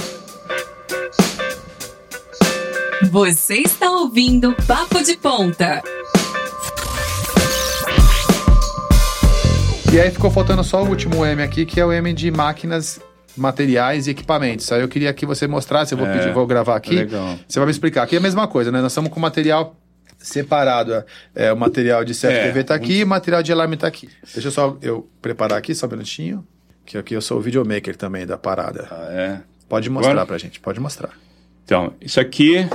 Você 3.10 3.56
está 3.56 3.90
ouvindo 3.90 4.54
Papo 4.66 5.02
de 5.02 5.16
Ponta. 5.16 5.82
E 9.92 10.00
aí 10.00 10.10
ficou 10.10 10.30
faltando 10.30 10.64
só 10.64 10.82
o 10.82 10.88
último 10.88 11.24
M 11.26 11.42
aqui, 11.42 11.66
que 11.66 11.78
é 11.78 11.84
o 11.84 11.92
M 11.92 12.12
de 12.14 12.30
máquinas, 12.30 12.98
materiais 13.36 14.06
e 14.06 14.10
equipamentos. 14.10 14.70
Aí 14.72 14.80
eu 14.80 14.88
queria 14.88 15.12
que 15.12 15.24
você 15.26 15.46
mostrasse, 15.46 15.92
eu 15.92 15.98
vou 15.98 16.06
É, 16.06 16.18
pedir, 16.18 16.32
vou 16.32 16.46
gravar 16.46 16.76
aqui. 16.76 16.94
legal. 16.96 17.38
Você 17.48 17.58
vai 17.58 17.66
me 17.66 17.72
explicar. 17.72 18.02
Aqui 18.02 18.14
é 18.16 18.18
a 18.18 18.22
mesma 18.22 18.46
coisa, 18.48 18.70
né? 18.70 18.80
Nós 18.80 18.92
estamos 18.92 19.10
com 19.10 19.18
material 19.20 19.76
separado. 20.18 21.04
é, 21.34 21.52
o 21.52 21.56
material 21.56 22.04
de 22.04 22.12
CFTV 22.12 22.60
É, 22.60 22.62
tá 22.62 22.74
aqui 22.74 22.98
e 22.98 23.04
o 23.04 23.06
material 23.06 23.42
de 23.42 23.52
alarme 23.52 23.76
tá 23.76 23.86
aqui. 23.86 24.08
Deixa 24.32 24.48
eu 24.48 24.52
só 24.52 24.76
eu 24.80 25.08
preparar 25.20 25.58
aqui, 25.58 25.74
só 25.74 25.86
um 25.86 25.90
minutinho. 25.90 26.46
Que 26.84 26.98
aqui 26.98 27.14
eu 27.14 27.20
sou 27.22 27.38
o 27.38 27.40
videomaker 27.40 27.96
também 27.96 28.26
da 28.26 28.36
parada. 28.36 28.88
Ah, 28.90 29.08
é. 29.10 29.40
Pode 29.68 29.88
mostrar 29.88 30.12
Agora? 30.12 30.26
pra 30.26 30.38
gente, 30.38 30.60
pode 30.60 30.78
mostrar. 30.80 31.10
Então, 31.64 31.92
isso 32.00 32.20
aqui, 32.20 32.66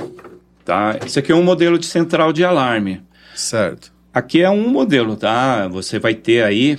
tá? 0.64 0.98
Isso 1.06 1.18
aqui 1.18 1.30
é 1.30 1.34
um 1.34 1.42
modelo 1.42 1.78
de 1.78 1.86
central 1.86 2.32
de 2.32 2.42
alarme. 2.44 3.02
Certo. 3.34 3.92
Aqui 4.12 4.40
é 4.42 4.50
um 4.50 4.68
modelo, 4.68 5.14
tá? 5.16 5.68
Você 5.68 5.98
vai 5.98 6.14
ter 6.14 6.42
aí 6.42 6.78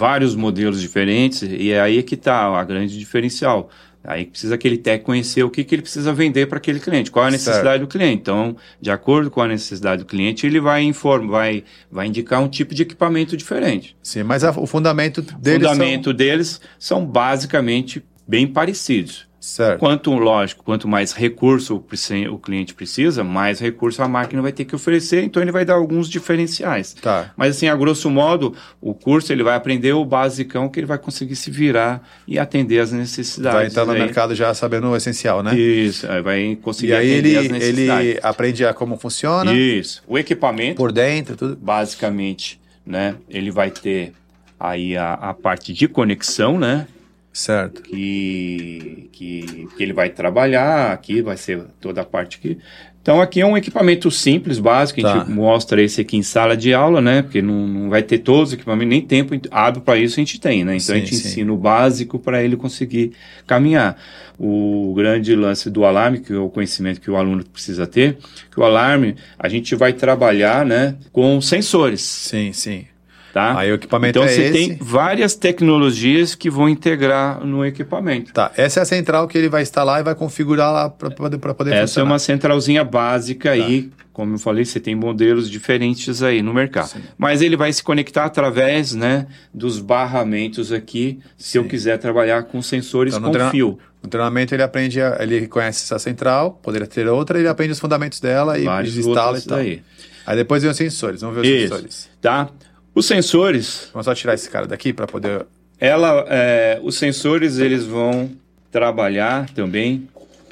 vários 0.00 0.34
modelos 0.34 0.80
diferentes 0.80 1.42
e 1.42 1.72
é 1.72 1.78
aí 1.80 2.02
que 2.02 2.16
tá 2.16 2.46
a 2.58 2.64
grande 2.64 2.98
diferencial. 2.98 3.68
Aí 4.02 4.24
precisa 4.24 4.54
aquele 4.54 4.78
técnico 4.78 5.04
conhecer 5.08 5.42
o 5.42 5.50
que, 5.50 5.62
que 5.62 5.74
ele 5.74 5.82
precisa 5.82 6.10
vender 6.10 6.46
para 6.46 6.56
aquele 6.56 6.80
cliente, 6.80 7.10
qual 7.10 7.26
é 7.26 7.28
a 7.28 7.30
necessidade 7.30 7.64
Certo. 7.64 7.80
do 7.82 7.86
cliente. 7.86 8.14
Então, 8.22 8.56
de 8.80 8.90
acordo 8.90 9.30
com 9.30 9.42
a 9.42 9.46
necessidade 9.46 10.02
do 10.02 10.06
cliente, 10.06 10.46
ele 10.46 10.58
vai 10.58 10.82
informar, 10.82 11.30
vai, 11.30 11.64
vai 11.92 12.06
indicar 12.06 12.40
um 12.40 12.48
tipo 12.48 12.74
de 12.74 12.80
equipamento 12.80 13.36
diferente. 13.36 13.94
Sim, 14.02 14.22
mas 14.22 14.42
a- 14.42 14.52
o 14.58 14.66
fundamento 14.66 15.18
O 15.18 15.22
deles 15.38 15.68
fundamento 15.68 16.14
deles 16.14 16.62
são 16.78 17.04
basicamente 17.04 18.02
bem 18.26 18.46
parecidos. 18.46 19.28
Certo. 19.40 19.78
Quanto, 19.78 20.12
lógico, 20.12 20.62
quanto 20.62 20.86
mais 20.86 21.14
recurso 21.14 21.82
o, 22.30 22.38
cliente 22.38 22.74
precisa, 22.74 23.24
mais 23.24 23.58
recurso 23.58 24.02
a 24.02 24.06
máquina 24.06 24.42
vai 24.42 24.52
ter 24.52 24.66
que 24.66 24.76
oferecer, 24.76 25.24
então 25.24 25.42
ele 25.42 25.50
vai 25.50 25.64
dar 25.64 25.74
alguns 25.74 26.10
diferenciais. 26.10 26.92
Tá. 26.92 27.32
Mas 27.34 27.56
assim, 27.56 27.66
a 27.66 27.74
grosso 27.74 28.10
modo, 28.10 28.54
o 28.82 28.92
curso 28.92 29.32
ele 29.32 29.42
vai 29.42 29.56
aprender 29.56 29.94
o 29.94 30.04
basicão 30.04 30.68
que 30.68 30.78
ele 30.78 30.86
vai 30.86 30.98
conseguir 30.98 31.36
se 31.36 31.50
virar 31.50 32.06
e 32.28 32.38
atender 32.38 32.80
as 32.80 32.92
necessidades. 32.92 33.54
Vai 33.56 33.66
entrar 33.66 33.86
no 33.86 33.94
mercado 33.94 34.34
já 34.34 34.52
sabendo 34.52 34.88
o 34.88 34.96
essencial, 34.96 35.42
né? 35.42 35.58
Isso, 35.58 36.06
aí 36.10 36.20
vai 36.20 36.58
conseguir 36.60 36.92
E 36.92 36.94
aí 36.94 37.12
atender 37.14 37.28
ele, 37.28 37.38
as 37.38 37.48
necessidades. 37.48 38.06
ele 38.10 38.20
aprende 38.22 38.64
a 38.66 38.74
como 38.74 38.98
funciona, 38.98 39.54
Isso. 39.54 40.02
O 40.06 40.18
equipamento, 40.18 40.76
por 40.76 40.92
dentro, 40.92 41.34
tudo. 41.34 41.56
basicamente, 41.56 42.60
né, 42.84 43.14
ele 43.26 43.50
vai 43.50 43.70
ter 43.70 44.12
aí 44.58 44.98
a, 44.98 45.14
a 45.14 45.32
parte 45.32 45.72
de 45.72 45.88
conexão, 45.88 46.58
né, 46.58 46.86
Certo. 47.32 47.82
que, 47.82 49.08
que, 49.12 49.68
que 49.76 49.82
ele 49.82 49.92
vai 49.92 50.10
trabalhar, 50.10 50.92
aqui 50.92 51.22
vai 51.22 51.36
ser 51.36 51.62
toda 51.80 52.00
a 52.00 52.04
parte 52.04 52.38
aqui. 52.38 52.58
Então 53.02 53.18
aqui 53.20 53.40
é 53.40 53.46
um 53.46 53.56
equipamento 53.56 54.10
simples, 54.10 54.58
básico, 54.58 55.00
a 55.00 55.02
Tá. 55.02 55.18
gente 55.20 55.30
mostra 55.30 55.80
esse 55.82 56.02
aqui 56.02 56.18
em 56.18 56.22
sala 56.22 56.54
de 56.54 56.74
aula, 56.74 57.00
né? 57.00 57.22
Porque 57.22 57.40
não, 57.40 57.66
não 57.66 57.88
vai 57.88 58.02
ter 58.02 58.18
todos 58.18 58.48
os 58.48 58.54
equipamentos, 58.54 58.88
nem 58.90 59.00
tempo 59.00 59.34
hábil 59.50 59.80
para 59.80 59.96
isso 59.98 60.16
a 60.16 60.22
gente 60.22 60.38
tem, 60.38 60.64
né? 60.64 60.76
Então 60.76 60.94
a 60.94 60.98
Sim, 60.98 61.04
gente 61.06 61.14
sim. 61.16 61.28
ensina 61.28 61.52
o 61.52 61.56
básico 61.56 62.18
para 62.18 62.42
ele 62.42 62.56
conseguir 62.56 63.12
caminhar. 63.46 63.96
O 64.38 64.92
grande 64.94 65.34
lance 65.34 65.70
do 65.70 65.84
alarme, 65.84 66.20
que 66.20 66.32
é 66.32 66.36
o 66.38 66.50
conhecimento 66.50 67.00
que 67.00 67.10
o 67.10 67.16
aluno 67.16 67.42
precisa 67.44 67.86
ter, 67.86 68.18
que 68.50 68.60
o 68.60 68.64
alarme 68.64 69.16
a 69.38 69.48
gente 69.48 69.74
vai 69.74 69.92
trabalhar, 69.94 70.66
né, 70.66 70.96
com 71.12 71.40
sensores, 71.40 72.00
Sim, 72.02 72.52
sim. 72.52 72.84
Tá? 73.32 73.58
Aí 73.58 73.70
o 73.70 73.74
equipamento 73.74 74.18
então 74.18 74.28
é 74.28 74.32
você 74.32 74.42
esse. 74.42 74.52
tem 74.52 74.78
várias 74.80 75.34
tecnologias 75.34 76.34
que 76.34 76.50
vão 76.50 76.68
integrar 76.68 77.44
no 77.44 77.64
equipamento. 77.64 78.32
Tá, 78.32 78.50
essa 78.56 78.80
é 78.80 78.82
a 78.82 78.86
central 78.86 79.26
que 79.28 79.36
ele 79.38 79.48
vai 79.48 79.62
instalar 79.62 80.00
e 80.00 80.02
vai 80.04 80.14
configurar 80.14 80.72
lá 80.72 80.88
para 80.90 81.10
poder, 81.10 81.38
pra 81.38 81.54
poder 81.54 81.70
Essa 81.72 81.78
é 81.78 81.86
funcionar. 81.86 82.10
uma 82.10 82.18
centralzinha 82.18 82.84
básica 82.84 83.50
aí, 83.52 83.90
como 84.12 84.34
eu 84.34 84.38
falei, 84.38 84.64
você 84.64 84.78
tem 84.80 84.94
modelos 84.94 85.48
diferentes 85.50 86.22
aí 86.22 86.42
no 86.42 86.52
mercado. 86.52 86.88
Sim. 86.88 87.00
Mas 87.16 87.40
ele 87.40 87.56
vai 87.56 87.72
se 87.72 87.82
conectar 87.82 88.24
através, 88.24 88.94
né, 88.94 89.26
dos 89.54 89.78
barramentos 89.78 90.72
aqui, 90.72 91.18
se 91.38 91.56
eu 91.58 91.62
Sim. 91.62 91.68
quiser 91.68 91.98
trabalhar 91.98 92.42
com 92.44 92.60
sensores 92.60 93.14
Então, 93.14 93.26
com 93.28 93.32
treina- 93.32 93.50
fio. 93.50 93.78
No 94.02 94.08
treinamento 94.08 94.54
ele 94.54 94.62
aprende, 94.62 95.00
a- 95.00 95.18
ele 95.20 95.46
conhece 95.46 95.84
essa 95.84 95.98
central, 95.98 96.58
poderia 96.62 96.86
ter 96.86 97.06
outra, 97.06 97.38
ele 97.38 97.48
aprende 97.48 97.72
os 97.72 97.78
fundamentos 97.78 98.18
dela 98.18 98.58
e 98.58 98.64
Vários 98.64 98.96
instala 98.96 99.38
e 99.38 99.42
tal. 99.42 99.58
aí. 99.58 99.82
Aí 100.26 100.36
depois 100.36 100.62
vem 100.62 100.70
os 100.70 100.76
sensores, 100.76 101.20
vamos 101.20 101.36
ver 101.36 101.42
os 101.42 101.48
Isso, 101.48 101.68
sensores. 101.74 102.10
tá? 102.20 102.48
Os 102.94 103.06
sensores, 103.06 103.88
Vamos 103.92 104.04
só 104.04 104.14
tirar 104.14 104.34
esse 104.34 104.48
cara 104.50 104.66
daqui 104.66 104.92
para 104.92 105.06
poder... 105.06 105.46
ela, 105.78 106.24
é, 106.28 106.80
os 106.82 106.96
sensores 106.96 107.58
eles 107.58 107.84
vão 107.84 108.30
trabalhar 108.70 109.48
também. 109.50 110.08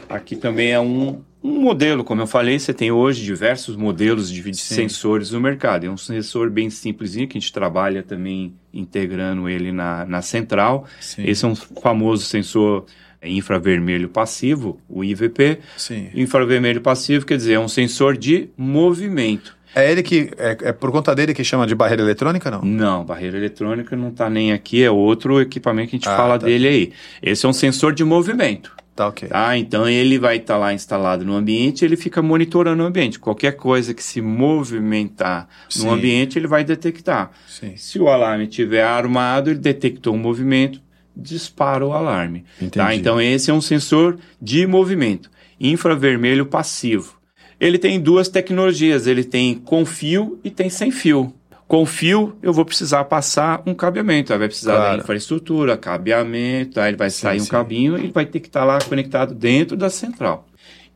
Aqui 0.09 0.37
também 0.37 0.73
é 0.73 0.81
um, 0.81 1.21
um 1.43 1.61
modelo, 1.61 2.03
como 2.03 2.23
eu 2.23 2.27
falei, 2.27 2.59
você 2.59 2.73
tem 2.73 2.91
hoje 2.91 3.25
diversos 3.25 3.77
modelos 3.77 4.31
de, 4.31 4.43
Sim. 4.55 4.75
sensores 4.75 5.33
no 5.33 5.41
mercado. 5.41 5.85
É 5.85 5.91
um 5.91 5.97
sensor 5.97 6.49
bem 6.51 6.71
simplesinho 6.71 7.29
que 7.29 7.37
a 7.37 7.41
gente 7.41 7.53
trabalha 7.53 8.03
também 8.03 8.55
integrando 8.73 9.49
ele 9.49 9.71
na, 9.73 10.05
na 10.07 10.23
central. 10.23 10.87
Sim, 11.01 11.25
Esse 11.27 11.45
é 11.45 11.49
um 11.49 11.55
famoso 11.55 12.25
sensor 12.25 12.87
infravermelho 13.23 14.09
passivo, 14.09 14.81
o 14.89 15.03
IVP. 15.05 15.59
sim. 15.77 16.09
Infravermelho 16.15 16.81
passivo 16.81 17.27
quer 17.27 17.37
dizer 17.37 17.55
é 17.55 17.61
um 17.61 17.69
sensor 17.69 18.17
de 18.17 18.49
movimento. 18.57 19.58
É 19.75 19.91
ele 19.91 20.03
que, 20.03 20.31
é, 20.39 20.57
é 20.63 20.73
por 20.73 20.91
conta 20.91 21.15
dele 21.15 21.33
que 21.35 21.45
chama 21.45 21.67
de 21.67 21.75
barreira 21.75 22.03
eletrônica, 22.03 22.51
não? 22.51 22.63
Não, 22.63 23.05
barreira 23.05 23.37
eletrônica 23.37 23.95
não 23.97 24.09
está 24.09 24.29
nem 24.31 24.53
aqui, 24.53 24.83
é 24.83 24.91
outro 24.91 25.41
equipamento 25.41 25.91
que 25.91 25.97
a 25.97 25.99
gente 25.99 26.09
Ah, 26.09 26.17
fala 26.17 26.39
tá. 26.39 26.47
dele 26.47 26.67
aí. 26.69 26.93
Esse 27.23 27.47
é 27.47 27.49
um 27.49 27.53
sensor 27.53 27.93
de 27.93 28.03
movimento. 28.05 28.77
Tá, 28.97 29.07
ok. 29.07 29.29
Tá? 29.29 29.57
Então 29.57 29.89
ele 29.89 30.19
vai 30.19 30.39
estar 30.39 30.57
lá 30.57 30.75
instalado 30.75 31.25
no 31.25 31.35
ambiente, 31.37 31.85
ele 31.85 31.97
fica 31.97 32.21
monitorando 32.21 32.83
o 32.83 32.87
ambiente. 32.87 33.17
Qualquer 33.19 33.53
coisa 33.53 33.95
que 33.95 34.03
se 34.03 34.21
movimentar 34.21 35.49
Sim. 35.69 35.85
no 35.87 35.93
ambiente, 35.93 36.39
ele 36.39 36.49
vai 36.49 36.65
detectar. 36.65 37.31
Sim. 37.47 37.77
Se 37.77 37.99
o 38.01 38.09
alarme 38.09 38.45
estiver 38.45 38.83
armado, 38.83 39.51
ele 39.51 39.59
detectou 39.61 40.15
um 40.15 40.19
movimento, 40.19 40.81
dispara 41.17 41.87
o 41.87 41.93
alarme. 41.93 42.45
Entendi. 42.57 42.71
Tá? 42.79 42.95
Então 42.95 43.21
esse 43.21 43.51
é 43.51 43.55
um 43.55 43.61
sensor 43.61 44.19
de 44.43 44.67
movimento, 44.67 45.31
infravermelho 45.61 46.47
passivo. 46.47 47.18
Ele 47.61 47.79
tem 47.79 47.99
duas 48.01 48.29
tecnologias, 48.29 49.07
ele 49.07 49.25
tem 49.25 49.55
com 49.55 49.85
fio 49.85 50.39
e 50.45 50.51
tem 50.51 50.71
sem 50.71 50.91
fio. 50.91 51.33
Com 51.67 51.85
fio, 51.85 52.37
eu 52.43 52.53
vou 52.53 52.65
precisar 52.65 53.05
passar 53.05 53.63
um 53.67 53.75
cabeamento, 53.75 54.33
aí 54.33 54.39
vai 54.39 54.49
precisar 54.49 54.77
Claro. 54.77 54.97
da 54.97 55.03
infraestrutura, 55.03 55.77
cabeamento, 55.77 56.81
aí 56.81 56.91
ele 56.91 56.97
vai 56.97 57.11
Sim, 57.11 57.21
sair 57.23 57.41
um 57.41 57.45
sim. 57.45 57.51
cabinho 57.51 57.99
e 57.99 58.11
vai 58.11 58.25
ter 58.25 58.41
que 58.41 58.47
estar 58.49 58.65
lá 58.65 58.79
conectado 58.81 59.35
dentro 59.35 59.77
da 59.77 59.91
central. 59.91 60.47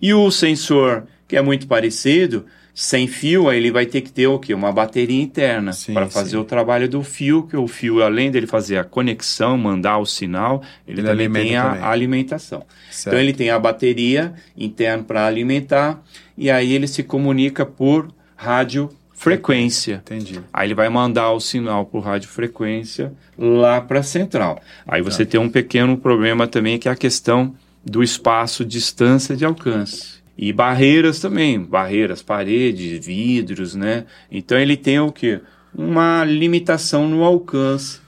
E 0.00 0.14
o 0.14 0.30
sensor, 0.30 1.04
que 1.28 1.36
é 1.36 1.42
muito 1.42 1.66
parecido, 1.66 2.46
sem 2.74 3.06
fio, 3.06 3.48
aí 3.50 3.58
ele 3.58 3.70
vai 3.70 3.84
ter 3.84 4.00
que 4.00 4.10
ter 4.10 4.26
o 4.26 4.38
quê? 4.38 4.54
Uma 4.54 4.72
bateria 4.72 5.20
interna 5.22 5.72
para 5.92 6.08
fazer 6.08 6.30
sim. 6.30 6.36
o 6.38 6.44
trabalho 6.44 6.88
do 6.88 7.02
fio, 7.02 7.42
que 7.46 7.54
o 7.56 7.68
fio, 7.68 8.02
além 8.02 8.30
dele 8.30 8.46
fazer 8.46 8.78
a 8.78 8.84
conexão, 8.84 9.58
mandar 9.58 9.98
o 9.98 10.06
sinal, 10.06 10.62
ele, 10.88 11.00
Ele 11.00 11.08
também 11.08 11.30
tem 11.30 11.56
a, 11.56 11.64
também. 11.70 11.82
alimentação. 11.84 12.64
Certo. 12.90 13.08
Então 13.08 13.20
ele 13.20 13.32
tem 13.34 13.50
a 13.50 13.58
bateria 13.58 14.32
interna 14.56 15.04
para 15.04 15.26
alimentar 15.26 16.02
e 16.36 16.50
aí 16.50 16.72
ele 16.72 16.86
se 16.88 17.02
comunica 17.02 17.66
por 17.66 18.08
radiofrequência. 18.36 20.02
Entendi. 20.04 20.40
Aí 20.52 20.66
ele 20.68 20.74
vai 20.74 20.88
mandar 20.88 21.30
o 21.32 21.40
sinal 21.40 21.84
por 21.86 22.00
radiofrequência 22.00 23.12
lá 23.38 23.80
para 23.80 24.00
a 24.00 24.02
central. 24.02 24.60
Aí 24.86 25.02
Tá. 25.02 25.10
você 25.10 25.24
tem 25.26 25.38
um 25.40 25.48
pequeno 25.48 25.96
problema 25.96 26.46
também 26.46 26.78
que 26.78 26.88
é 26.88 26.92
a 26.92 26.96
questão 26.96 27.54
do 27.84 28.02
espaço, 28.02 28.64
distância 28.64 29.36
de 29.36 29.44
alcance. 29.44 30.21
E 30.44 30.52
barreiras 30.52 31.20
também, 31.20 31.60
barreiras, 31.60 32.20
paredes, 32.20 33.06
vidros, 33.06 33.76
né? 33.76 34.04
Então 34.30 34.58
ele 34.58 34.76
tem 34.76 34.98
o 34.98 35.12
quê? 35.12 35.40
Uma 35.72 36.24
limitação 36.24 37.08
no 37.08 37.22
alcance 37.22 38.00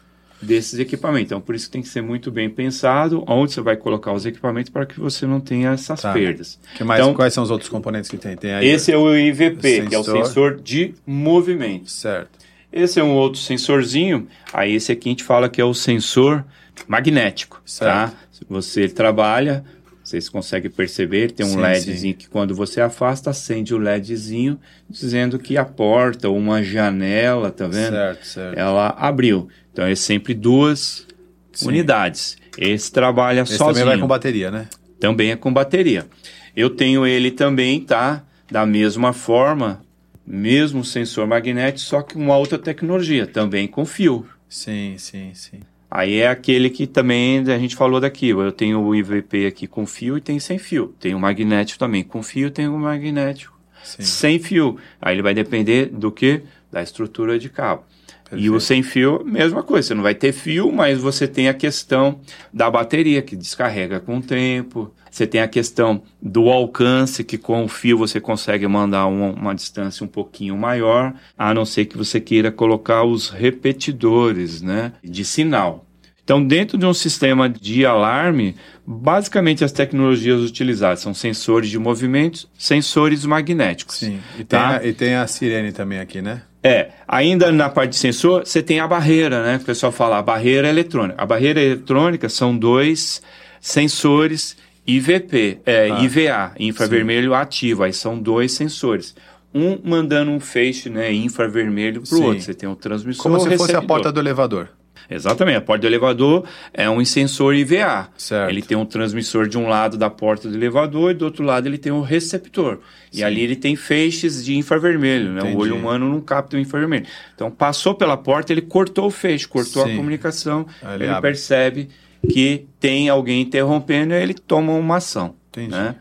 desses 0.43 0.81
equipamentos. 0.81 1.27
Então 1.27 1.41
por 1.41 1.55
isso 1.55 1.67
que 1.67 1.73
tem 1.73 1.81
que 1.83 1.87
ser 1.89 2.03
muito 2.03 2.33
bem 2.33 2.51
pensado 2.51 3.23
onde 3.29 3.53
você 3.53 3.61
vai 3.61 3.77
colocar 3.77 4.13
os 4.13 4.27
equipamentos 4.27 4.69
para 4.69 4.85
que 4.85 4.99
você 4.99 5.27
não 5.27 5.39
tenha 5.39 5.71
essas 5.71 6.03
Tá. 6.03 6.13
perdas. 6.13 6.59
Que 6.77 6.83
mais, 6.83 7.01
Então- 7.01 7.15
quais 7.15 7.33
são 7.33 7.45
os 7.45 7.53
outros 7.53 7.71
componentes 7.71 8.11
que 8.11 8.17
tem? 8.19 8.37
Tem 8.37 8.53
aí. 8.53 8.67
Esse 8.67 8.91
é 8.91 8.97
o 8.97 9.17
IVP, 9.17 9.87
que 9.89 9.95
é 9.95 9.99
o 9.99 10.03
Sensor. 10.03 10.57
de 10.61 10.93
movimento. 11.07 11.89
Certo. 11.91 12.31
Esse 12.73 12.99
é 12.99 13.05
um 13.05 13.13
outro 13.15 13.41
sensorzinho. 13.41 14.27
Aí 14.53 14.75
esse 14.75 14.91
aqui 14.91 15.09
a 15.09 15.13
gente 15.13 15.23
fala 15.23 15.49
que 15.49 15.61
é 15.61 15.65
o 15.65 15.73
sensor 15.73 16.45
magnético, 16.89 17.63
Certo. 17.65 18.11
tá? 18.11 18.17
Você 18.51 18.89
trabalha, 18.89 19.65
vocês 20.05 20.29
conseguem 20.29 20.71
perceber, 20.71 21.33
tem 21.33 21.47
um 21.47 21.51
Sim, 21.51 21.61
LEDzinho 21.61 21.99
sim. 21.99 22.13
que 22.13 22.29
quando 22.29 22.55
você 22.55 22.81
afasta, 22.81 23.31
acende 23.31 23.75
o 23.75 23.79
LEDzinho, 23.79 24.61
dizendo 24.89 25.39
que 25.39 25.57
a 25.57 25.65
porta 25.65 26.29
ou 26.29 26.37
uma 26.37 26.63
janela, 26.63 27.51
tá 27.51 27.67
vendo? 27.67 27.91
Certo, 27.91 28.27
certo. 28.27 28.59
Ela 28.59 28.91
abriu. 28.91 29.49
Então 29.73 29.85
é 29.85 29.95
sempre 29.95 30.35
duas 30.35 31.07
Sim. 31.53 31.69
unidades. 31.69 32.37
Esse 32.59 32.93
trabalha 32.93 33.41
Esse 33.41 33.57
sozinho 33.57 33.75
também 33.75 33.85
vai 33.85 33.99
com 33.99 34.07
bateria, 34.07 34.51
né? 34.51 34.69
também 35.01 35.31
é 35.33 35.37
com 35.37 35.53
bateria. 35.53 36.07
Eu 36.55 36.71
tenho 36.71 37.07
ele 37.07 37.31
também, 37.31 37.81
tá? 37.81 38.23
da 38.51 38.65
mesma 38.65 39.13
forma, 39.13 39.83
mesmo 40.27 40.85
sensor 40.85 41.27
magnético, 41.27 41.81
só 41.81 42.03
que 42.03 42.17
uma 42.17 42.37
outra 42.37 42.59
tecnologia, 42.59 43.27
também 43.27 43.67
com 43.67 43.85
fio. 43.85 44.27
Sim, 44.49 44.95
sim, 44.99 45.33
sim. 45.35 45.61
Aí 45.95 46.17
é 46.17 46.27
aquele 46.27 46.71
que 46.71 46.89
também 46.89 47.39
a 47.39 47.57
gente 47.57 47.77
falou 47.77 48.01
daqui. 48.01 48.31
Eu 48.31 48.51
tenho 48.51 48.81
o 48.81 48.97
IVP 48.97 49.47
aqui 49.47 49.69
com 49.69 49.87
fio 49.87 50.19
e 50.19 50.21
tem 50.21 50.41
sem 50.41 50.59
fio. 50.59 50.93
Tem 50.99 51.15
o 51.15 51.21
magnético 51.21 51.79
também 51.79 52.03
com 52.03 52.21
fio, 52.21 52.51
tem 52.51 52.67
o 52.67 52.77
magnético 52.77 53.57
sim. 53.85 54.03
sem 54.03 54.39
fio. 54.41 54.77
Aí 55.01 55.15
ele 55.15 55.23
vai 55.23 55.35
depender 55.35 55.87
do 55.87 56.11
que? 56.11 56.43
Da 56.73 56.83
estrutura 56.83 57.39
de 57.39 57.49
cabo. 57.49 57.85
E 58.33 58.51
o 58.51 58.59
sem 58.59 58.83
fio, 58.83 59.23
mesma 59.25 59.63
coisa. 59.63 59.87
Você 59.87 59.95
não 59.95 60.03
vai 60.03 60.17
ter 60.17 60.33
fio, 60.33 60.73
mas 60.73 60.99
você 60.99 61.29
tem 61.29 61.49
a 61.49 61.55
questão 61.55 62.19
da 62.53 62.69
bateria 62.69 63.23
que 63.23 63.37
descarrega 63.37 64.01
com 64.01 64.19
o 64.19 64.23
tempo. 64.23 64.93
Você 65.09 65.29
tem 65.29 65.41
a 65.41 65.47
questão 65.47 66.03
do 66.21 66.51
alcance, 66.51 67.23
que 67.23 67.39
com 67.39 67.63
o 67.63 67.69
fio 67.69 67.97
você 67.97 68.21
consegue 68.21 68.67
mandar 68.67 69.07
uma, 69.07 69.29
uma 69.29 69.55
distância 69.55 70.03
um 70.03 70.09
pouquinho 70.09 70.57
maior, 70.57 71.15
a 71.39 71.55
não 71.55 71.65
ser 71.65 71.85
que 71.85 71.97
você 71.97 72.21
queira 72.21 72.51
colocar 72.51 73.05
os 73.05 73.31
repetidores 73.31 74.61
né, 74.61 74.93
de 75.05 75.25
sinal. 75.25 75.84
Então, 76.25 76.43
dentro 76.43 76.79
de 76.79 76.87
um 76.87 76.95
sistema 76.95 77.51
de 77.51 77.85
alarme, 77.85 78.57
basicamente 78.87 79.63
as 79.63 79.71
tecnologias 79.73 80.41
utilizadas 80.41 81.01
são 81.01 81.13
sensores 81.13 81.69
de 81.69 81.79
movimentos, 81.79 82.49
sensores 82.59 83.27
magnéticos. 83.27 83.99
Sim, 83.99 84.21
e 84.35 84.39
tem, 84.39 84.47
tá? 84.47 84.79
a, 84.79 84.87
e 84.87 84.93
tem 84.95 85.15
a 85.15 85.27
sirene 85.27 85.71
também 85.71 86.01
aqui, 86.01 86.23
né? 86.23 86.43
É, 86.63 86.89
ainda 87.07 87.53
na 87.53 87.69
parte 87.69 87.91
de 87.91 87.97
sensor, 87.97 88.47
você 88.47 88.63
tem 88.63 88.81
a 88.81 88.89
barreira, 88.89 89.43
né? 89.43 89.57
O 89.57 89.67
pessoal 89.67 89.93
fala 89.93 90.19
a 90.19 90.23
barreira 90.23 90.67
eletrônica. 90.67 91.23
A 91.23 91.27
barreira 91.27 91.61
eletrônica 91.61 92.27
são 92.31 92.57
dois 92.57 93.21
sensores 93.61 94.57
IVP, 94.87 95.61
é, 95.65 95.91
Ah, 95.91 96.03
IVA, 96.03 96.53
infravermelho 96.59 97.35
ativo. 97.35 97.83
Aí 97.83 97.93
são 97.93 98.19
dois 98.19 98.53
sensores. 98.53 99.15
Um 99.55 99.79
mandando 99.85 100.31
um 100.31 100.41
feixe 100.41 100.89
né, 100.89 101.13
infravermelho 101.13 102.01
para 102.01 102.15
o 102.15 102.19
Sim. 102.19 102.25
outro. 102.25 102.43
Você 102.43 102.55
tem 102.55 102.69
um 102.69 102.75
transmissor. 102.75 103.23
Como 103.23 103.39
se 103.41 103.57
fosse 103.59 103.77
a 103.77 103.83
porta 103.83 104.11
do 104.11 104.19
elevador. 104.19 104.71
Exatamente. 105.09 105.57
A 105.57 105.61
porta 105.61 105.83
do 105.83 105.87
elevador 105.87 106.45
é 106.73 106.89
um 106.89 107.05
sensor 107.05 107.55
IVA. 107.55 108.09
Certo. 108.17 108.51
Ele 108.51 108.63
tem 108.63 108.77
um 108.77 108.85
transmissor 108.85 109.49
de 109.49 109.59
um 109.59 109.69
lado 109.69 109.97
da 109.97 110.09
porta 110.09 110.49
do 110.49 110.57
elevador 110.57 111.11
e 111.11 111.15
do 111.15 111.25
outro 111.25 111.45
lado 111.45 111.67
ele 111.67 111.79
tem 111.79 111.93
um 111.93 112.01
receptor. 112.01 112.79
E 113.13 113.23
ali 113.23 113.43
ele 113.43 113.57
tem 113.57 113.77
feixes 113.77 114.45
de 114.45 114.57
infravermelho, 114.57 115.33
né? 115.33 115.43
O 115.55 115.59
olho 115.59 115.77
humano 115.77 116.09
não 116.09 116.21
capta 116.21 116.57
o 116.57 116.61
infravermelho. 116.61 117.07
Então 117.35 117.51
passou 117.51 117.95
pela 117.95 118.17
porta, 118.17 118.53
ele 118.53 118.63
cortou 118.63 119.07
o 119.07 119.11
feixe, 119.11 119.47
cortou 119.47 119.85
Sim. 119.85 119.93
a 119.93 119.97
comunicação, 119.97 120.67
Aí 120.83 120.97
ele 120.97 121.05
ele, 121.05 121.21
percebe 121.21 121.89
que 122.29 122.67
tem 122.81 123.09
alguém 123.09 123.43
interrompendo 123.43 124.15
e 124.15 124.23
ele 124.23 124.35
toma 124.35 124.73
uma 124.73 124.97
ação. 124.97 125.35
Entendi. 125.51 125.71
Né? 125.71 125.95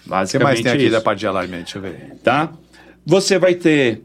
O 0.00 0.02
que 0.04 0.08
Basicamente 0.08 0.46
mais 0.46 0.62
tem 0.62 0.72
aqui 0.72 0.82
isso 0.82 0.92
da 0.92 1.00
parte 1.00 1.20
de 1.20 1.26
alarme? 1.26 1.56
Deixa 1.56 1.78
eu 1.78 1.82
ver. 1.82 2.16
tá? 2.22 2.52
Você 3.04 3.38
vai 3.38 3.54
ter 3.54 4.02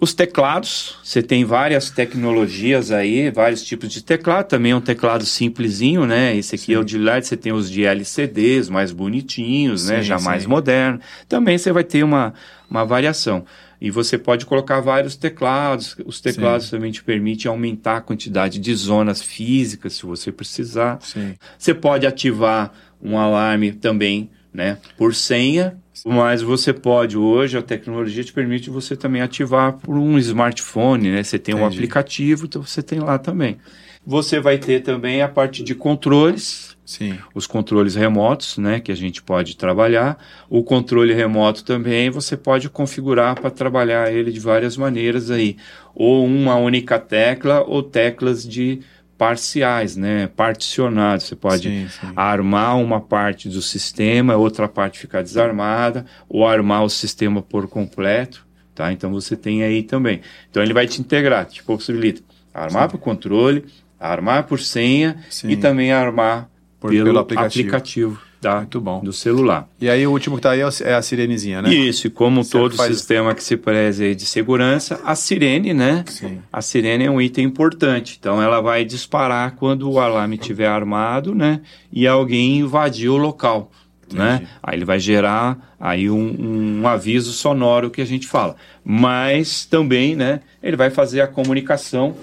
os 0.00 0.14
teclados, 0.14 0.96
você 1.02 1.20
tem 1.20 1.44
várias 1.44 1.90
tecnologias 1.90 2.92
aí, 2.92 3.30
vários 3.30 3.64
tipos 3.64 3.88
de 3.88 4.02
teclado, 4.02 4.46
também 4.46 4.70
é 4.70 4.76
um 4.76 4.80
teclado 4.80 5.26
simplesinho, 5.26 6.06
né? 6.06 6.36
Esse 6.36 6.54
aqui 6.54 6.72
é 6.72 6.78
o 6.78 6.84
de 6.84 6.96
LED, 6.96 7.26
você 7.26 7.36
tem 7.36 7.52
os 7.52 7.68
de 7.68 7.84
LCDs 7.84 8.68
mais 8.68 8.92
bonitinhos, 8.92 9.88
né? 9.88 9.96
Sim, 9.96 10.02
Já 10.04 10.18
sim. 10.18 10.24
mais 10.24 10.46
moderno. 10.46 11.00
Também 11.28 11.58
você 11.58 11.72
vai 11.72 11.82
ter 11.82 12.04
uma, 12.04 12.32
uma 12.70 12.84
variação. 12.84 13.44
E 13.80 13.90
você 13.90 14.16
pode 14.16 14.46
colocar 14.46 14.80
vários 14.80 15.16
teclados. 15.16 15.96
Os 16.04 16.20
teclados 16.20 16.70
também 16.70 16.90
te 16.92 17.02
permitem 17.02 17.48
aumentar 17.48 17.98
a 17.98 18.00
quantidade 18.00 18.58
de 18.58 18.74
zonas 18.74 19.20
físicas, 19.20 19.94
se 19.94 20.06
você 20.06 20.30
precisar. 20.30 20.98
Sim. 21.00 21.34
Você 21.56 21.74
pode 21.74 22.06
ativar 22.06 22.72
um 23.02 23.18
alarme 23.18 23.72
também, 23.72 24.30
né, 24.52 24.78
por 24.96 25.14
senha, 25.14 25.76
mas 26.06 26.42
você 26.42 26.72
pode 26.72 27.16
hoje 27.16 27.56
a 27.58 27.62
tecnologia 27.62 28.24
te 28.24 28.32
permite 28.32 28.70
você 28.70 28.96
também 28.96 29.22
ativar 29.22 29.74
por 29.74 29.96
um 29.96 30.18
smartphone, 30.18 31.10
né? 31.10 31.22
Você 31.22 31.38
tem 31.38 31.54
um 31.54 31.58
Entendi. 31.58 31.76
aplicativo, 31.76 32.46
então 32.46 32.62
você 32.62 32.82
tem 32.82 33.00
lá 33.00 33.18
também. 33.18 33.58
Você 34.06 34.40
vai 34.40 34.56
ter 34.58 34.80
também 34.82 35.20
a 35.20 35.28
parte 35.28 35.62
de 35.62 35.74
controles, 35.74 36.76
Sim. 36.84 37.18
os 37.34 37.46
controles 37.46 37.94
remotos, 37.94 38.56
né, 38.56 38.80
que 38.80 38.90
a 38.90 38.94
gente 38.94 39.22
pode 39.22 39.54
trabalhar. 39.54 40.16
O 40.48 40.62
controle 40.62 41.12
remoto 41.12 41.62
também 41.62 42.08
você 42.08 42.34
pode 42.34 42.70
configurar 42.70 43.38
para 43.38 43.50
trabalhar 43.50 44.10
ele 44.10 44.32
de 44.32 44.40
várias 44.40 44.78
maneiras 44.78 45.30
aí, 45.30 45.58
ou 45.94 46.24
uma 46.24 46.56
única 46.56 46.98
tecla 46.98 47.62
ou 47.62 47.82
teclas 47.82 48.48
de 48.48 48.80
parciais, 49.18 49.96
né, 49.96 50.28
particionados. 50.28 51.26
Você 51.26 51.34
pode 51.36 51.68
Sim, 51.68 51.88
sim. 51.88 52.12
armar 52.14 52.78
uma 52.78 53.00
parte 53.00 53.48
do 53.48 53.60
sistema, 53.60 54.36
outra 54.36 54.68
parte 54.68 54.98
ficar 55.00 55.22
desarmada, 55.22 56.06
ou 56.28 56.46
armar 56.46 56.84
o 56.84 56.88
sistema 56.88 57.42
por 57.42 57.66
completo, 57.68 58.46
tá? 58.74 58.92
Então 58.92 59.10
você 59.12 59.36
tem 59.36 59.64
aí 59.64 59.82
também. 59.82 60.20
Então 60.48 60.62
ele 60.62 60.72
vai 60.72 60.86
te 60.86 61.00
integrar, 61.00 61.44
te 61.46 61.62
possibilita 61.64 62.22
armar 62.54 62.88
por 62.88 62.98
controle, 62.98 63.64
armar 63.98 64.44
por 64.44 64.60
senha 64.60 65.16
e 65.44 65.56
também 65.56 65.92
armar 65.92 66.48
Por- 66.80 66.90
pelo, 66.90 67.04
pelo 67.06 67.18
aplicativo, 67.18 67.60
aplicativo. 67.68 68.27
Tá? 68.40 68.58
Muito 68.58 68.80
bom. 68.80 69.00
do 69.00 69.12
celular. 69.12 69.68
E 69.80 69.88
aí 69.90 70.06
o 70.06 70.10
último 70.12 70.36
que 70.36 70.42
tá 70.42 70.50
aí 70.52 70.60
é 70.60 70.68
é 70.84 70.94
a 70.94 71.02
sirenezinha, 71.02 71.60
né? 71.62 71.72
Isso, 71.72 72.06
e 72.06 72.10
como 72.10 72.42
Certo, 72.44 72.62
todo 72.62 72.76
faz- 72.76 72.96
sistema 72.96 73.34
que 73.34 73.42
se 73.42 73.56
preze 73.56 74.04
aí 74.04 74.14
de 74.14 74.24
segurança, 74.26 75.00
a 75.04 75.14
sirene, 75.14 75.72
né? 75.74 76.04
Sim. 76.08 76.38
A 76.52 76.60
sirene 76.62 77.04
é 77.04 77.10
um 77.10 77.20
item 77.20 77.44
importante. 77.44 78.16
Então 78.20 78.40
ela 78.42 78.60
vai 78.60 78.84
disparar 78.84 79.52
quando 79.56 79.90
o 79.90 79.98
alarme 80.00 80.36
estiver 80.36 80.66
armado, 80.68 81.34
né? 81.34 81.60
E 81.92 82.06
alguém 82.06 82.58
invadir 82.58 83.08
o 83.08 83.16
local. 83.16 83.70
Né? 84.10 84.48
Aí 84.62 84.78
ele 84.78 84.86
vai 84.86 84.98
gerar 84.98 85.74
aí 85.78 86.08
um, 86.08 86.80
um 86.80 86.88
aviso 86.88 87.30
sonoro 87.30 87.90
que 87.90 88.00
a 88.00 88.06
gente 88.06 88.26
fala. 88.26 88.56
Mas 88.82 89.66
também, 89.66 90.16
né? 90.16 90.40
Ele 90.62 90.76
vai 90.78 90.88
fazer 90.88 91.20
a 91.20 91.26
comunicação, 91.26 92.16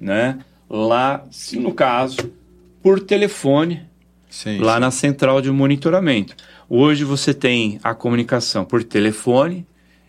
né? 0.00 0.38
Lá, 0.70 1.24
se 1.32 1.58
no 1.58 1.72
caso, 1.74 2.32
por 2.80 3.00
telefone, 3.00 3.82
Sim. 4.36 4.58
lá 4.58 4.78
na 4.78 4.90
central 4.90 5.40
de 5.40 5.50
monitoramento. 5.50 6.36
Hoje 6.68 7.04
você 7.04 7.32
tem 7.32 7.80
a 7.82 7.94
comunicação 7.94 8.66
por 8.66 8.84
telefone 8.84 9.66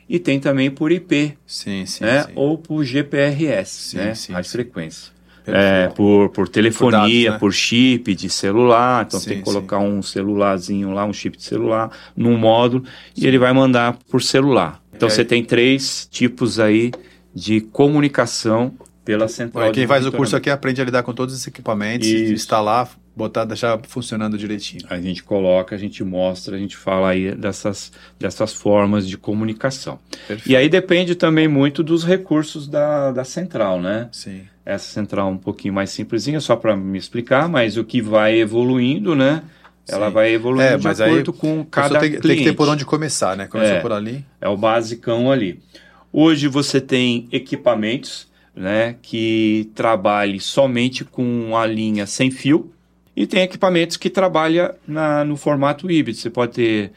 e 0.10 0.20
tem 0.20 0.38
também 0.38 0.70
por 0.70 0.92
IP, 0.92 1.38
Sim, 1.46 1.86
sim, 1.86 2.04
né? 2.04 2.24
sim. 2.24 2.32
Ou 2.36 2.58
por 2.58 2.84
GPRS, 2.84 3.92
Sim, 3.92 3.98
né? 3.98 4.14
sim, 4.14 4.34
Rádio 4.34 4.50
sim. 4.50 4.58
frequência. 4.58 5.14
Perfeito. 5.46 5.66
É, 5.66 5.88
por, 5.88 6.30
por 6.32 6.50
telefonia, 6.50 7.32
né? 7.32 7.38
por 7.38 7.54
chip 7.54 8.14
de 8.14 8.30
celular. 8.30 9.06
Então 9.08 9.18
Sim, 9.18 9.30
tem 9.30 9.38
que 9.38 9.44
colocar 9.46 9.80
um 9.80 10.02
celularzinho 10.02 10.92
lá, 10.92 11.06
um 11.06 11.14
chip 11.14 11.38
de 11.38 11.44
celular, 11.44 11.90
num 12.14 12.38
módulo, 12.38 12.84
e 13.16 13.26
ele 13.26 13.38
vai 13.38 13.54
mandar 13.54 13.98
por 14.12 14.22
celular. 14.22 14.84
Então 14.94 15.10
você 15.10 15.24
tem 15.24 15.42
três 15.42 16.06
tipos 16.12 16.60
aí 16.60 16.92
de 17.34 17.62
comunicação 17.62 18.74
pela 19.06 19.30
central. 19.30 19.64
Olha, 19.64 19.74
quem 19.74 19.88
faz 19.88 20.06
o 20.06 20.12
curso 20.12 20.36
aqui 20.36 20.50
aprende 20.50 20.82
a 20.82 20.84
lidar 20.84 21.04
com 21.04 21.14
todos 21.14 21.34
esses 21.34 21.48
equipamentos, 21.48 22.06
Isso. 22.06 22.34
instalar, 22.34 22.90
botar, 23.18 23.46
deixar 23.46 23.80
funcionando 23.88 24.38
direitinho. 24.38 24.84
A 24.90 25.00
gente 25.02 25.24
coloca, 25.24 25.76
a 25.76 25.78
gente 25.78 26.04
mostra, 26.04 26.56
a 26.56 26.60
gente 26.60 26.78
fala 26.78 27.10
aí 27.10 27.34
dessas, 27.36 27.92
dessas 28.20 28.54
formas 28.54 29.08
de 29.08 29.18
comunicação. 29.18 30.00
Perfeito. 30.28 30.50
E 30.50 30.56
aí 30.56 30.70
depende 30.70 31.16
também 31.16 31.48
muito 31.48 31.82
dos 31.84 32.06
recursos 32.06 32.68
da, 32.68 33.12
da 33.12 33.24
central, 33.24 33.82
né? 33.82 34.08
Sim. 34.12 34.44
Essa 34.64 34.92
central 34.92 35.30
um 35.30 35.38
pouquinho 35.38 35.74
mais 35.74 35.90
simplesinha, 35.90 36.40
só 36.40 36.56
para 36.56 36.76
me 36.76 36.98
explicar, 36.98 37.50
mas 37.50 37.76
o 37.76 37.84
que 37.84 38.02
vai 38.02 38.38
evoluindo, 38.38 39.16
né? 39.16 39.42
Ela 39.90 40.08
Sim. 40.08 40.14
vai 40.14 40.34
evoluindo 40.34 40.88
É, 40.90 40.94
de 40.94 41.04
acordo 41.04 41.34
com 41.34 41.66
cada 41.66 42.00
tem, 42.00 42.10
cliente. 42.10 42.28
tem 42.28 42.38
que 42.38 42.44
ter 42.44 42.54
por 42.54 42.68
onde 42.70 42.86
começar, 42.86 43.36
né? 43.36 43.48
Começou 43.48 43.76
É. 43.78 43.80
por 43.80 43.92
ali. 43.94 44.24
É 44.40 44.48
o 44.48 44.56
basicão 44.58 45.32
ali. 45.32 45.60
Hoje 46.14 46.48
você 46.48 46.80
tem 46.80 47.28
equipamentos 47.32 48.28
né, 48.56 48.96
que 49.02 49.70
trabalhem 49.76 50.40
somente 50.40 51.06
com 51.06 51.56
a 51.56 51.66
linha 51.66 52.06
sem 52.06 52.30
fio 52.32 52.72
e 53.18 53.26
tem 53.26 53.42
equipamentos 53.42 53.98
que 53.98 54.12
trabalham 54.12 54.76
na, 54.88 55.26
no 55.26 55.36
formato 55.36 55.90
híbrido. 55.90 56.20
Você 56.20 56.30
pode 56.30 56.52
ter 56.54 56.92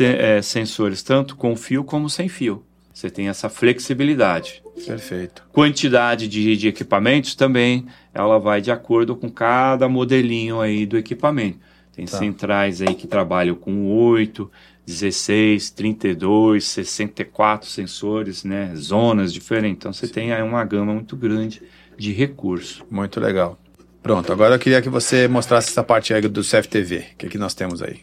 eh, 0.00 0.42
sensores 0.42 1.00
tanto 1.00 1.36
com 1.36 1.54
fio 1.54 1.84
como 1.84 2.10
sem 2.10 2.28
fio. 2.28 2.64
Você 2.92 3.08
tem 3.08 3.28
essa 3.28 3.48
flexibilidade. 3.48 4.64
Perfeito. 4.84 5.44
Quantidade 5.52 6.26
de, 6.26 6.56
de 6.56 6.66
equipamentos 6.66 7.36
também, 7.36 7.86
ela 8.12 8.36
vai 8.38 8.60
de 8.60 8.72
acordo 8.72 9.14
com 9.14 9.30
cada 9.30 9.88
modelinho 9.88 10.60
aí 10.60 10.84
do 10.84 10.98
equipamento. 10.98 11.60
Tem 11.94 12.04
Tá. 12.04 12.18
centrais 12.18 12.82
aí 12.82 12.92
que 12.92 13.06
trabalham 13.06 13.54
com 13.54 13.92
8, 13.92 14.50
16, 14.84 15.70
32, 15.70 16.64
64 16.64 17.68
sensores, 17.68 18.42
né? 18.42 18.72
Zonas 18.74 19.32
diferentes. 19.32 19.76
Então 19.76 19.92
você 19.92 20.08
tem 20.08 20.32
aí 20.32 20.42
uma 20.42 20.64
gama 20.64 20.92
muito 20.92 21.16
grande 21.16 21.62
de 21.96 22.12
recursos. 22.12 22.82
Muito 22.90 23.20
legal. 23.20 23.56
Pronto, 24.02 24.32
agora 24.32 24.54
eu 24.54 24.58
queria 24.58 24.80
que 24.80 24.88
você 24.88 25.28
mostrasse 25.28 25.68
essa 25.68 25.82
parte 25.82 26.14
aí 26.14 26.22
do 26.22 26.42
CFTV. 26.42 26.98
O 27.12 27.16
que, 27.18 27.28
que 27.28 27.38
nós 27.38 27.54
temos 27.54 27.82
aí? 27.82 28.00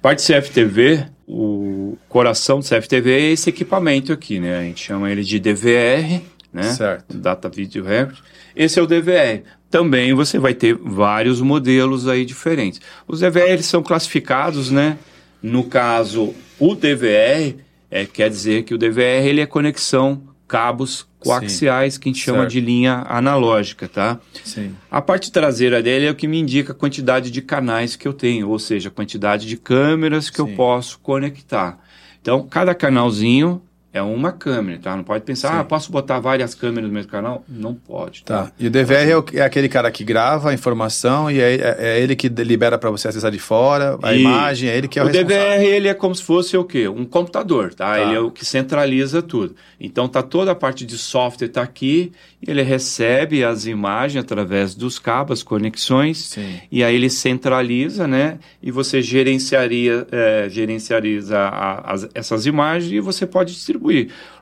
Parte 0.00 0.22
CFTV, 0.24 1.06
o 1.26 1.98
coração 2.08 2.60
do 2.60 2.64
CFTV 2.64 3.12
é 3.12 3.32
esse 3.32 3.50
equipamento 3.50 4.12
aqui, 4.12 4.38
né? 4.38 4.58
A 4.58 4.62
gente 4.62 4.84
chama 4.84 5.10
ele 5.10 5.22
de 5.22 5.40
DVR, 5.40 6.22
né? 6.52 6.62
Certo. 6.62 7.18
Data 7.18 7.48
Video 7.48 7.84
Record. 7.84 8.18
Esse 8.54 8.78
é 8.78 8.82
o 8.82 8.86
DVR. 8.86 9.42
Também 9.68 10.14
você 10.14 10.38
vai 10.38 10.54
ter 10.54 10.74
vários 10.74 11.40
modelos 11.40 12.08
aí 12.08 12.24
diferentes. 12.24 12.80
Os 13.06 13.20
DVR 13.20 13.50
eles 13.50 13.66
são 13.66 13.82
classificados, 13.82 14.70
né? 14.70 14.98
No 15.42 15.64
caso, 15.64 16.34
o 16.58 16.74
DVR, 16.74 17.56
é, 17.90 18.06
quer 18.06 18.30
dizer 18.30 18.64
que 18.64 18.74
o 18.74 18.78
DVR 18.78 19.26
ele 19.26 19.40
é 19.40 19.46
conexão 19.46 20.22
cabos 20.46 21.06
coaxiais 21.20 21.96
que 21.98 22.08
a 22.08 22.12
gente 22.12 22.22
chama 22.22 22.38
Certo. 22.40 22.50
de 22.52 22.60
linha 22.60 23.04
analógica, 23.08 23.86
tá? 23.88 24.18
Sim. 24.44 24.74
A 24.90 25.00
parte 25.00 25.30
traseira 25.30 25.82
dele 25.82 26.06
é 26.06 26.10
o 26.10 26.14
que 26.14 26.26
me 26.26 26.38
indica 26.38 26.72
a 26.72 26.74
quantidade 26.74 27.30
de 27.30 27.40
canais 27.42 27.94
que 27.94 28.08
eu 28.08 28.12
tenho, 28.12 28.48
ou 28.48 28.58
seja, 28.58 28.88
a 28.88 28.92
quantidade 28.92 29.46
de 29.46 29.56
câmeras 29.56 30.28
que 30.30 30.40
eu 30.40 30.46
Sim. 30.46 30.56
posso 30.56 30.98
conectar. 30.98 31.78
Então, 32.20 32.46
cada 32.48 32.74
canalzinho 32.74 33.62
é 33.92 34.00
uma 34.00 34.30
câmera, 34.32 34.78
tá? 34.80 34.96
Não 34.96 35.02
pode 35.02 35.24
pensar, 35.24 35.50
Sim. 35.52 35.58
ah, 35.58 35.64
posso 35.64 35.90
botar 35.90 36.20
várias 36.20 36.54
câmeras 36.54 36.88
no 36.88 36.94
mesmo 36.94 37.10
canal? 37.10 37.44
Não 37.48 37.74
pode, 37.74 38.22
tá? 38.24 38.44
Tá. 38.44 38.52
E 38.58 38.66
o 38.66 38.70
DVR 38.70 39.10
é, 39.10 39.16
o- 39.16 39.24
é 39.34 39.40
aquele 39.42 39.68
cara 39.68 39.90
que 39.90 40.04
grava 40.04 40.50
a 40.50 40.54
informação 40.54 41.30
e 41.30 41.40
é, 41.40 41.54
é- 41.54 41.76
é 41.78 42.00
ele 42.00 42.14
que 42.14 42.28
libera 42.28 42.78
para 42.78 42.90
você 42.90 43.08
acessar 43.08 43.30
de 43.30 43.38
fora 43.38 43.98
a 44.02 44.14
E 44.14 44.20
imagem, 44.20 44.68
é 44.68 44.76
ele 44.78 44.86
que 44.88 44.98
é 44.98 45.02
o, 45.02 45.06
o. 45.06 45.10
DVR 45.10 45.64
ele 45.64 45.88
é 45.88 45.94
como 45.94 46.14
se 46.14 46.22
fosse 46.22 46.56
o 46.56 46.64
quê? 46.64 46.86
Um 46.88 47.04
computador, 47.04 47.74
tá? 47.74 47.94
Tá. 47.94 48.00
Ele 48.00 48.14
é 48.14 48.20
o 48.20 48.30
que 48.30 48.44
centraliza 48.44 49.20
tudo. 49.22 49.56
Então 49.80 50.06
tá 50.08 50.22
toda 50.22 50.52
a 50.52 50.54
parte 50.54 50.84
de 50.86 50.96
software 50.96 51.48
tá 51.48 51.62
aqui, 51.62 52.12
ele 52.46 52.62
recebe 52.62 53.42
as 53.42 53.66
imagens 53.66 54.22
através 54.22 54.74
dos 54.74 54.98
cabos, 54.98 55.42
conexões, 55.42 56.18
Sim. 56.18 56.60
e 56.70 56.84
aí 56.84 56.94
ele 56.94 57.10
centraliza, 57.10 58.06
né? 58.06 58.38
E 58.62 58.70
você 58.70 59.02
gerenciaria, 59.02 60.06
é, 60.12 60.48
gerenciariza 60.48 61.38
a- 61.38 61.92
as- 61.92 62.08
essas 62.14 62.46
imagens 62.46 62.92
e 62.92 63.00
você 63.00 63.26
pode 63.26 63.52
distribuir, 63.52 63.79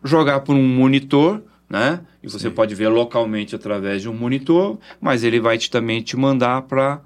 jogar 0.04 0.40
por 0.40 0.54
um 0.54 0.66
monitor. 0.66 1.42
Né? 1.70 2.00
E 2.22 2.28
você 2.30 2.48
Sim. 2.48 2.54
pode 2.54 2.74
ver 2.74 2.88
localmente 2.88 3.54
através 3.54 4.00
de 4.00 4.08
um 4.08 4.14
monitor, 4.14 4.78
mas 4.98 5.22
ele 5.22 5.38
vai 5.38 5.58
te, 5.58 5.70
também 5.70 6.00
te 6.00 6.16
mandar 6.16 6.62
para 6.62 7.00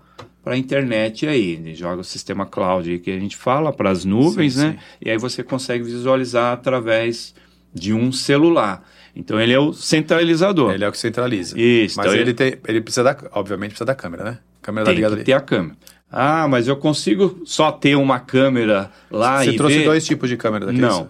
para 0.44 0.54
a 0.54 0.56
internet 0.56 1.26
aí. 1.26 1.52
Ele 1.52 1.74
joga 1.74 2.00
o 2.00 2.04
sistema 2.04 2.44
cloud 2.46 2.98
que 3.00 3.10
a 3.12 3.18
gente 3.18 3.36
fala 3.36 3.72
para 3.72 3.90
as 3.90 4.04
nuvens, 4.04 4.54
Sim, 4.54 4.60
né? 4.60 4.78
E 5.00 5.08
aí 5.10 5.16
você 5.18 5.42
consegue 5.42 5.84
visualizar 5.84 6.52
através 6.52 7.32
de 7.74 7.92
um 7.92 8.10
celular. 8.12 8.84
Então 9.14 9.40
ele 9.40 9.52
é 9.52 9.58
o 9.58 9.72
centralizador. 9.72 10.72
Ele 10.72 10.84
é 10.84 10.88
o 10.88 10.92
que 10.92 10.98
centraliza. 10.98 11.58
Isso, 11.58 11.96
Mas 11.96 12.06
então 12.06 12.12
ele, 12.20 12.30
ele- 12.30 12.34
tem, 12.34 12.54
ele 12.66 12.80
precisa 12.80 13.04
da, 13.04 13.16
obviamente 13.32 13.70
precisa 13.70 13.84
da 13.84 13.94
câmera, 13.94 14.24
né? 14.24 14.38
A 14.60 14.64
câmera 14.64 14.84
tá 14.84 14.90
Tem 14.90 14.96
ligada 14.96 15.14
que 15.14 15.20
ali. 15.20 15.24
ter 15.26 15.32
a 15.32 15.40
câmera. 15.40 15.76
Ah, 16.10 16.46
mas 16.48 16.68
eu 16.68 16.76
consigo 16.76 17.40
só 17.44 17.70
ter 17.72 17.96
uma 17.96 18.18
câmera 18.20 18.90
lá 19.10 19.42
Você 19.44 19.50
e 19.50 19.56
trouxe 19.56 19.78
ver? 19.78 19.84
dois 19.84 20.04
tipos 20.04 20.28
de 20.28 20.36
câmera 20.36 20.66
daqui? 20.66 20.80
Não, 20.80 21.08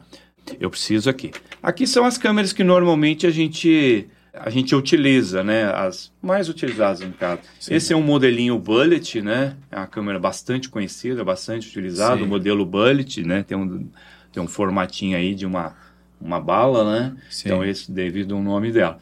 eu 0.61 0.71
preciso 0.71 1.09
aqui. 1.09 1.31
Aqui 1.63 1.87
são 1.87 2.05
as 2.05 2.19
câmeras 2.19 2.53
que 2.53 2.65
normalmente 2.65 3.27
a 3.27 3.31
gente 3.31 4.09
a 4.33 4.49
gente 4.49 4.75
utiliza, 4.75 5.45
né? 5.45 5.65
As 5.65 6.11
mais 6.23 6.49
utilizadas 6.49 7.01
no 7.01 7.13
caso. 7.13 7.43
Sim. 7.61 7.75
Esse 7.75 7.93
é 7.93 7.97
um 7.97 8.03
modelinho 8.03 8.59
Bullet, 8.59 9.21
né? 9.21 9.57
É 9.71 9.77
uma 9.77 9.87
câmera 9.87 10.19
bastante 10.19 10.69
conhecida, 10.69 11.23
bastante 11.23 11.69
utilizada. 11.69 12.17
Sim. 12.17 12.25
O 12.25 12.27
modelo 12.27 12.65
Bullet, 12.65 13.23
né? 13.23 13.43
Tem 13.43 13.57
um 13.57 13.89
tem 14.33 14.43
um 14.43 14.49
formatinho 14.49 15.17
aí 15.17 15.35
de 15.35 15.45
uma 15.45 15.77
uma 16.21 16.41
bala, 16.41 16.91
né? 16.91 17.17
Sim. 17.29 17.49
Então 17.49 17.65
esse 17.65 17.91
devido 17.91 18.35
ao 18.35 18.43
nome 18.43 18.73
dela. 18.73 18.99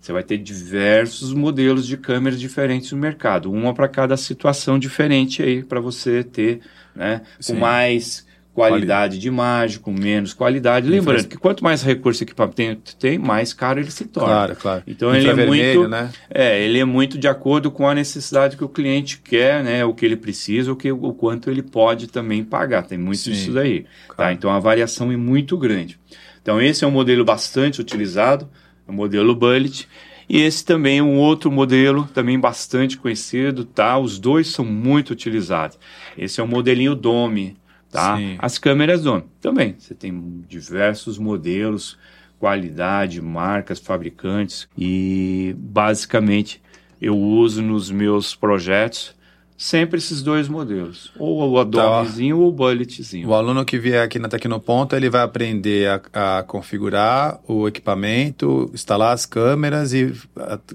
Você 0.00 0.12
vai 0.12 0.24
ter 0.24 0.36
diversos 0.36 1.32
modelos 1.32 1.86
de 1.86 1.96
câmeras 1.96 2.40
diferentes 2.40 2.90
no 2.90 2.98
mercado, 2.98 3.52
uma 3.52 3.72
para 3.72 3.86
cada 3.86 4.16
situação 4.16 4.76
diferente 4.76 5.44
aí 5.44 5.62
para 5.62 5.78
você 5.78 6.24
ter, 6.24 6.60
né? 6.92 7.22
Com 7.46 7.54
mais 7.54 8.26
qualidade 8.54 9.18
de 9.18 9.28
imagem, 9.28 9.78
com 9.80 9.92
menos 9.92 10.34
qualidade. 10.34 10.88
Lembrando 10.88 11.26
que 11.26 11.36
quanto 11.36 11.64
mais 11.64 11.82
recurso 11.82 12.22
o 12.22 12.24
equipamento 12.24 12.94
tem, 12.96 13.18
mais 13.18 13.52
caro 13.52 13.80
ele 13.80 13.90
se 13.90 14.04
torna. 14.04 14.28
Claro, 14.28 14.56
claro. 14.56 14.82
Então 14.86 15.14
ele 15.14 15.28
é 15.28 15.46
muito, 15.46 15.88
né? 15.88 16.10
é, 16.30 16.62
ele 16.62 16.78
é 16.78 16.84
muito 16.84 17.18
de 17.18 17.26
acordo 17.26 17.70
com 17.70 17.88
a 17.88 17.94
necessidade 17.94 18.56
que 18.56 18.64
o 18.64 18.68
cliente 18.68 19.18
quer, 19.18 19.64
né, 19.64 19.84
o 19.84 19.94
que 19.94 20.04
ele 20.04 20.16
precisa, 20.16 20.70
o 20.70 20.76
que 20.76 20.92
o 20.92 21.14
quanto 21.14 21.50
ele 21.50 21.62
pode 21.62 22.06
também 22.08 22.44
pagar. 22.44 22.82
Tem 22.82 22.98
muito 22.98 23.20
Sim, 23.20 23.32
isso 23.32 23.52
daí, 23.52 23.80
tá? 24.08 24.14
claro. 24.16 24.32
Então 24.34 24.50
a 24.50 24.58
variação 24.58 25.10
é 25.10 25.16
muito 25.16 25.56
grande. 25.56 25.98
Então 26.42 26.60
esse 26.60 26.84
é 26.84 26.86
um 26.86 26.90
modelo 26.90 27.24
bastante 27.24 27.80
utilizado, 27.80 28.48
é 28.86 28.90
o 28.90 28.94
modelo 28.94 29.34
Bullet. 29.34 29.88
E 30.28 30.40
esse 30.40 30.64
também 30.64 30.98
é 30.98 31.02
um 31.02 31.18
outro 31.18 31.50
modelo, 31.50 32.08
também 32.14 32.38
bastante 32.38 32.96
conhecido, 32.96 33.64
tá? 33.64 33.98
Os 33.98 34.18
dois 34.18 34.48
são 34.48 34.64
muito 34.64 35.10
utilizados. 35.10 35.78
Esse 36.16 36.40
é 36.40 36.42
o 36.42 36.48
modelinho 36.48 36.94
Dome, 36.94 37.56
tá? 37.92 38.16
Sim. 38.16 38.36
As 38.38 38.58
câmeras 38.58 39.02
Dome 39.02 39.24
também. 39.40 39.76
Você 39.78 39.94
tem 39.94 40.42
diversos 40.48 41.18
modelos, 41.18 41.96
qualidade, 42.40 43.20
marcas, 43.20 43.78
fabricantes 43.78 44.66
e 44.76 45.54
basicamente 45.56 46.60
eu 47.00 47.16
uso 47.16 47.62
nos 47.62 47.90
meus 47.90 48.34
projetos 48.34 49.14
sempre 49.62 49.98
esses 49.98 50.22
dois 50.22 50.48
modelos, 50.48 51.12
ou 51.18 51.40
o 51.52 51.54
Tá. 51.64 52.00
Adobezinho 52.00 52.38
ou 52.38 52.48
o 52.48 52.52
Bulletzinho. 52.52 53.28
O 53.28 53.34
aluno 53.34 53.64
que 53.64 53.78
vier 53.78 54.02
aqui 54.02 54.18
na 54.18 54.28
Tecnoponta, 54.28 54.96
ele 54.96 55.08
vai 55.08 55.22
aprender 55.22 55.88
a, 56.12 56.38
a 56.38 56.42
configurar 56.42 57.38
o 57.46 57.68
equipamento, 57.68 58.68
instalar 58.74 59.12
as 59.14 59.24
câmeras 59.24 59.92
e 59.92 60.12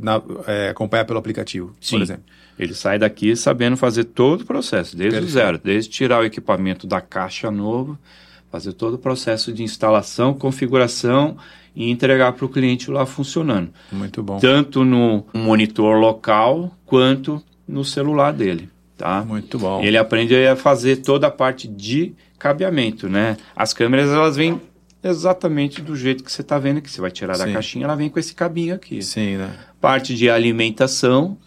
na- 0.01 0.21
é, 0.47 0.69
acompanhar 0.69 1.03
pelo 1.05 1.19
aplicativo, 1.19 1.75
Sim. 1.81 1.97
por 1.97 2.01
exemplo. 2.03 2.23
Ele 2.57 2.73
sai 2.73 2.97
daqui 2.97 3.35
sabendo 3.35 3.75
fazer 3.77 4.05
todo 4.05 4.41
o 4.41 4.45
processo, 4.45 4.95
desde 4.95 5.19
Perfeito. 5.19 5.29
o 5.29 5.33
zero, 5.33 5.61
desde 5.63 5.89
tirar 5.91 6.21
o 6.21 6.25
equipamento 6.25 6.87
da 6.87 7.01
caixa 7.01 7.51
novo, 7.51 7.97
fazer 8.51 8.71
todo 8.73 8.93
o 8.93 8.97
processo 8.97 9.51
de 9.51 9.61
instalação, 9.63 10.33
configuração 10.33 11.35
e 11.75 11.91
entregar 11.91 12.31
para 12.31 12.45
o 12.45 12.49
cliente 12.49 12.89
lá 12.89 13.05
funcionando, 13.05 13.69
Muito 13.91 14.23
bom. 14.23 14.39
tanto 14.39 14.83
no 14.85 15.25
monitor 15.33 15.99
local 15.99 16.71
quanto 16.85 17.43
no 17.67 17.83
celular 17.83 18.31
dele, 18.31 18.69
tá? 18.97 19.23
Muito 19.23 19.59
bom. 19.59 19.81
Ele 19.81 19.97
aprende 19.97 20.35
a 20.47 20.55
fazer 20.55 20.97
toda 20.97 21.27
a 21.27 21.31
parte 21.31 21.67
de 21.67 22.13
cabeamento, 22.39 23.07
né? 23.07 23.37
As 23.55 23.73
câmeras 23.73 24.09
elas 24.09 24.35
vêm 24.35 24.59
exatamente 25.03 25.81
do 25.81 25.95
jeito 25.95 26.23
que 26.23 26.31
você 26.31 26.41
está 26.41 26.57
vendo 26.57 26.81
que 26.81 26.89
você 26.89 26.99
vai 26.99 27.11
tirar 27.11 27.37
da 27.37 27.45
Sim. 27.45 27.53
caixinha, 27.53 27.85
ela 27.85 27.95
vem 27.95 28.09
com 28.09 28.19
esse 28.19 28.33
cabinho 28.33 28.75
aqui. 28.75 29.01
Sim, 29.01 29.37
né? 29.37 29.53
Parte 29.79 30.15
de 30.15 30.29
alimentação, 30.29 31.37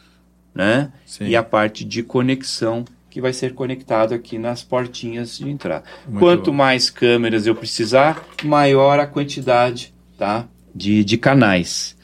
né? 0.54 0.92
Sim. 1.04 1.26
E 1.26 1.36
a 1.36 1.42
parte 1.42 1.84
de 1.84 2.02
conexão 2.02 2.84
que 3.10 3.20
vai 3.20 3.32
ser 3.32 3.54
conectado 3.54 4.14
aqui 4.14 4.38
nas 4.38 4.62
portinhas 4.62 5.36
de 5.36 5.50
entrada. 5.50 5.84
Muito 6.06 6.20
Quanto 6.20 6.50
bom. 6.52 6.56
mais 6.56 6.88
câmeras 6.88 7.44
eu 7.46 7.56
precisar, 7.56 8.24
maior 8.44 9.00
a 9.00 9.06
quantidade, 9.06 9.92
tá? 10.16 10.46
De, 10.72 11.02
de 11.02 11.18
canais. 11.18 11.96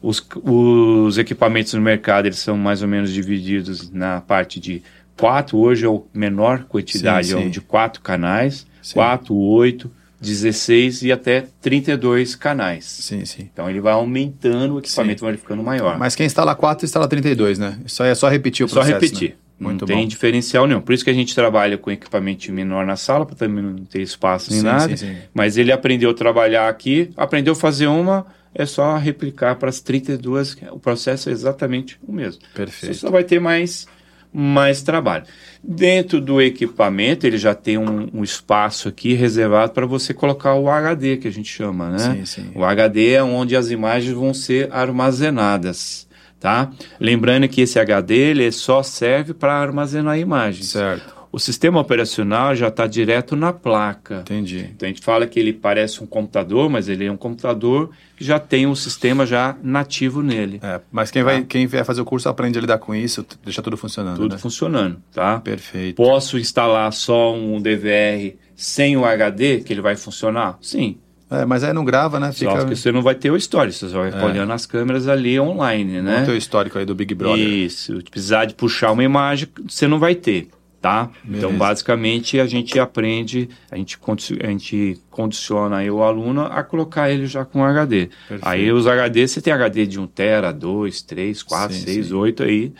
Os, 0.00 0.24
os 0.44 1.18
equipamentos 1.18 1.74
no 1.74 1.80
mercado 1.80 2.26
eles 2.26 2.38
são 2.38 2.56
mais 2.56 2.82
ou 2.82 2.88
menos 2.88 3.12
divididos 3.12 3.90
na 3.90 4.20
parte 4.20 4.60
de 4.60 4.82
quatro. 5.16 5.58
Hoje 5.58 5.86
é 5.86 5.88
a 5.88 5.98
menor 6.14 6.64
quantidade, 6.68 7.28
Sim, 7.28 7.38
é 7.38 7.42
sim. 7.42 7.50
de 7.50 7.60
quatro 7.60 8.00
canais, 8.00 8.66
Sim. 8.80 8.94
quatro, 8.94 9.34
oito, 9.34 9.90
16 10.20 11.02
e 11.02 11.12
até 11.12 11.46
32 11.60 12.34
canais. 12.34 12.84
Sim, 12.84 13.24
sim. 13.24 13.48
Então 13.52 13.68
ele 13.70 13.80
vai 13.80 13.92
aumentando, 13.92 14.74
o 14.74 14.78
equipamento 14.78 15.24
vai 15.24 15.36
ficando 15.36 15.62
maior. 15.62 15.98
Mas 15.98 16.14
quem 16.14 16.26
instala 16.26 16.54
4, 16.54 16.84
instala 16.84 17.06
32, 17.08 17.58
né? 17.58 17.78
Isso 17.84 18.02
aí 18.02 18.10
é 18.10 18.14
só 18.14 18.28
repetir 18.28 18.64
o 18.66 18.68
Só 18.68 18.76
processo. 18.80 18.94
repetir. 19.00 19.30
né? 19.30 19.34
Não 19.60 19.70
Muito 19.70 19.86
tem 19.86 20.02
bom. 20.02 20.06
diferencial 20.06 20.68
nenhum. 20.68 20.80
Por 20.80 20.92
isso 20.92 21.02
que 21.02 21.10
a 21.10 21.14
gente 21.14 21.34
trabalha 21.34 21.76
com 21.76 21.90
equipamento 21.90 22.52
menor 22.52 22.86
na 22.86 22.94
sala, 22.94 23.26
para 23.26 23.34
também 23.34 23.62
não 23.64 23.74
ter 23.84 24.00
espaço 24.02 24.50
nem 24.52 24.60
Sim, 24.60 24.66
nada. 24.66 24.96
sim, 24.96 24.96
sim. 24.96 25.16
Mas 25.34 25.56
ele 25.56 25.72
aprendeu 25.72 26.10
a 26.10 26.14
trabalhar 26.14 26.68
aqui, 26.68 27.10
aprendeu 27.16 27.54
a 27.54 27.56
fazer 27.56 27.88
uma, 27.88 28.24
é 28.54 28.66
só 28.66 28.96
replicar 28.96 29.56
para 29.56 29.68
as 29.68 29.80
32, 29.80 30.54
que 30.54 30.64
o 30.66 30.78
processo 30.78 31.28
é 31.28 31.32
exatamente 31.32 31.98
o 32.06 32.12
mesmo. 32.12 32.40
Você 32.42 32.54
Perfeito. 32.54 32.96
só 32.96 33.10
vai 33.10 33.24
ter 33.24 33.40
mais, 33.40 33.86
mais 34.32 34.82
trabalho. 34.82 35.24
Dentro 35.62 36.20
do 36.20 36.40
equipamento, 36.40 37.26
ele 37.26 37.38
já 37.38 37.54
tem 37.54 37.78
um, 37.78 38.08
um 38.12 38.24
espaço 38.24 38.88
aqui 38.88 39.14
reservado 39.14 39.72
para 39.72 39.86
você 39.86 40.14
colocar 40.14 40.54
o 40.54 40.68
HD, 40.68 41.16
que 41.16 41.28
a 41.28 41.32
gente 41.32 41.48
chama, 41.48 41.90
né? 41.90 41.98
Sim, 41.98 42.24
sim. 42.24 42.50
O 42.54 42.64
HD 42.64 43.12
é 43.12 43.22
onde 43.22 43.56
as 43.56 43.70
imagens 43.70 44.12
vão 44.12 44.32
ser 44.32 44.72
armazenadas, 44.72 46.08
tá? 46.40 46.70
Lembrando 47.00 47.48
que 47.48 47.60
esse 47.60 47.78
HD 47.78 48.14
ele 48.14 48.50
só 48.52 48.82
serve 48.82 49.34
para 49.34 49.54
armazenar 49.54 50.18
imagens. 50.18 50.70
Certo. 50.70 51.17
O 51.30 51.38
sistema 51.38 51.78
operacional 51.80 52.54
já 52.56 52.68
está 52.68 52.86
direto 52.86 53.36
na 53.36 53.52
placa. 53.52 54.20
Entendi. 54.20 54.70
Então 54.74 54.86
a 54.86 54.90
gente 54.90 55.02
fala 55.02 55.26
que 55.26 55.38
ele 55.38 55.52
parece 55.52 56.02
um 56.02 56.06
computador, 56.06 56.70
mas 56.70 56.88
ele 56.88 57.04
é 57.04 57.12
um 57.12 57.16
computador 57.16 57.90
que 58.16 58.24
já 58.24 58.38
tem 58.38 58.66
um 58.66 58.74
sistema 58.74 59.26
já 59.26 59.54
nativo 59.62 60.22
nele. 60.22 60.58
É, 60.62 60.80
mas 60.90 61.10
quem, 61.10 61.22
vai, 61.22 61.42
quem 61.42 61.66
vier 61.66 61.84
fazer 61.84 62.00
o 62.00 62.04
curso 62.04 62.28
aprende 62.28 62.58
a 62.58 62.60
lidar 62.60 62.78
com 62.78 62.94
isso, 62.94 63.24
deixa 63.44 63.60
tudo 63.62 63.76
funcionando, 63.76 64.16
Tudo 64.16 64.32
né? 64.32 64.38
funcionando, 64.38 65.02
tá? 65.12 65.38
Perfeito. 65.40 65.96
Posso 65.96 66.38
instalar 66.38 66.90
só 66.92 67.34
um 67.34 67.60
DVR 67.60 68.34
sem 68.56 68.96
o 68.96 69.04
HD, 69.04 69.60
que 69.60 69.72
ele 69.72 69.80
vai 69.82 69.96
funcionar? 69.96 70.58
Sim. 70.62 70.96
É, 71.30 71.44
mas 71.44 71.62
aí 71.62 71.74
não 71.74 71.84
grava, 71.84 72.18
né? 72.18 72.32
Só 72.32 72.38
Fica 72.50 72.64
que 72.64 72.74
você 72.74 72.90
não 72.90 73.02
vai 73.02 73.14
ter 73.14 73.30
o 73.30 73.36
story, 73.36 73.70
você 73.70 73.86
só 73.90 74.00
vai 74.00 74.10
ficar 74.10 74.24
É. 74.24 74.30
olhando 74.30 74.50
as 74.50 74.64
câmeras 74.64 75.06
ali 75.08 75.38
online, 75.38 76.00
né? 76.00 76.22
o 76.22 76.24
teu 76.24 76.36
histórico 76.36 76.78
aí 76.78 76.86
do 76.86 76.94
Big 76.94 77.14
Brother. 77.14 77.46
Isso, 77.46 77.94
se 77.98 78.02
precisar 78.10 78.46
de 78.46 78.54
puxar 78.54 78.92
uma 78.92 79.04
imagem, 79.04 79.46
você 79.68 79.86
não 79.86 79.98
vai 79.98 80.14
ter, 80.14 80.48
tá? 80.80 81.10
Então, 81.24 81.50
Beleza. 81.50 81.58
basicamente, 81.58 82.38
a 82.38 82.46
gente 82.46 82.78
aprende, 82.78 83.48
a 83.70 83.76
gente, 83.76 83.98
a 84.42 84.46
gente 84.46 85.00
condiciona 85.10 85.78
aí 85.78 85.90
o 85.90 86.02
aluno 86.02 86.42
a 86.42 86.62
colocar 86.62 87.10
ele 87.10 87.26
já 87.26 87.44
com 87.44 87.64
HD. 87.64 88.10
Perfeito. 88.28 88.48
Aí 88.48 88.70
os 88.70 88.86
HD, 88.86 89.26
você 89.26 89.40
tem 89.40 89.52
HD 89.52 89.86
de 89.86 89.98
1 89.98 90.06
tera, 90.06 90.52
2, 90.52 91.02
3, 91.02 91.42
4, 91.42 91.74
Sim, 91.74 91.82
6, 91.82 92.06
sim. 92.06 92.14
8 92.14 92.42
aí. 92.42 92.72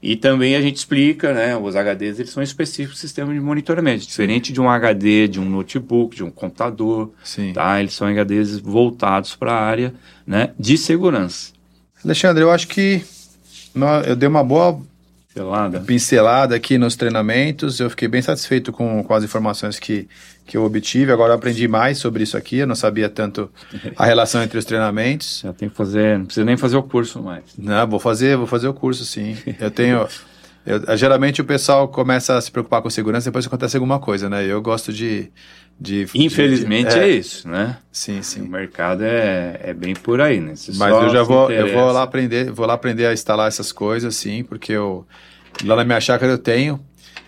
E 0.00 0.14
também 0.14 0.54
a 0.54 0.60
gente 0.60 0.76
explica, 0.76 1.32
né, 1.34 1.56
os 1.56 1.74
HDs 1.74 2.20
eles 2.20 2.30
são 2.30 2.40
específicos 2.40 3.00
sistema 3.00 3.32
de 3.34 3.40
monitoramento, 3.40 4.06
diferente 4.06 4.52
de 4.52 4.60
um 4.60 4.70
HD, 4.70 5.26
de 5.26 5.40
um 5.40 5.44
notebook, 5.44 6.14
de 6.14 6.22
um 6.22 6.30
computador, 6.30 7.12
Sim. 7.24 7.52
tá? 7.52 7.80
Eles 7.80 7.94
são 7.94 8.06
HDs 8.06 8.60
voltados 8.60 9.34
para 9.34 9.52
a 9.52 9.60
área, 9.60 9.92
né, 10.24 10.50
de 10.56 10.78
segurança. 10.78 11.52
Alexandre, 12.04 12.44
eu 12.44 12.50
acho 12.52 12.68
que 12.68 13.02
eu 14.06 14.14
dei 14.14 14.28
uma 14.28 14.44
boa 14.44 14.80
Pelada. 15.38 15.80
pincelada 15.80 16.54
aqui 16.54 16.78
nos 16.78 16.96
treinamentos. 16.96 17.80
Eu 17.80 17.88
fiquei 17.90 18.08
bem 18.08 18.20
satisfeito 18.22 18.72
com, 18.72 19.02
com 19.02 19.14
as 19.14 19.24
informações 19.24 19.78
que, 19.78 20.08
que 20.46 20.56
eu 20.56 20.64
obtive. 20.64 21.12
Agora 21.12 21.32
eu 21.32 21.36
aprendi 21.36 21.68
mais 21.68 21.98
sobre 21.98 22.22
isso 22.22 22.36
aqui. 22.36 22.58
Eu 22.58 22.66
não 22.66 22.74
sabia 22.74 23.08
tanto 23.08 23.50
a 23.96 24.04
relação 24.04 24.42
entre 24.42 24.58
os 24.58 24.64
treinamentos. 24.64 25.40
Já 25.44 25.52
tem 25.52 25.68
que 25.68 25.76
fazer, 25.76 26.18
não 26.18 26.26
precisa 26.26 26.44
nem 26.44 26.56
fazer 26.56 26.76
o 26.76 26.82
curso 26.82 27.22
mais. 27.22 27.44
Não, 27.56 27.86
vou 27.86 28.00
fazer, 28.00 28.36
vou 28.36 28.46
fazer 28.46 28.68
o 28.68 28.74
curso 28.74 29.04
sim. 29.04 29.36
Eu 29.60 29.70
tenho. 29.70 30.06
Eu- 30.86 30.96
geralmente 30.96 31.40
o 31.40 31.44
pessoal 31.44 31.88
começa 31.88 32.36
a 32.36 32.40
se 32.40 32.50
preocupar 32.50 32.82
com 32.82 32.90
segurança 32.90 33.30
depois 33.30 33.44
que 33.44 33.48
acontece 33.48 33.76
alguma 33.76 33.98
coisa, 33.98 34.28
né? 34.28 34.44
Eu 34.44 34.60
gosto 34.60 34.92
de. 34.92 35.30
de 35.80 36.06
Infelizmente 36.14 36.90
de- 36.92 36.98
é, 36.98 37.08
isso, 37.08 37.48
né? 37.48 37.78
Sim, 37.92 38.20
O 38.20 38.24
sim. 38.24 38.40
mercado 38.42 39.02
é, 39.04 39.58
é 39.62 39.72
bem 39.74 39.94
por 39.94 40.20
aí, 40.20 40.40
né? 40.40 40.54
Você 40.56 40.72
Mas 40.76 40.94
eu 40.94 41.08
já 41.10 41.22
vou, 41.22 41.50
eu 41.50 41.72
vou 41.72 41.90
lá 41.92 42.02
aprender, 42.02 42.50
vou 42.50 42.66
lá 42.66 42.74
aprender 42.74 43.06
a 43.06 43.12
instalar 43.12 43.48
essas 43.48 43.72
coisas, 43.72 44.14
sim, 44.16 44.44
porque 44.44 44.72
eu 44.72 45.06
lá 45.64 45.74
na 45.76 45.84
minha 45.84 46.00
chácara 46.00 46.30
eu 46.32 46.38
tenho, 46.38 46.80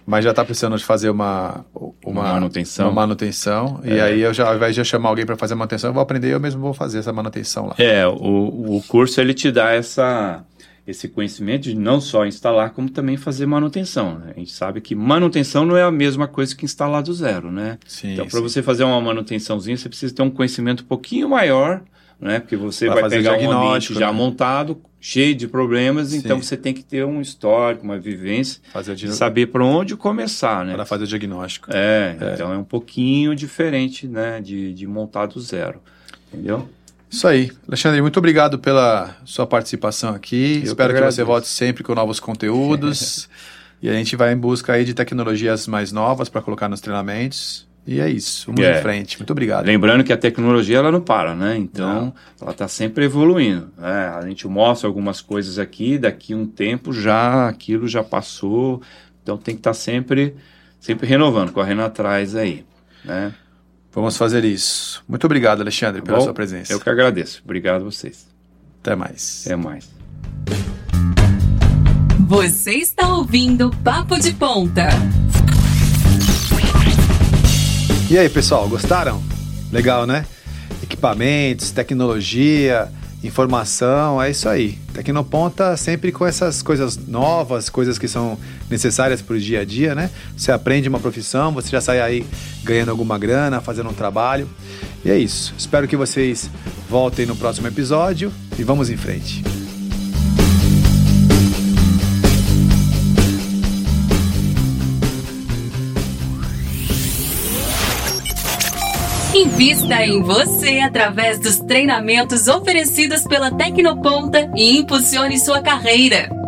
mas 0.07 0.25
já 0.25 0.33
tá 0.35 0.45
precisando 0.45 0.77
de 0.77 0.85
fazer 0.85 1.11
uma 1.11 1.65
uma, 2.05 2.23
manutenção. 2.25 2.87
uma 2.89 2.95
manutenção, 3.03 3.81
e 3.85 3.93
É. 3.99 4.03
aí 4.03 4.21
eu 4.21 4.33
já 4.35 4.49
ao 4.49 4.57
invés 4.57 4.75
de 4.75 4.81
eu 4.81 4.85
chamar 4.85 5.09
alguém 5.11 5.25
para 5.27 5.37
fazer 5.37 5.55
a 5.55 5.57
manutenção, 5.57 5.91
eu 5.91 5.95
vou 5.95 6.03
aprender 6.03 6.33
eu 6.33 6.41
mesmo 6.41 6.61
vou 6.61 6.75
fazer 6.75 6.99
essa 6.99 7.13
manutenção 7.13 7.67
lá. 7.67 7.75
É, 7.79 8.07
o, 8.07 8.77
o 8.77 8.83
curso 8.89 9.21
ele 9.21 9.33
te 9.35 9.51
dá 9.53 9.71
essa, 9.71 10.45
esse 10.91 11.09
conhecimento 11.09 11.63
de 11.63 11.75
não 11.75 12.01
só 12.01 12.27
instalar, 12.27 12.71
como 12.71 12.91
também 12.91 13.17
fazer 13.17 13.47
manutenção. 13.47 14.19
Né? 14.19 14.33
A 14.37 14.39
gente 14.39 14.53
sabe 14.53 14.81
que 14.81 14.95
manutenção 14.95 15.65
não 15.65 15.77
é 15.77 15.83
a 15.83 15.91
mesma 15.91 16.27
coisa 16.29 16.55
que 16.55 16.65
instalar 16.65 17.03
do 17.03 17.13
zero, 17.13 17.51
né? 17.51 17.79
Sim. 17.87 18.13
então, 18.13 18.27
para 18.27 18.41
você 18.41 18.63
fazer 18.63 18.85
uma 18.85 19.01
manutençãozinha, 19.01 19.77
você 19.77 19.89
precisa 19.89 20.15
ter 20.15 20.23
um 20.23 20.31
conhecimento 20.31 20.83
um 20.83 20.87
pouquinho 20.87 21.29
maior, 21.29 21.83
né? 22.21 22.41
Porque 22.41 22.57
você 22.57 22.87
Pra 22.87 22.95
vai 22.95 23.03
fazer 23.05 23.17
pegar 23.17 23.31
um 23.31 23.35
ambiente 23.35 23.49
diagnóstico, 23.49 23.99
já 23.99 24.07
né? 24.09 24.13
montado, 24.13 24.81
cheio 25.01 25.35
de 25.35 25.49
problemas, 25.49 26.09
Sim. 26.09 26.19
então 26.19 26.43
você 26.43 26.57
tem 26.57 26.75
que 26.75 26.83
ter 26.83 27.05
um 27.05 27.21
histórico, 27.21 27.85
uma 27.85 27.99
vivência, 27.99 28.61
fazer 28.73 28.97
saber 29.09 29.47
para 29.47 29.65
onde 29.65 29.97
começar, 29.97 30.65
né? 30.65 30.75
para 30.75 30.85
fazer 30.85 31.05
o 31.05 31.07
diagnóstico. 31.07 31.71
É, 31.73 32.17
então 32.35 32.53
é 32.53 32.59
um 32.59 32.65
pouquinho 32.65 33.35
diferente, 33.35 34.07
né? 34.07 34.41
De, 34.41 34.75
de 34.75 34.87
montar 34.87 35.27
do 35.27 35.41
zero, 35.41 35.81
entendeu? 36.29 36.69
Isso 37.11 37.27
aí. 37.27 37.51
Alexandre, 37.67 38.01
muito 38.01 38.19
obrigado 38.19 38.59
pela 38.59 39.17
sua 39.25 39.47
participação 39.47 40.15
aqui. 40.15 40.59
Eu 40.59 40.71
Espero 40.71 40.95
que 40.95 41.01
que, 41.01 41.05
você 41.07 41.25
volte 41.25 41.49
sempre 41.49 41.83
com 41.83 41.95
novos 41.95 42.21
conteúdos. 42.21 43.29
e 43.83 43.89
a 43.91 43.93
gente 43.93 44.15
vai 44.15 44.33
em 44.33 44.37
busca 44.37 44.75
aí 44.75 44.85
de 44.85 44.95
tecnologias 44.95 45.67
mais 45.67 45.91
novas 45.91 46.29
para 46.29 46.41
colocar 46.41 46.69
nos 46.69 46.81
treinamentos. 46.81 47.69
E 47.87 47.99
é 47.99 48.09
isso. 48.09 48.47
Vamos 48.47 48.63
É. 48.63 48.79
em 48.79 48.83
frente. 48.83 49.19
Muito 49.19 49.31
obrigado. 49.33 49.67
Lembrando 49.67 50.05
que 50.05 50.13
a 50.13 50.17
tecnologia 50.17 50.79
ela 50.79 50.93
não 50.93 51.01
para, 51.01 51.35
né? 51.35 51.57
Então 51.57 52.15
ela 52.41 52.53
está 52.53 52.69
sempre 52.69 53.07
evoluindo. 53.07 53.71
né? 53.77 54.13
A 54.15 54.23
gente 54.27 54.47
mostra 54.47 54.87
algumas 54.87 55.21
coisas 55.21 55.59
aqui, 55.59 55.99
daqui 55.99 56.35
um 56.35 56.47
tempo 56.47 56.93
já 56.93 57.49
aquilo 57.49 57.89
já 57.89 58.05
passou. 58.05 58.81
Então 59.23 59.37
tem 59.37 59.55
que 59.55 59.61
estar 59.61 59.75
sempre, 59.75 60.37
sempre 60.79 61.07
renovando, 61.07 61.51
correndo 61.53 61.83
atrás 61.83 62.37
aí. 62.37 62.65
Né? 63.05 63.35
Vamos 63.93 64.17
fazer 64.17 64.45
isso. 64.45 65.03
Muito 65.09 65.25
obrigado, 65.25 65.61
Alexandre, 65.61 66.01
pela 66.01 66.19
Bom, 66.19 66.25
sua 66.25 66.35
presença. 66.35 66.73
Eu 66.73 66.79
que 66.79 66.89
agradeço. 66.89 67.43
Obrigado 67.45 67.83
a 67.83 67.85
vocês. 67.85 68.27
Até 68.81 68.95
mais. 68.95 69.43
Até 69.45 69.57
mais. 69.57 69.89
Você 72.29 72.75
está 72.75 73.13
ouvindo 73.15 73.71
Papo 73.83 74.17
de 74.19 74.33
Ponta. 74.33 74.89
E 78.09 78.17
aí, 78.17 78.29
pessoal, 78.29 78.69
gostaram? 78.69 79.21
Legal, 79.73 80.07
né? 80.07 80.25
Equipamentos, 80.83 81.73
tecnologia, 81.73 82.89
informação, 83.23 84.23
é 84.23 84.31
isso 84.31 84.49
aí. 84.49 84.79
Tecnoponta 84.95 85.77
sempre 85.77 86.13
com 86.13 86.25
essas 86.25 86.63
coisas 86.63 86.97
novas, 86.97 87.69
coisas 87.69 87.99
que 87.99 88.07
são 88.07 88.39
necessárias 88.71 89.21
para 89.21 89.35
o 89.35 89.39
dia 89.39 89.61
a 89.61 89.65
dia, 89.65 89.95
né? 89.95 90.11
Você 90.37 90.53
aprende 90.53 90.89
uma 90.89 91.01
profissão, 91.01 91.53
você 91.53 91.69
já 91.69 91.81
sai 91.81 92.01
aí 92.01 92.25
ganhando 92.63 92.91
alguma 92.91 93.19
grana, 93.19 93.61
fazendo 93.61 93.91
um 93.91 93.95
trabalho. 93.95 94.49
E 95.05 95.11
é 95.11 95.19
isso. 95.19 95.55
Espero 95.59 95.89
que 95.89 95.97
vocês 95.97 96.49
voltem 96.89 97.27
no 97.27 97.37
próximo 97.37 97.67
episódio 97.67 98.33
e 98.59 98.63
vamos 98.63 98.89
em 98.91 98.97
frente. 98.97 99.43
Invista 109.33 110.05
em 110.05 110.23
você 110.23 110.81
através 110.81 111.39
dos 111.39 111.59
treinamentos 111.61 112.49
oferecidos 112.49 113.23
pela 113.23 113.51
Tecnoponta 113.51 114.51
e 114.57 114.77
impulsione 114.77 115.39
sua 115.39 115.63
carreira. 115.63 116.40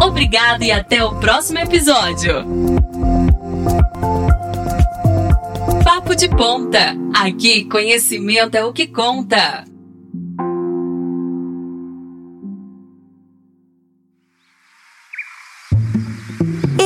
Obrigado 0.00 0.62
e 0.62 0.70
até 0.70 1.04
o 1.04 1.16
próximo 1.16 1.58
episódio. 1.58 2.44
Papo 5.82 6.14
de 6.14 6.28
Ponta. 6.28 6.94
Aqui, 7.14 7.64
conhecimento 7.64 8.54
é 8.54 8.64
o 8.64 8.72
que 8.72 8.86
conta. 8.86 9.64